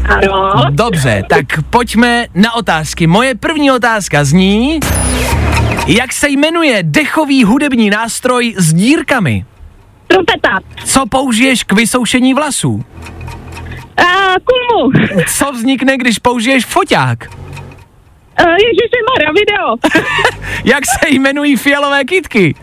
Ano. 0.10 0.54
Dobře, 0.70 1.24
tak 1.30 1.46
pojďme 1.70 2.26
na 2.36 2.54
otázky. 2.54 3.08
Moje 3.08 3.36
první 3.36 3.72
otázka 3.72 4.24
zní, 4.24 4.80
jak 5.88 6.14
se 6.14 6.30
jmenuje 6.30 6.84
dechový 6.84 7.44
hudební 7.44 7.90
nástroj 7.90 8.54
s 8.58 8.74
dírkami? 8.74 9.46
Trumpeta. 10.08 10.60
Co 10.86 11.06
použiješ 11.06 11.64
k 11.64 11.74
vysoušení 11.74 12.34
vlasů? 12.34 12.84
A 13.98 14.36
kulmu. 14.46 14.92
Co 15.38 15.52
vznikne, 15.52 15.98
když 15.98 16.20
použiješ 16.20 16.66
foťák? 16.66 17.30
Uh, 17.30 18.48
Ježiši 18.52 19.00
Mara, 19.10 19.32
video. 19.32 19.76
Jak 20.74 20.84
se 20.86 21.10
jmenují 21.10 21.56
fialové 21.58 22.04
kytky? 22.04 22.56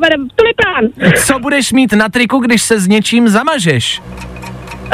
Uh, 0.00 0.08
tulipán. 0.36 1.12
Co 1.26 1.38
budeš 1.38 1.72
mít 1.72 1.92
na 1.92 2.08
triku, 2.08 2.38
když 2.38 2.62
se 2.62 2.80
s 2.80 2.88
něčím 2.88 3.28
zamažeš? 3.28 4.02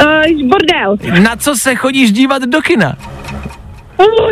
Uh, 0.01 0.47
bordel. 0.49 0.97
Na 1.23 1.35
co 1.35 1.55
se 1.55 1.75
chodíš 1.75 2.11
dívat 2.11 2.41
do 2.41 2.61
kina? 2.61 2.97
Oh, 3.97 4.31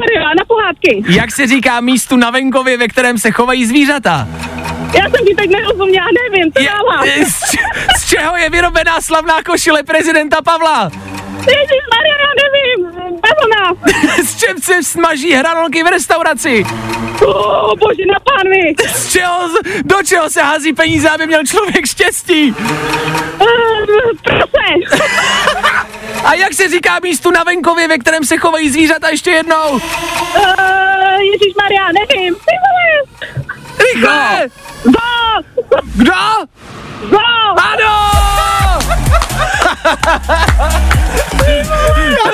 Maria, 0.00 0.28
na 0.38 0.44
pohádky. 0.48 1.02
Jak 1.08 1.32
se 1.32 1.46
říká 1.46 1.80
místu 1.80 2.16
na 2.16 2.30
venkově, 2.30 2.76
ve 2.76 2.88
kterém 2.88 3.18
se 3.18 3.30
chovají 3.30 3.66
zvířata? 3.66 4.28
Já 4.94 5.02
jsem 5.02 5.26
ti 5.26 5.34
teď 5.34 5.50
nerozuměla, 5.50 6.06
nevím, 6.30 6.52
co 6.52 6.62
dává. 6.62 7.04
Je, 7.04 7.26
z, 7.26 7.40
z 7.98 8.08
čeho 8.08 8.36
je 8.36 8.50
vyrobená 8.50 9.00
slavná 9.00 9.42
košile 9.42 9.82
prezidenta 9.82 10.42
Pavla? 10.42 10.90
Ježíš 11.40 11.84
Maria, 11.94 12.16
já 12.20 12.32
nevím. 12.42 13.00
Bavlna. 13.20 13.92
Z 14.24 14.36
čem 14.36 14.58
se 14.58 14.82
smaží 14.82 15.32
hranolky 15.32 15.82
v 15.82 15.86
restauraci? 15.86 16.64
Oh, 17.26 17.78
bože, 17.78 18.02
na 18.12 18.20
pánvi. 18.20 18.74
Z 18.94 19.12
čeho, 19.12 19.48
do 19.82 19.96
čeho 20.02 20.30
se 20.30 20.42
hází 20.42 20.72
peníze, 20.72 21.10
aby 21.10 21.26
měl 21.26 21.46
člověk 21.46 21.86
štěstí? 21.86 22.54
Uh, 23.40 23.46
prase. 24.22 25.04
A 26.24 26.34
jak 26.34 26.54
se 26.54 26.68
říká 26.68 26.98
místu 27.02 27.30
na 27.30 27.42
venkově, 27.42 27.88
ve 27.88 27.98
kterém 27.98 28.24
se 28.24 28.36
chovají 28.36 28.70
zvířata 28.70 29.08
ještě 29.08 29.30
jednou? 29.30 29.70
Uh, 29.70 29.80
Ježíš 31.32 31.54
Maria, 31.62 31.84
nevím. 31.92 32.34
Ty 32.34 32.54
vole. 32.64 33.30
Rychle! 33.94 34.48
Zo. 34.84 34.90
Kdo? 35.96 36.12
Zo. 37.10 37.18
Ano! 37.56 38.10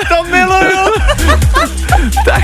To 0.09 0.23
miluju. 0.23 0.93
tak, 2.25 2.43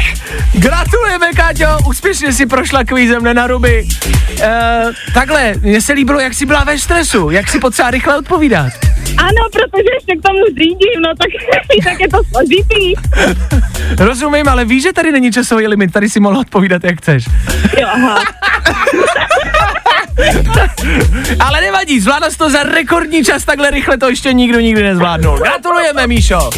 gratulujeme, 0.53 1.34
Káťo, 1.36 1.78
úspěšně 1.88 2.34
si 2.34 2.45
prošla 2.45 2.84
kvízem 2.84 3.24
na 3.36 3.47
ruby. 3.47 3.88
Uh, 4.34 4.91
takhle, 5.14 5.53
mně 5.61 5.82
se 5.82 5.93
líbilo, 5.93 6.20
jak 6.20 6.34
jsi 6.34 6.45
byla 6.45 6.64
ve 6.64 6.80
stresu, 6.80 7.30
jak 7.30 7.49
si 7.49 7.59
potřeba 7.59 7.91
rychle 7.91 8.18
odpovídat. 8.18 8.74
Ano, 9.18 9.49
protože 9.51 9.89
ještě 9.93 10.16
k 10.16 10.22
tomu 10.28 10.45
řídím, 10.57 11.01
no 11.03 11.09
tak, 11.18 11.28
tak 11.84 11.99
je 11.99 12.07
to 12.07 12.18
složitý. 12.32 12.93
Rozumím, 13.99 14.47
ale 14.47 14.66
víš, 14.66 14.84
že 14.84 14.93
tady 14.93 15.11
není 15.11 15.32
časový 15.32 15.68
limit, 15.68 15.91
tady 15.91 16.09
si 16.09 16.20
mohla 16.20 16.39
odpovídat, 16.39 16.84
jak 16.84 16.97
chceš. 16.97 17.26
Jo, 17.80 17.88
aha. 17.93 18.20
Ale 21.39 21.61
nevadí, 21.61 21.99
zvládla 21.99 22.30
jsi 22.30 22.38
to 22.38 22.49
za 22.49 22.64
rekordní 22.64 23.24
čas, 23.24 23.45
takhle 23.45 23.72
rychle 23.72 23.97
to 23.97 24.09
ještě 24.09 24.34
nikdo 24.34 24.59
nikdy 24.59 24.84
nezvládnul. 24.84 25.38
Gratulujeme, 25.38 26.07
Míšo. 26.07 26.49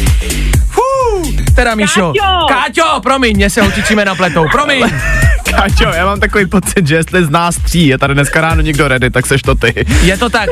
Fú, 0.68 1.22
teda 1.54 1.74
Míšo. 1.74 2.12
Káťo. 2.12 2.46
Káťo, 2.48 3.00
promiň, 3.00 3.36
mě 3.36 3.50
se 3.50 3.62
holčičíme 3.62 4.04
na 4.04 4.14
pletou, 4.14 4.46
promiň. 4.52 4.90
Káčo, 5.50 5.84
já 5.84 6.04
mám 6.06 6.20
takový 6.20 6.46
pocit, 6.46 6.86
že 6.86 6.94
jestli 6.94 7.24
z 7.24 7.30
nás 7.30 7.56
tří 7.56 7.86
je 7.86 7.98
tady 7.98 8.14
dneska 8.14 8.40
ráno 8.40 8.62
někdo 8.62 8.88
ready, 8.88 9.10
tak 9.10 9.26
seš 9.26 9.42
to 9.42 9.54
ty. 9.54 9.86
Je 10.02 10.16
to 10.18 10.30
tak. 10.30 10.48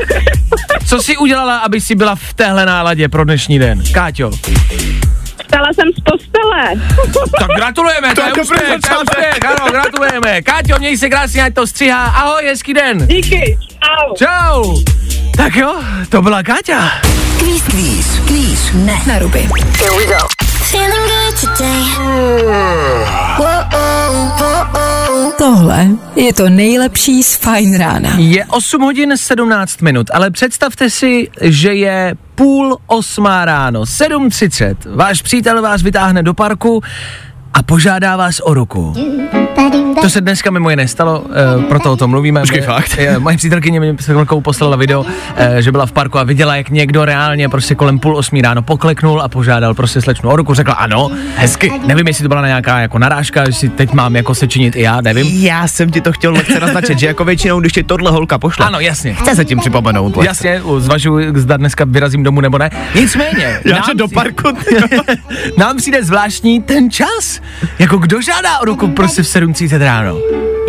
Co 0.85 1.01
jsi 1.01 1.17
udělala, 1.17 1.57
aby 1.57 1.81
si 1.81 1.95
byla 1.95 2.15
v 2.15 2.33
téhle 2.33 2.65
náladě 2.65 3.09
pro 3.09 3.25
dnešní 3.25 3.59
den? 3.59 3.83
Káťo. 3.93 4.31
Vstala 5.55 5.73
jsem 5.73 5.89
z 5.93 5.99
postele. 6.11 6.73
Tak 7.39 7.47
gratulujeme, 7.57 8.09
to, 8.09 8.21
To 8.21 8.27
je 8.27 8.33
úspěch, 8.33 8.59
to 8.59 8.93
je 8.93 8.97
úspěch, 8.97 9.39
ano, 9.45 9.71
gratulujeme. 9.71 10.41
Káťo, 10.41 10.79
měj 10.79 10.97
se 10.97 11.09
krásně, 11.09 11.43
ať 11.43 11.53
to 11.53 11.67
stříhá. 11.67 12.05
Ahoj, 12.05 12.43
hezký 12.45 12.73
den. 12.73 13.07
Díky. 13.07 13.57
Čau. 13.83 14.15
Čau. 14.15 14.81
Tak 15.37 15.55
jo, 15.55 15.75
to 16.09 16.21
byla 16.21 16.43
Káťa. 16.43 16.91
Kvíz, 17.39 17.61
kvíz, 17.61 18.07
kvíz, 18.27 18.71
ne 18.73 19.01
na 19.07 19.19
ruby. 19.19 19.39
Feeling 19.39 20.07
good 20.07 20.17
today. 20.17 20.44
Tohle 25.37 25.87
je 26.15 26.33
to 26.33 26.49
nejlepší 26.49 27.23
z 27.23 27.35
Fine 27.35 27.77
rána. 27.77 28.09
Je 28.17 28.45
8 28.45 28.81
hodin 28.81 29.17
17 29.17 29.81
minut, 29.81 30.07
ale 30.13 30.31
představte 30.31 30.89
si, 30.89 31.27
že 31.41 31.73
je 31.73 32.15
půl 32.35 32.77
osmá 32.87 33.45
ráno, 33.45 33.81
7.30. 33.81 34.75
Váš 34.95 35.21
přítel 35.21 35.61
vás 35.61 35.81
vytáhne 35.81 36.23
do 36.23 36.33
parku 36.33 36.81
a 37.55 37.63
požádá 37.63 38.15
vás 38.17 38.41
o 38.43 38.53
ruku. 38.53 38.93
To 40.01 40.09
se 40.09 40.21
dneska 40.21 40.51
mimo 40.51 40.69
jiné 40.69 40.87
stalo, 40.87 41.19
uh, 41.19 41.63
proto 41.63 41.91
o 41.91 41.97
tom 41.97 42.09
mluvíme. 42.09 42.39
Počkej, 42.39 42.61
fakt? 42.61 42.95
eh, 42.97 43.19
Moje 43.19 43.37
přítelkyně 43.37 43.79
mi 43.79 43.95
s 43.99 44.05
chvilkou 44.05 44.41
poslala 44.41 44.75
video, 44.75 45.01
uh, 45.01 45.07
že 45.59 45.71
byla 45.71 45.85
v 45.85 45.91
parku 45.91 46.19
a 46.19 46.23
viděla, 46.23 46.55
jak 46.55 46.69
někdo 46.69 47.05
reálně 47.05 47.49
prostě 47.49 47.75
kolem 47.75 47.99
půl 47.99 48.17
osmí 48.17 48.41
ráno 48.41 48.61
pokleknul 48.61 49.21
a 49.21 49.27
požádal 49.29 49.73
prostě 49.73 50.01
slečnu 50.01 50.29
o 50.29 50.35
ruku. 50.35 50.53
Řekla 50.53 50.73
ano, 50.73 51.09
hezky. 51.35 51.71
Nevím, 51.85 52.07
jestli 52.07 52.21
to 52.23 52.27
byla 52.27 52.47
nějaká 52.47 52.79
jako 52.79 52.99
narážka, 52.99 53.43
jestli 53.47 53.69
teď 53.69 53.93
mám 53.93 54.15
jako 54.15 54.35
se 54.35 54.47
činit 54.47 54.75
i 54.75 54.81
já, 54.81 55.01
nevím. 55.01 55.27
Já 55.43 55.67
jsem 55.67 55.91
ti 55.91 56.01
to 56.01 56.11
chtěl 56.11 56.33
lehce 56.33 56.59
naznačit, 56.59 56.99
že 56.99 57.07
jako 57.07 57.25
většinou, 57.25 57.59
když 57.59 57.73
ti 57.73 57.83
tohle 57.83 58.11
holka 58.11 58.37
pošle, 58.37 58.65
Ano, 58.65 58.79
jasně. 58.79 59.13
chce 59.13 59.35
se 59.35 59.45
tím 59.45 59.59
připomenout. 59.59 60.15
lehce. 60.15 60.27
Jasně, 60.29 60.61
zvažuji, 60.77 61.31
zda 61.35 61.57
dneska 61.57 61.85
vyrazím 61.87 62.23
domů 62.23 62.41
nebo 62.41 62.57
ne. 62.57 62.69
Nicméně, 62.95 63.59
Já 63.65 63.73
nám 63.75 63.83
že 63.87 63.93
do 63.93 64.07
parku. 64.07 64.57
nám 65.57 65.77
přijde 65.77 66.03
zvláštní 66.03 66.61
ten 66.61 66.91
čas. 66.91 67.39
Jako 67.79 67.97
kdo 67.97 68.21
žádá 68.21 68.59
o 68.59 68.65
ruku 68.65 68.87
prostě 68.87 69.23
v 69.23 69.25
7.30 69.25 69.77
ráno? 69.77 70.17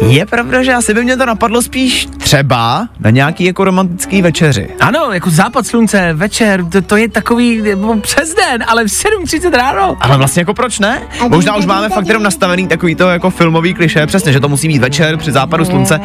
Je 0.06 0.26
pravda, 0.26 0.62
že 0.62 0.74
asi 0.74 0.94
by 0.94 1.04
mě 1.04 1.16
to 1.16 1.26
napadlo 1.26 1.62
spíš 1.62 2.08
třeba 2.18 2.88
na 3.00 3.10
nějaký 3.10 3.44
jako 3.44 3.64
romantický 3.64 4.22
večeři. 4.22 4.68
Ano, 4.80 5.08
jako 5.12 5.30
západ 5.30 5.66
slunce, 5.66 6.12
večer, 6.12 6.64
to, 6.64 6.82
to 6.82 6.96
je 6.96 7.08
takový 7.08 7.62
jako 7.64 7.96
přes 7.96 8.34
den, 8.34 8.64
ale 8.66 8.84
v 8.84 8.86
7.30 8.86 9.50
ráno. 9.50 9.96
Ale 10.00 10.16
vlastně 10.16 10.40
jako 10.40 10.54
proč 10.54 10.78
ne? 10.78 11.02
Možná 11.28 11.56
už 11.56 11.66
máme 11.66 11.88
fakt 11.88 12.06
jenom 12.06 12.22
nastavený 12.22 12.68
takový 12.68 12.94
to 12.94 13.08
jako 13.08 13.30
filmový 13.30 13.74
kliše, 13.74 14.06
přesně, 14.06 14.32
že 14.32 14.40
to 14.40 14.48
musí 14.48 14.68
být 14.68 14.78
večer 14.78 15.16
při 15.16 15.32
západu 15.32 15.64
slunce. 15.64 16.00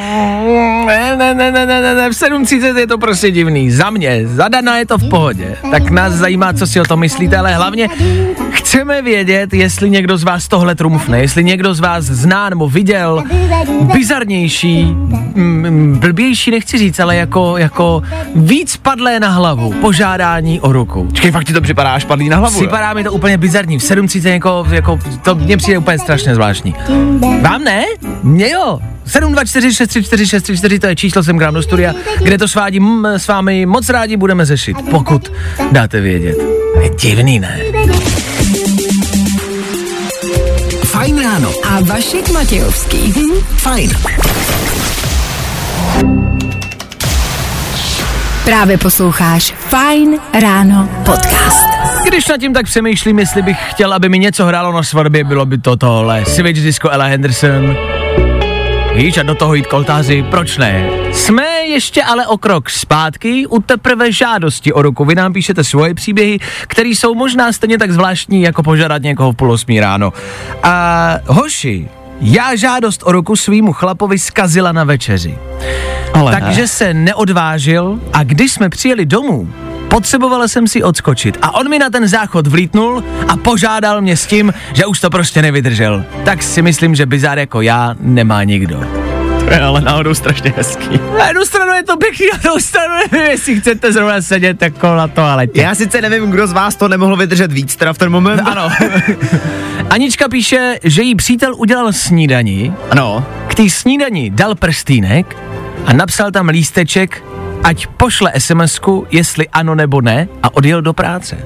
Ne, 0.85 1.15
ne, 1.15 1.33
ne, 1.33 1.51
ne, 1.51 1.65
ne, 1.65 1.95
ne, 1.95 2.09
v 2.09 2.13
7.30 2.13 2.77
je 2.77 2.87
to 2.87 2.97
prostě 2.97 3.31
divný. 3.31 3.71
Za 3.71 3.89
mě, 3.89 4.21
za 4.27 4.47
Dana 4.47 4.77
je 4.77 4.85
to 4.85 4.97
v 4.97 5.09
pohodě. 5.09 5.57
Tak 5.71 5.89
nás 5.89 6.13
zajímá, 6.13 6.53
co 6.53 6.67
si 6.67 6.81
o 6.81 6.85
tom 6.85 6.99
myslíte, 6.99 7.37
ale 7.37 7.55
hlavně 7.55 7.89
chceme 8.49 9.01
vědět, 9.01 9.53
jestli 9.53 9.89
někdo 9.89 10.17
z 10.17 10.23
vás 10.23 10.47
tohle 10.47 10.75
trumfne, 10.75 11.19
jestli 11.19 11.43
někdo 11.43 11.73
z 11.73 11.79
vás 11.79 12.05
zná 12.05 12.49
nebo 12.49 12.69
viděl 12.69 13.23
bizarnější, 13.93 14.83
mm, 14.83 15.69
mm, 15.69 15.99
blbější 15.99 16.51
nechci 16.51 16.77
říct, 16.77 16.99
ale 16.99 17.15
jako, 17.15 17.57
jako 17.57 18.01
víc 18.35 18.77
padlé 18.77 19.19
na 19.19 19.29
hlavu 19.29 19.73
požádání 19.81 20.59
o 20.59 20.71
ruku. 20.71 21.03
Počkej, 21.05 21.31
fakt 21.31 21.43
ti 21.43 21.53
to 21.53 21.61
připadá 21.61 21.93
až 21.93 22.05
padlý 22.05 22.29
na 22.29 22.37
hlavu. 22.37 22.55
jo? 22.55 22.61
Připadá 22.61 22.93
mi 22.93 23.03
to 23.03 23.11
úplně 23.11 23.37
bizarní. 23.37 23.79
V 23.79 23.81
7.30 23.81 24.29
jako, 24.29 24.65
jako, 24.71 24.99
to 25.23 25.35
mně 25.35 25.57
přijde 25.57 25.77
úplně 25.77 25.99
strašně 25.99 26.35
zvláštní. 26.35 26.75
Vám 27.41 27.63
ne? 27.63 27.83
Mně 28.23 28.49
jo. 28.49 28.79
724 29.05 29.73
634 29.73 30.27
634 30.27 30.70
to 30.79 30.87
je 30.87 30.95
číslo 30.95 31.23
sem 31.23 31.37
k 31.37 31.41
nám 31.41 31.53
do 31.53 31.61
studia, 31.61 31.93
kde 32.23 32.37
to 32.37 32.47
svádí 32.47 32.79
m, 32.79 33.05
s 33.05 33.27
vámi 33.27 33.65
moc 33.65 33.89
rádi 33.89 34.17
budeme 34.17 34.45
řešit, 34.45 34.77
pokud 34.89 35.31
dáte 35.71 36.01
vědět. 36.01 36.37
Je 36.81 36.89
divný, 36.89 37.39
ne? 37.39 37.59
Fajn 40.85 41.23
ráno. 41.23 41.51
A 41.63 41.79
Vašek 41.81 42.29
Matějovský. 42.29 43.13
Fajn. 43.57 43.91
Právě 48.45 48.77
posloucháš 48.77 49.53
Fine 49.57 50.17
Ráno 50.41 50.89
podcast. 51.05 51.67
Když 52.07 52.27
nad 52.27 52.37
tím 52.37 52.53
tak 52.53 52.65
přemýšlím, 52.65 53.19
jestli 53.19 53.41
bych 53.41 53.57
chtěl, 53.69 53.93
aby 53.93 54.09
mi 54.09 54.19
něco 54.19 54.45
hrálo 54.45 54.73
na 54.73 54.83
svatbě, 54.83 55.23
bylo 55.23 55.45
by 55.45 55.57
to 55.57 55.75
tohle. 55.75 56.25
Switch 56.25 56.61
Disco 56.61 56.89
Ella 56.89 57.05
Henderson. 57.05 57.75
Víš, 58.95 59.17
a 59.17 59.23
do 59.23 59.35
toho 59.35 59.53
jít 59.53 59.67
koltázy, 59.67 60.25
proč 60.29 60.57
ne? 60.57 60.89
Jsme 61.13 61.43
ještě 61.67 62.03
ale 62.03 62.27
o 62.27 62.37
krok 62.37 62.69
zpátky 62.69 63.47
u 63.47 63.61
teprve 63.61 64.11
žádosti 64.11 64.73
o 64.73 64.81
ruku. 64.81 65.05
Vy 65.05 65.15
nám 65.15 65.33
píšete 65.33 65.63
svoje 65.63 65.93
příběhy, 65.93 66.39
které 66.67 66.89
jsou 66.89 67.15
možná 67.15 67.51
stejně 67.51 67.77
tak 67.77 67.91
zvláštní, 67.91 68.41
jako 68.41 68.63
požádat 68.63 69.01
někoho 69.01 69.31
v 69.31 69.35
půl 69.35 69.51
osmí 69.51 69.79
ráno. 69.79 70.13
A 70.63 71.15
hoši, 71.27 71.89
já 72.21 72.55
žádost 72.55 73.03
o 73.05 73.11
ruku 73.11 73.35
svýmu 73.35 73.73
chlapovi 73.73 74.19
zkazila 74.19 74.71
na 74.71 74.83
večeři. 74.83 75.37
Ale 76.13 76.39
Takže 76.39 76.67
se 76.67 76.93
neodvážil 76.93 77.99
a 78.13 78.23
když 78.23 78.51
jsme 78.51 78.69
přijeli 78.69 79.05
domů, 79.05 79.53
potřebovala 79.91 80.47
jsem 80.47 80.67
si 80.67 80.83
odskočit 80.83 81.37
a 81.41 81.55
on 81.55 81.69
mi 81.69 81.79
na 81.79 81.89
ten 81.89 82.07
záchod 82.07 82.47
vlítnul 82.47 83.03
a 83.27 83.37
požádal 83.37 84.01
mě 84.01 84.17
s 84.17 84.25
tím, 84.25 84.53
že 84.73 84.85
už 84.85 84.99
to 84.99 85.09
prostě 85.09 85.41
nevydržel. 85.41 86.03
Tak 86.25 86.43
si 86.43 86.61
myslím, 86.61 86.95
že 86.95 87.05
bizár 87.05 87.39
jako 87.39 87.61
já 87.61 87.95
nemá 87.99 88.43
nikdo. 88.43 88.79
to 89.45 89.53
je 89.53 89.59
ale 89.61 89.81
náhodou 89.81 90.13
strašně 90.13 90.53
hezký. 90.57 90.99
Na 91.19 91.27
jednu 91.27 91.45
stranu 91.45 91.73
je 91.73 91.83
to 91.83 91.97
pěkný, 91.97 92.25
na 92.33 92.37
druhou 92.43 92.59
stranu 92.59 92.93
nevím, 93.11 93.31
jestli 93.31 93.59
chcete 93.61 93.91
zrovna 93.93 94.21
sedět 94.21 94.61
jako 94.61 94.95
na 94.95 95.07
toaletě. 95.07 95.61
Já 95.61 95.75
sice 95.75 96.01
nevím, 96.01 96.31
kdo 96.31 96.47
z 96.47 96.51
vás 96.51 96.75
to 96.75 96.87
nemohl 96.87 97.17
vydržet 97.17 97.51
víc 97.51 97.75
teda 97.75 97.93
v 97.93 97.97
ten 97.97 98.09
moment. 98.09 98.39
Ano. 98.45 98.69
Anička 99.89 100.29
píše, 100.29 100.75
že 100.83 101.01
jí 101.01 101.15
přítel 101.15 101.53
udělal 101.57 101.93
snídani, 101.93 102.73
Ano. 102.91 103.25
k 103.47 103.55
té 103.55 103.69
snídani 103.69 104.29
dal 104.29 104.55
prstýnek 104.55 105.37
a 105.85 105.93
napsal 105.93 106.31
tam 106.31 106.49
lísteček, 106.49 107.23
ať 107.63 107.87
pošle 107.87 108.31
SMSku, 108.37 109.07
jestli 109.11 109.49
ano 109.49 109.75
nebo 109.75 110.01
ne 110.01 110.27
a 110.43 110.47
odjel 110.53 110.81
do 110.81 110.93
práce. 110.93 111.37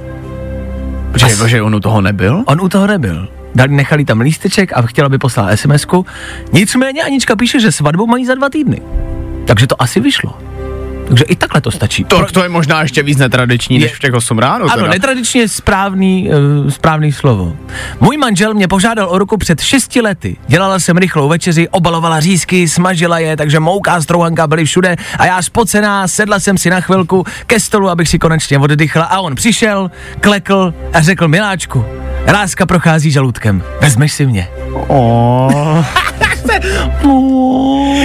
Počkej, 1.11 1.31
jako, 1.31 1.47
že 1.47 1.61
on 1.61 1.75
u 1.75 1.79
toho 1.79 2.01
nebyl? 2.01 2.43
On 2.47 2.61
u 2.61 2.69
toho 2.69 2.87
nebyl. 2.87 3.27
Dali, 3.55 3.71
nechali 3.71 4.05
tam 4.05 4.19
lísteček 4.19 4.73
a 4.73 4.81
chtěla 4.81 5.09
by 5.09 5.17
poslat 5.17 5.59
SMSku. 5.59 6.05
Nicméně 6.51 7.03
Anička 7.03 7.35
píše, 7.35 7.59
že 7.59 7.71
svatbu 7.71 8.07
mají 8.07 8.25
za 8.25 8.35
dva 8.35 8.49
týdny. 8.49 8.81
Takže 9.47 9.67
to 9.67 9.81
asi 9.81 9.99
vyšlo. 9.99 10.37
Takže 11.07 11.23
i 11.23 11.35
takhle 11.35 11.61
to 11.61 11.71
stačí. 11.71 12.03
To, 12.03 12.25
to 12.31 12.43
je 12.43 12.49
možná 12.49 12.81
ještě 12.81 13.03
víc 13.03 13.17
netradiční, 13.17 13.79
než 13.79 13.91
Je- 13.91 13.95
v 13.95 13.99
těch 13.99 14.13
8 14.13 14.39
ráno. 14.39 14.65
Ano, 14.65 14.75
teda. 14.75 14.89
netradičně 14.89 15.41
je 15.41 15.47
správný, 15.49 16.29
uh, 16.63 16.69
správný 16.69 17.11
slovo. 17.11 17.55
Můj 17.99 18.17
manžel 18.17 18.53
mě 18.53 18.67
požádal 18.67 19.07
o 19.09 19.17
ruku 19.17 19.37
před 19.37 19.61
6 19.61 20.01
lety. 20.01 20.37
Dělala 20.47 20.79
jsem 20.79 20.97
rychlou 20.97 21.29
večeři, 21.29 21.69
obalovala 21.69 22.19
řízky, 22.19 22.69
smažila 22.69 23.19
je, 23.19 23.37
takže 23.37 23.59
mouka 23.59 23.93
a 23.93 24.01
strouhanka 24.01 24.47
byly 24.47 24.65
všude 24.65 24.95
a 25.19 25.25
já 25.25 25.41
spocená 25.41 26.07
sedla 26.07 26.39
jsem 26.39 26.57
si 26.57 26.69
na 26.69 26.81
chvilku 26.81 27.25
ke 27.47 27.59
stolu, 27.59 27.89
abych 27.89 28.09
si 28.09 28.19
konečně 28.19 28.59
oddychla 28.59 29.03
a 29.03 29.19
on 29.19 29.35
přišel, 29.35 29.91
klekl 30.19 30.73
a 30.93 31.01
řekl 31.01 31.27
miláčku, 31.27 31.85
láska 32.33 32.65
prochází 32.65 33.11
žaludkem, 33.11 33.63
vezmeš 33.81 34.11
si 34.13 34.25
mě. 34.25 34.47
Oh. 34.87 35.85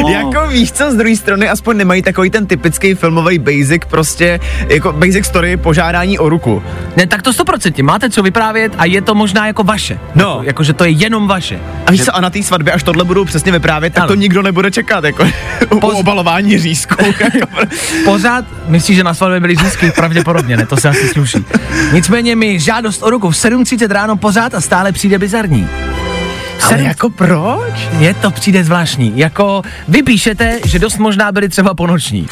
jako 0.08 0.46
víš 0.48 0.72
co, 0.72 0.90
z 0.90 0.94
druhé 0.94 1.16
strany 1.16 1.48
aspoň 1.48 1.76
nemají 1.76 2.02
takový 2.02 2.30
ten 2.30 2.46
typický 2.46 2.94
filmový 2.94 3.38
basic, 3.38 3.82
prostě 3.90 4.40
jako 4.68 4.92
basic 4.92 5.26
story 5.26 5.56
požádání 5.56 6.18
o 6.18 6.28
ruku. 6.28 6.62
Ne, 6.96 7.06
tak 7.06 7.22
to 7.22 7.30
100%, 7.30 7.84
máte 7.84 8.10
co 8.10 8.22
vyprávět 8.22 8.72
a 8.78 8.84
je 8.84 9.02
to 9.02 9.14
možná 9.14 9.46
jako 9.46 9.62
vaše. 9.62 9.98
No. 10.14 10.24
Jako, 10.24 10.42
jako 10.44 10.62
že 10.64 10.72
to 10.72 10.84
je 10.84 10.90
jenom 10.90 11.28
vaše. 11.28 11.58
A 11.86 11.90
víš 11.90 12.04
co, 12.04 12.16
a 12.16 12.20
na 12.20 12.30
té 12.30 12.42
svatbě, 12.42 12.72
až 12.72 12.82
tohle 12.82 13.04
budou 13.04 13.24
přesně 13.24 13.52
vyprávět, 13.52 13.92
tak 13.94 14.02
Ano. 14.02 14.08
to 14.08 14.14
nikdo 14.14 14.42
nebude 14.42 14.70
čekat, 14.70 15.04
jako 15.04 15.24
u 15.70 15.80
Poz- 15.80 15.98
obalování 16.00 16.58
řízků. 16.58 17.04
jako. 17.20 17.66
Pořád 18.04 18.44
myslíš, 18.68 18.96
že 18.96 19.04
na 19.04 19.14
svatbě 19.14 19.40
byli 19.40 19.56
získy? 19.56 19.90
Pravděpodobně, 19.90 20.56
ne, 20.56 20.66
to 20.66 20.76
se 20.76 20.88
asi 20.88 21.08
sluší. 21.08 21.38
Nicméně 21.92 22.36
mi 22.36 22.58
žádost 22.60 23.02
o 23.02 23.10
ruku 23.10 23.30
v 23.30 23.34
7.30 23.34 23.90
ráno 23.90 24.16
pořád 24.16 24.54
a 24.54 24.60
stále 24.60 24.92
přijde 24.92 25.18
bizarní. 25.18 25.68
Ale 26.62 26.76
Sedm- 26.76 26.86
jako 26.86 27.10
proč? 27.10 27.88
Je 27.98 28.14
to 28.14 28.30
přijde 28.30 28.64
zvláštní. 28.64 29.12
Jako 29.18 29.62
vy 29.88 30.02
píšete, 30.02 30.60
že 30.64 30.78
dost 30.78 30.98
možná 30.98 31.32
byli 31.32 31.48
třeba 31.48 31.74
ponoční. 31.74 32.26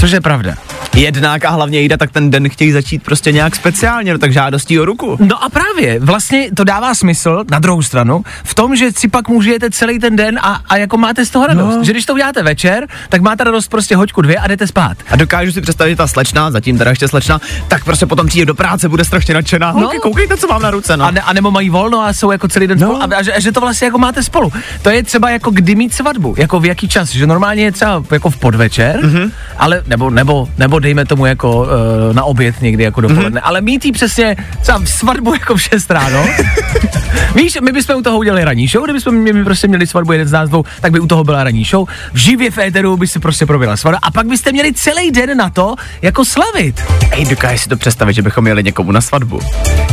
Což 0.00 0.10
je 0.10 0.20
pravda. 0.20 0.54
Jednak 0.96 1.44
a 1.44 1.50
hlavně 1.50 1.80
jde, 1.80 1.96
tak 1.96 2.10
ten 2.12 2.30
den 2.30 2.48
chtějí 2.48 2.72
začít 2.72 3.02
prostě 3.02 3.32
nějak 3.32 3.56
speciálně, 3.56 4.12
no 4.12 4.18
tak 4.18 4.32
žádostí 4.32 4.80
o 4.80 4.84
ruku. 4.84 5.16
No 5.20 5.44
a 5.44 5.48
právě, 5.48 6.00
vlastně 6.00 6.48
to 6.56 6.64
dává 6.64 6.94
smysl 6.94 7.44
na 7.50 7.58
druhou 7.58 7.82
stranu 7.82 8.24
v 8.44 8.54
tom, 8.54 8.76
že 8.76 8.92
si 8.96 9.08
pak 9.08 9.28
můžete 9.28 9.70
celý 9.70 9.98
ten 9.98 10.16
den 10.16 10.38
a, 10.42 10.60
a 10.68 10.76
jako 10.76 10.96
máte 10.96 11.24
z 11.26 11.30
toho 11.30 11.46
radost. 11.46 11.76
No. 11.76 11.84
Že 11.84 11.92
když 11.92 12.06
to 12.06 12.12
uděláte 12.12 12.42
večer, 12.42 12.86
tak 13.08 13.20
máte 13.20 13.44
radost 13.44 13.68
prostě 13.68 13.96
hoďku 13.96 14.22
dvě 14.22 14.36
a 14.36 14.46
jdete 14.46 14.66
spát. 14.66 14.98
A 15.10 15.16
dokážu 15.16 15.52
si 15.52 15.60
představit, 15.60 15.90
že 15.90 15.96
ta 15.96 16.06
slečna, 16.06 16.50
zatím 16.50 16.78
teda 16.78 16.90
ještě 16.90 17.08
slečna, 17.08 17.40
tak 17.68 17.84
prostě 17.84 18.06
potom 18.06 18.26
přijde 18.26 18.46
do 18.46 18.54
práce, 18.54 18.88
bude 18.88 19.04
strašně 19.04 19.34
nadšená. 19.34 19.72
No. 19.72 19.80
Holky, 19.80 19.98
koukejte, 19.98 20.36
co 20.36 20.46
mám 20.48 20.62
na 20.62 20.70
ruce, 20.70 20.96
no. 20.96 21.04
A, 21.04 21.10
ne, 21.10 21.20
a 21.20 21.32
nebo 21.32 21.50
mají 21.50 21.70
volno 21.70 22.00
a 22.00 22.12
jsou 22.12 22.30
jako 22.30 22.48
celý 22.48 22.66
den 22.66 22.78
No. 22.78 22.86
spolu 22.86 23.02
a, 23.02 23.16
a, 23.18 23.22
že, 23.22 23.32
a 23.32 23.40
že 23.40 23.52
to 23.52 23.60
vlastně 23.60 23.84
jako 23.86 23.98
máte 23.98 24.22
spolu. 24.22 24.52
To 24.82 24.90
je 24.90 25.02
třeba 25.02 25.30
jako 25.30 25.50
kdy 25.50 25.74
mít 25.74 25.94
svatbu, 25.94 26.34
jako 26.38 26.60
v 26.60 26.64
jaký 26.66 26.88
čas, 26.88 27.08
že 27.10 27.26
normálně 27.26 27.62
je 27.64 27.72
třeba 27.72 28.02
jako 28.10 28.30
v 28.30 28.36
podvečer, 28.36 29.00
Mhm. 29.04 29.14
mm-hmm. 29.16 29.30
ale 29.58 29.82
nebo, 29.88 30.10
nebo, 30.10 30.48
nebo 30.58 30.78
dejme 30.78 31.04
tomu 31.04 31.26
jako 31.26 31.58
uh, 31.60 31.66
na 32.12 32.24
oběd 32.24 32.60
někdy 32.62 32.84
jako 32.84 33.00
Mhm. 33.00 33.08
dopoledne, 33.08 33.40
mm-hmm. 33.40 33.44
ale 33.48 33.60
mít 33.60 33.84
jí 33.84 33.92
přesně 33.92 34.36
třeba 34.62 34.80
svatbu 34.84 35.34
jako 35.34 35.54
v 35.56 35.62
6 35.62 35.90
ráno. 35.90 36.26
Víš, 37.34 37.58
my 37.64 37.72
bychom 37.72 37.96
u 37.96 38.02
toho 38.02 38.18
udělali 38.18 38.44
ranní 38.44 38.66
show, 38.68 38.84
kdybychom 38.84 39.14
mě, 39.14 39.32
my 39.32 39.44
prostě 39.44 39.68
měli 39.68 39.86
svatbu 39.86 40.12
jeden 40.12 40.28
z 40.28 40.32
nás 40.32 40.48
dvou, 40.48 40.64
tak 40.80 40.92
by 40.92 41.00
u 41.00 41.06
toho 41.06 41.24
byla 41.24 41.44
ranní 41.44 41.64
show. 41.64 41.88
V 42.12 42.16
živě 42.18 42.50
v 42.50 42.58
éteru 42.58 42.96
by 42.96 43.06
se 43.06 43.20
prostě 43.20 43.46
proběhla 43.46 43.76
svatba 43.76 43.98
a 44.02 44.10
pak 44.10 44.26
byste 44.26 44.52
měli 44.52 44.72
celý 44.72 45.10
den 45.10 45.36
na 45.36 45.50
to, 45.50 45.74
jako 46.02 46.24
slavit. 46.24 46.82
Ej, 47.10 47.24
dokážeš 47.24 47.60
si 47.60 47.68
to 47.68 47.76
představit, 47.76 48.14
že 48.14 48.22
bychom 48.22 48.46
jeli 48.46 48.62
někomu 48.64 48.92
na 48.92 49.00
svatbu? 49.00 49.40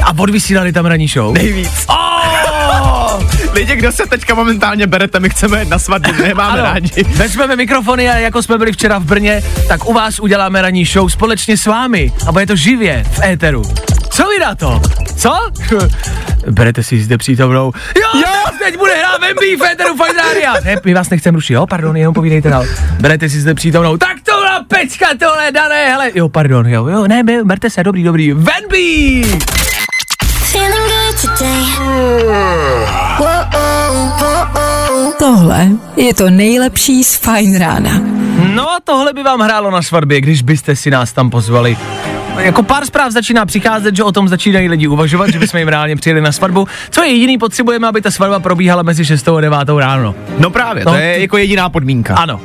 A 0.03 0.19
odvysílali 0.19 0.73
tam 0.73 0.85
ranní 0.85 1.07
show. 1.07 1.33
Nejvíc. 1.33 1.85
Oh! 1.89 2.44
Lidi, 3.55 3.75
kdo 3.75 3.91
se 3.91 4.05
teďka 4.05 4.35
momentálně 4.35 4.87
berete, 4.87 5.19
my 5.19 5.29
chceme 5.29 5.59
jít 5.59 5.69
na 5.69 5.79
svatbu, 5.79 6.13
my 6.21 6.27
je 6.27 6.33
máme 6.33 6.61
rádi. 6.61 7.03
Vezmeme 7.15 7.55
mikrofony 7.55 8.09
a 8.09 8.17
jako 8.17 8.43
jsme 8.43 8.57
byli 8.57 8.71
včera 8.71 8.97
v 8.99 9.03
Brně, 9.03 9.43
tak 9.67 9.85
u 9.89 9.93
vás 9.93 10.19
uděláme 10.19 10.61
ranní 10.61 10.85
show 10.85 11.09
společně 11.09 11.57
s 11.57 11.65
vámi. 11.65 12.11
A 12.27 12.31
bude 12.31 12.45
to 12.45 12.55
živě 12.55 13.05
v 13.11 13.23
éteru. 13.23 13.63
Co 14.09 14.23
vy 14.27 14.39
na 14.39 14.55
to? 14.55 14.81
Co? 15.17 15.37
Berete 16.51 16.83
si 16.83 17.03
zde 17.03 17.17
přítomnou. 17.17 17.71
Jo, 17.95 18.19
jo! 18.19 18.57
teď 18.59 18.77
bude 18.77 18.95
hrát 18.95 19.21
Wemby 19.21 19.55
v 19.55 19.63
éteru 19.63 19.95
Fajn 19.97 20.15
Rádia. 20.17 20.53
Ne, 20.65 20.75
my 20.85 20.93
vás 20.93 21.09
nechceme 21.09 21.35
rušit, 21.35 21.53
jo, 21.53 21.67
pardon, 21.67 21.97
jenom 21.97 22.13
povídejte 22.13 22.49
dál. 22.49 22.65
Berete 22.99 23.29
si 23.29 23.39
zde 23.41 23.53
přítomnou. 23.53 23.97
Tak 23.97 24.17
to 24.23 24.31
byla 24.31 24.63
pecka, 24.67 25.07
tohle, 25.19 25.51
dané, 25.51 25.89
hele. 25.89 26.11
Jo, 26.15 26.29
pardon, 26.29 26.67
jo, 26.67 26.87
jo, 26.87 27.07
ne, 27.07 27.23
be- 27.23 27.43
berte 27.43 27.69
se, 27.69 27.83
dobrý, 27.83 28.03
dobrý. 28.03 28.33
Wemby! 28.33 29.23
Feeling 30.51 30.91
good 30.91 31.21
today. 31.21 33.04
Tohle 35.25 35.67
je 35.95 36.13
to 36.13 36.29
nejlepší 36.29 37.03
z 37.03 37.15
Fajn 37.15 37.57
rána. 37.57 37.91
No 38.53 38.69
a 38.71 38.77
tohle 38.83 39.13
by 39.13 39.23
vám 39.23 39.39
hrálo 39.39 39.71
na 39.71 39.81
svatbě, 39.81 40.21
když 40.21 40.41
byste 40.41 40.75
si 40.75 40.91
nás 40.91 41.13
tam 41.13 41.29
pozvali. 41.29 41.77
Jako 42.37 42.63
pár 42.63 42.85
zpráv 42.85 43.11
začíná 43.11 43.45
přicházet, 43.45 43.95
že 43.95 44.03
o 44.03 44.11
tom 44.11 44.27
začínají 44.29 44.67
lidi 44.69 44.87
uvažovat, 44.87 45.29
že 45.31 45.39
bychom 45.39 45.57
jim 45.57 45.67
reálně 45.67 45.95
přijeli 45.95 46.21
na 46.21 46.31
svatbu. 46.31 46.67
Co 46.89 47.03
je 47.03 47.11
jediný, 47.11 47.37
potřebujeme, 47.37 47.87
aby 47.87 48.01
ta 48.01 48.11
svatba 48.11 48.39
probíhala 48.39 48.83
mezi 48.83 49.05
6 49.05 49.27
a 49.27 49.41
9 49.41 49.59
ráno. 49.79 50.15
No 50.39 50.49
právě, 50.49 50.85
No, 50.85 50.91
to 50.91 50.97
je 50.97 51.21
jako 51.21 51.37
jediná 51.37 51.69
podmínka. 51.69 52.15
Ano. 52.15 52.41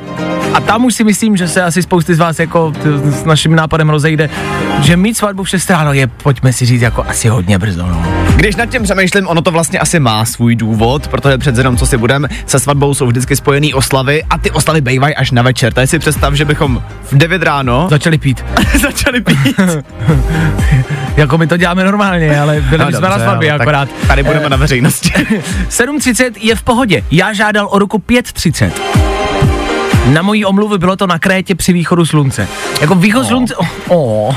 A 0.53 0.59
tam 0.61 0.85
už 0.85 0.93
si 0.95 1.03
myslím, 1.03 1.37
že 1.37 1.47
se 1.47 1.63
asi 1.63 1.81
spousty 1.81 2.15
z 2.15 2.19
vás 2.19 2.39
jako 2.39 2.71
t- 2.71 3.11
s 3.11 3.23
naším 3.25 3.55
nápadem 3.55 3.89
rozejde, 3.89 4.29
že 4.81 4.97
mít 4.97 5.17
svatbu 5.17 5.43
v 5.43 5.49
6 5.49 5.69
ráno 5.69 5.93
je, 5.93 6.07
pojďme 6.07 6.53
si 6.53 6.65
říct, 6.65 6.81
jako 6.81 7.05
asi 7.07 7.27
hodně 7.27 7.57
brzo. 7.59 7.85
No. 7.87 8.03
Když 8.41 8.55
nad 8.55 8.65
tím 8.65 8.83
přemýšlím, 8.83 9.27
ono 9.27 9.41
to 9.41 9.51
vlastně 9.51 9.79
asi 9.79 9.99
má 9.99 10.25
svůj 10.25 10.55
důvod, 10.55 11.07
protože 11.07 11.37
před 11.37 11.57
jenom 11.57 11.77
co 11.77 11.85
si 11.85 11.97
budem, 11.97 12.27
se 12.45 12.59
svatbou 12.59 12.93
jsou 12.93 13.07
vždycky 13.07 13.35
spojený 13.35 13.73
oslavy 13.73 14.23
a 14.29 14.37
ty 14.37 14.51
oslavy 14.51 14.81
bývají 14.81 15.15
až 15.15 15.31
na 15.31 15.41
večer. 15.41 15.73
Tady 15.73 15.87
si 15.87 15.99
představ, 15.99 16.33
že 16.33 16.45
bychom 16.45 16.83
v 17.03 17.17
9 17.17 17.43
ráno 17.43 17.87
Začali 17.89 18.17
pít. 18.17 18.45
začali 18.81 19.21
pít. 19.21 19.59
jako 21.17 21.37
my 21.37 21.47
to 21.47 21.57
děláme 21.57 21.83
normálně, 21.83 22.39
ale 22.39 22.61
byli 22.61 22.85
No 22.85 22.91
jsme 22.91 23.09
na 23.09 23.19
svatbě 23.19 23.51
tak 23.51 23.61
akorát. 23.61 23.89
Tady 24.07 24.23
budeme 24.23 24.49
na 24.49 24.57
veřejnosti. 24.57 25.09
7.30 25.69 26.31
je 26.39 26.55
v 26.55 26.63
pohodě. 26.63 27.03
Já 27.11 27.33
žádal 27.33 27.67
o 27.71 27.79
ruku 27.79 27.97
5.30. 27.97 29.10
Na 30.05 30.21
mojí 30.21 30.45
omluvu 30.45 30.77
bylo 30.77 30.95
to 30.95 31.07
na 31.07 31.19
Krétě 31.19 31.55
při 31.55 31.73
východu 31.73 32.05
slunce. 32.05 32.47
Jako 32.81 32.95
východ 32.95 33.25
slunce... 33.25 33.55
Oh, 33.55 33.67
oh. 33.87 34.35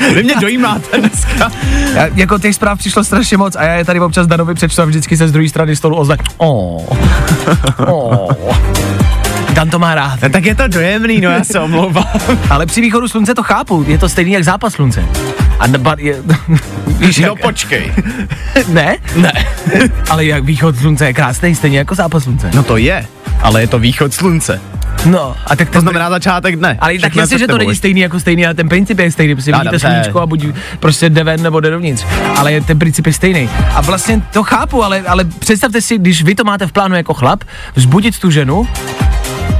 Vy 0.14 0.22
mě 0.22 0.34
dojímáte 0.40 1.00
dneska. 1.00 1.50
Já, 1.94 2.06
jako 2.14 2.38
těch 2.38 2.54
zpráv 2.54 2.78
přišlo 2.78 3.04
strašně 3.04 3.36
moc 3.36 3.56
a 3.56 3.62
já 3.62 3.74
je 3.74 3.84
tady 3.84 4.00
občas 4.00 4.26
Danovi 4.26 4.54
přečtu 4.54 4.82
a 4.82 4.84
vždycky 4.84 5.16
se 5.16 5.28
z 5.28 5.32
druhé 5.32 5.48
strany 5.48 5.76
stolu 5.76 5.96
ozve. 5.96 6.16
Oh. 6.38 6.82
Oh. 7.86 8.30
Dan 9.52 9.70
to 9.70 9.78
má 9.78 9.94
rád. 9.94 10.22
No, 10.22 10.28
tak 10.28 10.44
je 10.44 10.54
to 10.54 10.68
dojemný, 10.68 11.20
no 11.20 11.30
já 11.30 11.44
se 11.44 11.60
omlouvám. 11.60 12.04
Ale 12.50 12.66
při 12.66 12.80
východu 12.80 13.08
slunce 13.08 13.34
to 13.34 13.42
chápu, 13.42 13.84
je 13.88 13.98
to 13.98 14.08
stejný 14.08 14.32
jak 14.32 14.44
zápas 14.44 14.72
slunce. 14.72 15.04
A 15.58 15.66
neba, 15.66 15.94
je, 15.98 16.16
víš, 16.98 17.18
No 17.18 17.26
jak, 17.28 17.40
počkej. 17.40 17.92
ne? 18.68 18.96
Ne. 19.16 19.32
Ale 20.10 20.24
jak 20.24 20.44
východ 20.44 20.76
slunce 20.78 21.06
je 21.06 21.12
krásný, 21.12 21.54
stejně 21.54 21.78
jako 21.78 21.94
zápas 21.94 22.22
slunce. 22.22 22.50
No 22.54 22.62
to 22.62 22.76
je, 22.76 23.06
ale 23.42 23.60
je 23.60 23.66
to 23.66 23.78
východ 23.78 24.14
slunce. 24.14 24.60
No, 25.06 25.36
a 25.46 25.56
tak 25.56 25.70
To 25.70 25.80
znamená 25.80 26.10
začátek 26.10 26.56
dne. 26.56 26.76
Ale 26.80 26.98
tak 26.98 27.16
jasně, 27.16 27.38
že 27.38 27.46
to 27.46 27.58
není 27.58 27.76
stejný 27.76 28.00
jako 28.00 28.20
stejný, 28.20 28.46
ale 28.46 28.54
ten 28.54 28.68
princip 28.68 28.98
je 28.98 29.10
stejný, 29.12 29.34
prostě 29.34 29.52
vidíte 29.52 29.78
sluníčko 29.78 30.20
a 30.20 30.26
buď 30.26 30.44
prostě 30.80 31.10
jde 31.10 31.24
ven 31.24 31.42
nebo 31.42 31.60
jde 31.60 31.70
dovnitř. 31.70 32.04
Ale 32.36 32.52
je- 32.52 32.60
ten 32.60 32.78
princip 32.78 33.06
je 33.06 33.12
stejný. 33.12 33.48
A 33.74 33.80
vlastně 33.80 34.22
to 34.32 34.42
chápu, 34.42 34.84
ale, 34.84 35.00
ale 35.00 35.24
představte 35.24 35.80
si, 35.80 35.98
když 35.98 36.22
vy 36.22 36.34
to 36.34 36.44
máte 36.44 36.66
v 36.66 36.72
plánu 36.72 36.96
jako 36.96 37.14
chlap, 37.14 37.44
vzbudit 37.74 38.18
tu 38.18 38.30
ženu, 38.30 38.68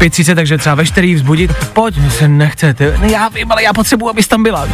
5.30, 0.03 0.35
takže 0.35 0.59
třeba 0.59 0.75
ve 0.75 0.87
4 0.87 1.15
vzbudit, 1.15 1.55
pojď, 1.73 1.97
mě 1.97 2.11
se 2.11 2.29
nechce, 2.29 2.75
ty, 2.75 2.85
ne, 2.99 3.13
já 3.13 3.29
vím, 3.29 3.53
ale 3.53 3.63
já 3.63 3.73
potřebuji, 3.73 4.09
abys 4.09 4.29
tam 4.29 4.43
byla. 4.43 4.69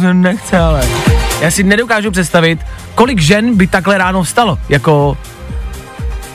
Se 0.00 0.14
nechce, 0.14 0.58
ale. 0.58 0.88
Já 1.40 1.50
si 1.50 1.62
nedokážu 1.62 2.10
představit, 2.10 2.60
kolik 2.94 3.20
žen 3.20 3.56
by 3.56 3.66
takhle 3.66 3.98
ráno 3.98 4.22
vstalo, 4.22 4.58
jako 4.68 5.18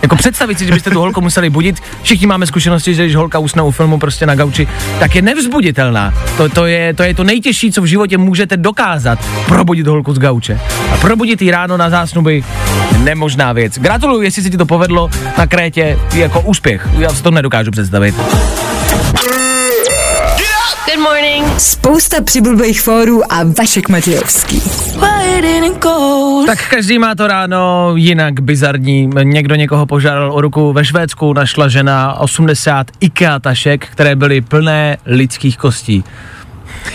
jako 0.05 0.15
představit 0.15 0.59
si, 0.59 0.65
že 0.65 0.73
byste 0.73 0.89
tu 0.89 0.99
holku 0.99 1.21
museli 1.21 1.49
budit. 1.49 1.81
Všichni 2.01 2.27
máme 2.27 2.45
zkušenosti, 2.47 2.95
že 2.95 3.03
když 3.03 3.15
holka 3.15 3.39
usne 3.39 3.61
u 3.61 3.71
filmu 3.71 3.99
prostě 3.99 4.25
na 4.25 4.35
gauči, 4.35 4.67
tak 4.99 5.15
je 5.15 5.21
nevzbuditelná. 5.21 6.13
To, 6.37 6.49
to, 6.49 6.65
je, 6.65 6.93
to 6.93 7.03
je 7.03 7.13
to 7.15 7.23
nejtěžší, 7.23 7.71
co 7.71 7.81
v 7.81 7.85
životě 7.85 8.17
můžete 8.17 8.57
dokázat. 8.57 9.19
Probudit 9.47 9.87
holku 9.87 10.13
z 10.13 10.19
gauče. 10.19 10.59
A 10.93 10.97
probudit 10.97 11.41
ji 11.41 11.51
ráno 11.51 11.77
na 11.77 11.89
zásnuby 11.89 12.43
nemožná 12.97 13.53
věc. 13.53 13.79
Gratuluju, 13.79 14.21
jestli 14.21 14.43
se 14.43 14.49
ti 14.49 14.57
to 14.57 14.65
povedlo 14.65 15.09
na 15.37 15.47
Krétě, 15.47 15.99
jako 16.13 16.41
úspěch. 16.41 16.87
Já 16.97 17.09
si 17.09 17.23
to 17.23 17.31
nedokážu 17.31 17.71
představit. 17.71 18.15
Good 20.85 21.03
morning. 21.03 21.59
Spousta 21.59 22.21
přibulbých 22.21 22.81
fórů 22.81 23.33
a 23.33 23.43
Vašek 23.57 23.89
Matějovský. 23.89 24.61
Tak 26.45 26.69
každý 26.69 26.99
má 26.99 27.15
to 27.15 27.27
ráno 27.27 27.93
jinak 27.95 28.39
bizarní. 28.39 29.09
Někdo 29.23 29.55
někoho 29.55 29.85
požádal 29.85 30.33
o 30.33 30.41
ruku. 30.41 30.73
Ve 30.73 30.85
Švédsku 30.85 31.33
našla 31.33 31.67
žena 31.67 32.13
80 32.13 32.87
IKEA 32.99 33.39
tašek, 33.39 33.87
které 33.87 34.15
byly 34.15 34.41
plné 34.41 34.97
lidských 35.05 35.57
kostí. 35.57 36.03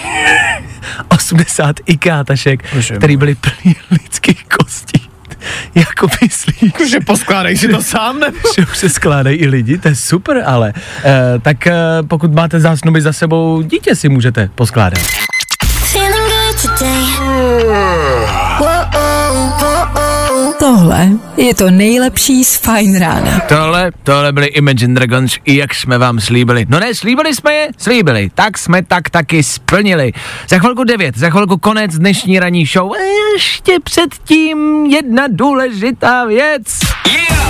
80 1.08 1.76
IKEA 1.86 2.24
tašek, 2.24 2.64
které 2.96 3.16
byly 3.16 3.34
plné 3.34 3.74
lidských 3.90 4.44
kostí. 4.44 5.08
jako 5.74 6.06
myslíš? 6.22 6.90
Že 6.90 7.00
poskládají 7.00 7.56
si 7.56 7.68
to 7.68 7.82
sám, 7.82 8.20
nebo? 8.20 8.38
že 8.56 8.62
už 8.62 8.78
se 8.78 8.88
skládají 8.88 9.38
i 9.38 9.46
lidi, 9.46 9.78
to 9.78 9.88
je 9.88 9.94
super, 9.94 10.42
ale 10.46 10.72
e, 11.04 11.38
tak 11.38 11.66
e, 11.66 11.74
pokud 12.08 12.34
máte 12.34 12.60
zásnuby 12.60 13.00
za 13.00 13.12
sebou, 13.12 13.62
dítě 13.62 13.96
si 13.96 14.08
můžete 14.08 14.50
poskládat. 14.54 15.00
Feeling 15.92 16.30
good 16.30 16.78
today. 16.78 18.19
Tohle 20.60 21.08
je 21.36 21.54
to 21.54 21.70
nejlepší 21.70 22.44
z 22.44 22.56
Fine 22.56 22.98
rána. 22.98 23.40
Tohle, 23.48 23.92
tohle 24.02 24.32
byly 24.32 24.46
Imagine 24.46 24.94
Dragons, 24.94 25.36
i 25.44 25.56
jak 25.56 25.74
jsme 25.74 25.98
vám 25.98 26.20
slíbili. 26.20 26.66
No 26.68 26.80
ne, 26.80 26.94
slíbili 26.94 27.34
jsme 27.34 27.54
je? 27.54 27.68
Slíbili. 27.78 28.30
Tak 28.34 28.58
jsme 28.58 28.82
tak 28.84 29.10
taky 29.10 29.42
splnili. 29.42 30.12
Za 30.48 30.58
chvilku 30.58 30.84
devět, 30.84 31.18
za 31.18 31.30
chvilku 31.30 31.56
konec 31.56 31.98
dnešní 31.98 32.38
ranní 32.38 32.66
show. 32.66 32.92
A 32.92 32.96
ještě 33.34 33.72
předtím 33.84 34.86
jedna 34.86 35.24
důležitá 35.28 36.24
věc. 36.24 36.62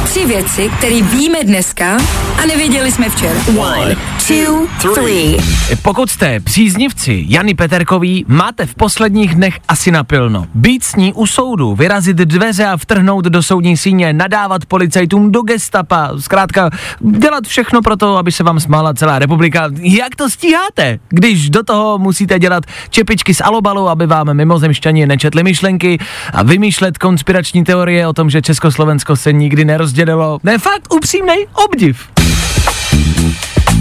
Tři 0.04 0.26
věci, 0.26 0.70
které 0.78 1.02
víme 1.02 1.38
dneska 1.44 1.98
a 2.42 2.46
nevěděli 2.46 2.92
jsme 2.92 3.08
včera. 3.08 3.40
One, 3.58 3.96
two, 4.26 4.66
three. 4.94 5.36
Pokud 5.82 6.10
jste 6.10 6.40
příznivci 6.40 7.24
Jany 7.28 7.54
Peterkový, 7.54 8.24
máte 8.28 8.66
v 8.66 8.74
posledních 8.74 9.34
dnech 9.34 9.54
asi 9.68 9.90
napilno. 9.90 10.46
Být 10.54 10.84
s 10.84 10.96
ní 10.96 11.12
u 11.12 11.26
soudu, 11.26 11.74
vyrazit 11.74 12.16
dveře 12.16 12.66
a 12.66 12.76
vtrhnout 12.76 12.99
do 13.20 13.42
soudní 13.42 13.76
síně, 13.76 14.12
nadávat 14.12 14.64
policajtům 14.64 15.32
do 15.32 15.42
gestapa, 15.42 16.10
zkrátka 16.18 16.70
dělat 17.00 17.44
všechno 17.46 17.82
pro 17.82 17.96
to, 17.96 18.16
aby 18.16 18.32
se 18.32 18.44
vám 18.44 18.60
smála 18.60 18.94
celá 18.94 19.18
republika. 19.18 19.68
Jak 19.80 20.16
to 20.16 20.30
stíháte, 20.30 20.98
když 21.08 21.50
do 21.50 21.62
toho 21.62 21.98
musíte 21.98 22.38
dělat 22.38 22.64
čepičky 22.90 23.34
z 23.34 23.40
alobalu, 23.40 23.88
aby 23.88 24.06
vám 24.06 24.34
mimozemšťani 24.34 25.06
nečetli 25.06 25.42
myšlenky 25.42 25.98
a 26.32 26.42
vymýšlet 26.42 26.98
konspirační 26.98 27.64
teorie 27.64 28.06
o 28.06 28.12
tom, 28.12 28.30
že 28.30 28.42
Československo 28.42 29.16
se 29.16 29.32
nikdy 29.32 29.64
nerozdělilo? 29.64 30.38
Ne, 30.42 30.58
fakt 30.58 30.94
upřímnej 30.94 31.46
obdiv. 31.64 32.08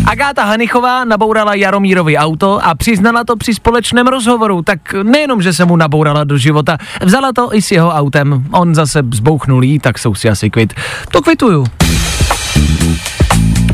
Agáta 0.09 0.43
Hanichová 0.43 1.05
nabourala 1.05 1.53
Jaromírovi 1.53 2.17
auto 2.17 2.59
a 2.65 2.75
přiznala 2.75 3.23
to 3.23 3.35
při 3.35 3.53
společném 3.53 4.07
rozhovoru, 4.07 4.61
tak 4.61 4.93
nejenom, 5.03 5.41
že 5.41 5.53
se 5.53 5.65
mu 5.65 5.75
nabourala 5.75 6.23
do 6.23 6.37
života, 6.37 6.77
vzala 7.01 7.33
to 7.33 7.55
i 7.55 7.61
s 7.61 7.71
jeho 7.71 7.89
autem. 7.89 8.45
On 8.51 8.75
zase 8.75 9.01
zbouchnul 9.13 9.63
jí, 9.63 9.79
tak 9.79 9.99
jsou 9.99 10.15
si 10.15 10.29
asi 10.29 10.49
kvit. 10.49 10.73
To 11.11 11.21
kvituju. 11.21 11.65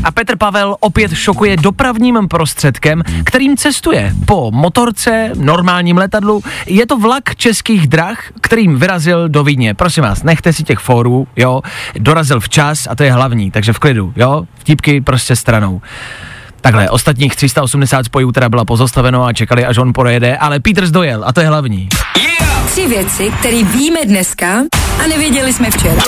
A 0.06 0.10
Petr 0.10 0.36
Pavel 0.36 0.76
opět 0.80 1.14
šokuje 1.14 1.56
dopravním 1.56 2.28
prostředkem, 2.28 3.02
kterým 3.24 3.56
cestuje. 3.56 4.14
Po 4.26 4.50
motorce, 4.50 5.30
normálním 5.34 5.98
letadlu, 5.98 6.42
je 6.66 6.86
to 6.86 6.98
vlak 6.98 7.36
českých 7.36 7.86
drah, 7.86 8.24
kterým 8.40 8.78
vyrazil 8.78 9.28
do 9.28 9.44
Vídně. 9.44 9.74
Prosím 9.74 10.02
vás, 10.02 10.22
nechte 10.22 10.52
si 10.52 10.64
těch 10.64 10.78
fórů, 10.78 11.28
jo, 11.36 11.62
dorazil 11.98 12.40
včas 12.40 12.86
a 12.90 12.94
to 12.94 13.02
je 13.02 13.12
hlavní, 13.12 13.50
takže 13.50 13.72
v 13.72 13.78
klidu, 13.78 14.12
jo, 14.16 14.46
vtípky 14.58 15.00
prostě 15.00 15.36
stranou. 15.36 15.80
Takhle, 16.60 16.90
ostatních 16.90 17.36
380 17.36 18.04
spojů 18.06 18.32
teda 18.32 18.48
byla 18.48 18.64
pozastaveno 18.64 19.24
a 19.24 19.32
čekali, 19.32 19.64
až 19.64 19.78
on 19.78 19.92
projede, 19.92 20.36
ale 20.36 20.60
Peters 20.60 20.90
dojel 20.90 21.24
a 21.26 21.32
to 21.32 21.40
je 21.40 21.46
hlavní. 21.46 21.88
Tři 22.66 22.88
věci, 22.88 23.32
které 23.38 23.64
víme 23.64 24.00
dneska 24.04 24.62
a 25.04 25.06
nevěděli 25.08 25.52
jsme 25.52 25.70
včera. 25.70 26.02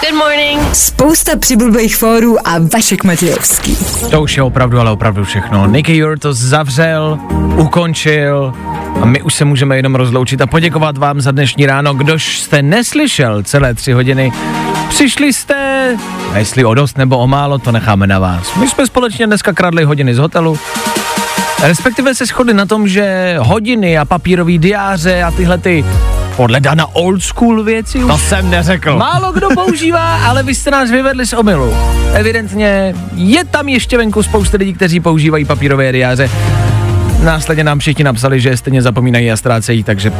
Good 0.00 0.18
morning. 0.18 0.74
Spousta 0.74 1.36
přibulbých 1.36 1.96
fórů 1.96 2.48
a 2.48 2.52
Vašek 2.72 3.04
Matějovský. 3.04 3.76
To 4.10 4.22
už 4.22 4.36
je 4.36 4.42
opravdu, 4.42 4.80
ale 4.80 4.90
opravdu 4.90 5.24
všechno. 5.24 5.66
Nicky 5.66 5.96
Jur 5.96 6.18
to 6.18 6.32
zavřel, 6.32 7.18
ukončil 7.56 8.52
a 9.02 9.04
my 9.04 9.22
už 9.22 9.34
se 9.34 9.44
můžeme 9.44 9.76
jenom 9.76 9.94
rozloučit 9.94 10.40
a 10.40 10.46
poděkovat 10.46 10.98
vám 10.98 11.20
za 11.20 11.30
dnešní 11.30 11.66
ráno. 11.66 11.94
Kdož 11.94 12.40
jste 12.40 12.62
neslyšel 12.62 13.42
celé 13.42 13.74
tři 13.74 13.92
hodiny, 13.92 14.32
přišli 14.88 15.32
jste, 15.32 15.96
a 16.32 16.38
jestli 16.38 16.64
o 16.64 16.74
dost 16.74 16.98
nebo 16.98 17.18
o 17.18 17.26
málo, 17.26 17.58
to 17.58 17.72
necháme 17.72 18.06
na 18.06 18.18
vás. 18.18 18.54
My 18.54 18.68
jsme 18.68 18.86
společně 18.86 19.26
dneska 19.26 19.52
kradli 19.52 19.84
hodiny 19.84 20.14
z 20.14 20.18
hotelu, 20.18 20.58
respektive 21.62 22.14
se 22.14 22.26
shodli 22.26 22.54
na 22.54 22.66
tom, 22.66 22.88
že 22.88 23.36
hodiny 23.38 23.98
a 23.98 24.04
papírový 24.04 24.58
diáře 24.58 25.22
a 25.22 25.30
tyhle 25.30 25.58
ty 25.58 25.84
podle 26.36 26.60
Dana 26.60 26.86
old 26.92 27.22
school 27.22 27.64
věci 27.64 27.98
už 28.04 28.12
To 28.12 28.18
jsem 28.18 28.50
neřekl. 28.50 28.96
Málo 28.96 29.32
kdo 29.32 29.48
používá, 29.54 30.16
ale 30.26 30.42
vy 30.42 30.54
jste 30.54 30.70
nás 30.70 30.90
vyvedli 30.90 31.26
z 31.26 31.32
omylu. 31.32 31.74
Evidentně 32.14 32.94
je 33.14 33.44
tam 33.44 33.68
ještě 33.68 33.96
venku 33.96 34.22
spousta 34.22 34.56
lidí, 34.56 34.74
kteří 34.74 35.00
používají 35.00 35.44
papírové 35.44 35.92
diáře. 35.92 36.30
Následně 37.22 37.64
nám 37.64 37.78
všichni 37.78 38.04
napsali, 38.04 38.40
že 38.40 38.56
stejně 38.56 38.82
zapomínají 38.82 39.30
a 39.30 39.36
ztrácejí, 39.36 39.84
takže 39.84 40.12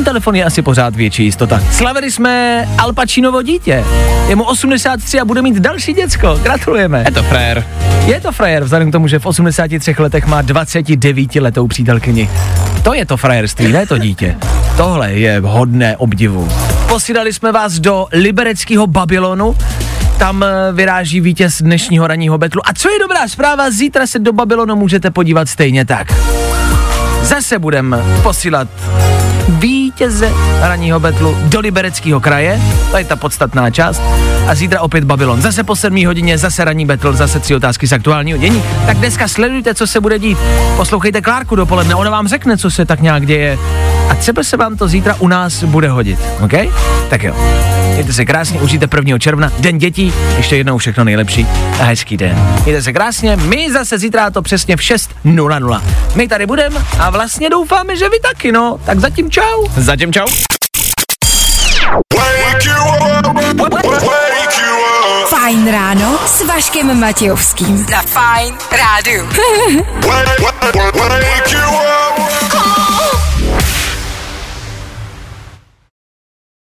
ten 0.00 0.04
telefon 0.04 0.36
je 0.36 0.44
asi 0.44 0.62
pořád 0.62 0.96
větší 0.96 1.24
jistota. 1.24 1.62
Slavili 1.72 2.10
jsme 2.10 2.64
Al 2.78 2.92
Pacinovo 2.92 3.42
dítě. 3.42 3.84
Je 4.28 4.36
mu 4.36 4.44
83 4.44 5.20
a 5.20 5.24
bude 5.24 5.42
mít 5.42 5.56
další 5.56 5.92
děcko. 5.92 6.40
Gratulujeme. 6.42 7.02
Je 7.06 7.12
to 7.12 7.22
frér. 7.22 7.64
Je 8.06 8.20
to 8.20 8.32
frajer, 8.32 8.64
vzhledem 8.64 8.88
k 8.88 8.92
tomu, 8.92 9.08
že 9.08 9.18
v 9.18 9.26
83 9.26 9.94
letech 9.98 10.26
má 10.26 10.42
29 10.42 11.34
letou 11.34 11.66
přítelkyni. 11.66 12.30
To 12.82 12.94
je 12.94 13.06
to 13.06 13.16
frajerství, 13.16 13.72
ne 13.72 13.86
to 13.86 13.98
dítě. 13.98 14.36
Tohle 14.76 15.12
je 15.12 15.40
hodné 15.44 15.96
obdivu. 15.96 16.48
Posílali 16.88 17.32
jsme 17.32 17.52
vás 17.52 17.78
do 17.78 18.06
libereckého 18.12 18.86
Babylonu, 18.86 19.56
tam 20.18 20.42
eh, 20.42 20.72
vyráží 20.72 21.20
vítěz 21.20 21.62
dnešního 21.62 22.06
ranního 22.06 22.38
betlu. 22.38 22.62
A 22.64 22.72
co 22.72 22.90
je 22.90 22.98
dobrá 22.98 23.28
zpráva, 23.28 23.70
zítra 23.70 24.06
se 24.06 24.18
do 24.18 24.32
Babylonu 24.32 24.76
můžete 24.76 25.10
podívat 25.10 25.48
stejně 25.48 25.84
tak. 25.84 26.12
Zase 27.22 27.58
budeme 27.58 27.98
posílat 28.22 28.68
vítěze 30.00 30.32
ranního 30.60 31.00
betlu 31.00 31.36
do 31.42 31.60
Libereckého 31.60 32.20
kraje, 32.20 32.60
to 32.90 32.98
je 32.98 33.04
ta 33.04 33.16
podstatná 33.16 33.70
část, 33.70 34.02
a 34.48 34.54
zítra 34.54 34.80
opět 34.80 35.04
Babylon. 35.04 35.42
Zase 35.42 35.64
po 35.64 35.76
7 35.76 36.06
hodině, 36.06 36.38
zase 36.38 36.64
ranní 36.64 36.86
betl, 36.86 37.12
zase 37.12 37.40
tři 37.40 37.54
otázky 37.54 37.86
z 37.86 37.92
aktuálního 37.92 38.38
dění. 38.38 38.62
Tak 38.86 38.96
dneska 38.96 39.28
sledujte, 39.28 39.74
co 39.74 39.86
se 39.86 40.00
bude 40.00 40.18
dít. 40.18 40.38
Poslouchejte 40.76 41.20
Klárku 41.20 41.56
dopoledne, 41.56 41.94
ona 41.94 42.10
vám 42.10 42.28
řekne, 42.28 42.56
co 42.56 42.70
se 42.70 42.84
tak 42.84 43.00
nějak 43.00 43.26
děje. 43.26 43.58
A 44.10 44.14
třeba 44.14 44.42
se 44.42 44.56
vám 44.56 44.76
to 44.76 44.88
zítra 44.88 45.16
u 45.18 45.28
nás 45.28 45.64
bude 45.64 45.88
hodit, 45.88 46.18
OK? 46.44 46.52
Tak 47.08 47.22
jo. 47.22 47.34
Mějte 48.00 48.12
se 48.12 48.24
krásně, 48.24 48.60
užijte 48.60 48.88
1. 48.96 49.18
června, 49.18 49.52
den 49.58 49.78
dětí, 49.78 50.12
ještě 50.36 50.56
jednou 50.56 50.78
všechno 50.78 51.04
nejlepší 51.04 51.46
a 51.80 51.84
hezký 51.84 52.16
den. 52.16 52.60
Mějte 52.64 52.82
se 52.82 52.92
krásně, 52.92 53.36
my 53.36 53.72
zase 53.72 53.98
zítra 53.98 54.30
to 54.30 54.42
přesně 54.42 54.76
v 54.76 54.80
6.00. 54.80 55.82
My 56.14 56.28
tady 56.28 56.46
budeme 56.46 56.80
a 56.98 57.10
vlastně 57.10 57.50
doufáme, 57.50 57.96
že 57.96 58.08
vy 58.08 58.20
taky, 58.20 58.52
no. 58.52 58.80
Tak 58.84 59.00
zatím 59.00 59.30
čau. 59.30 59.66
Zatím 59.76 60.12
čau. 60.12 60.26
Fajn 65.28 65.70
ráno 65.72 66.18
s 66.26 66.46
Vaškem 66.46 67.00
Matějovským. 67.00 67.86
Za 67.90 68.02
Fajn 68.02 68.54
rádu. 68.72 69.26
Wake 70.06 71.52
you 71.52 71.58
up. 71.58 72.09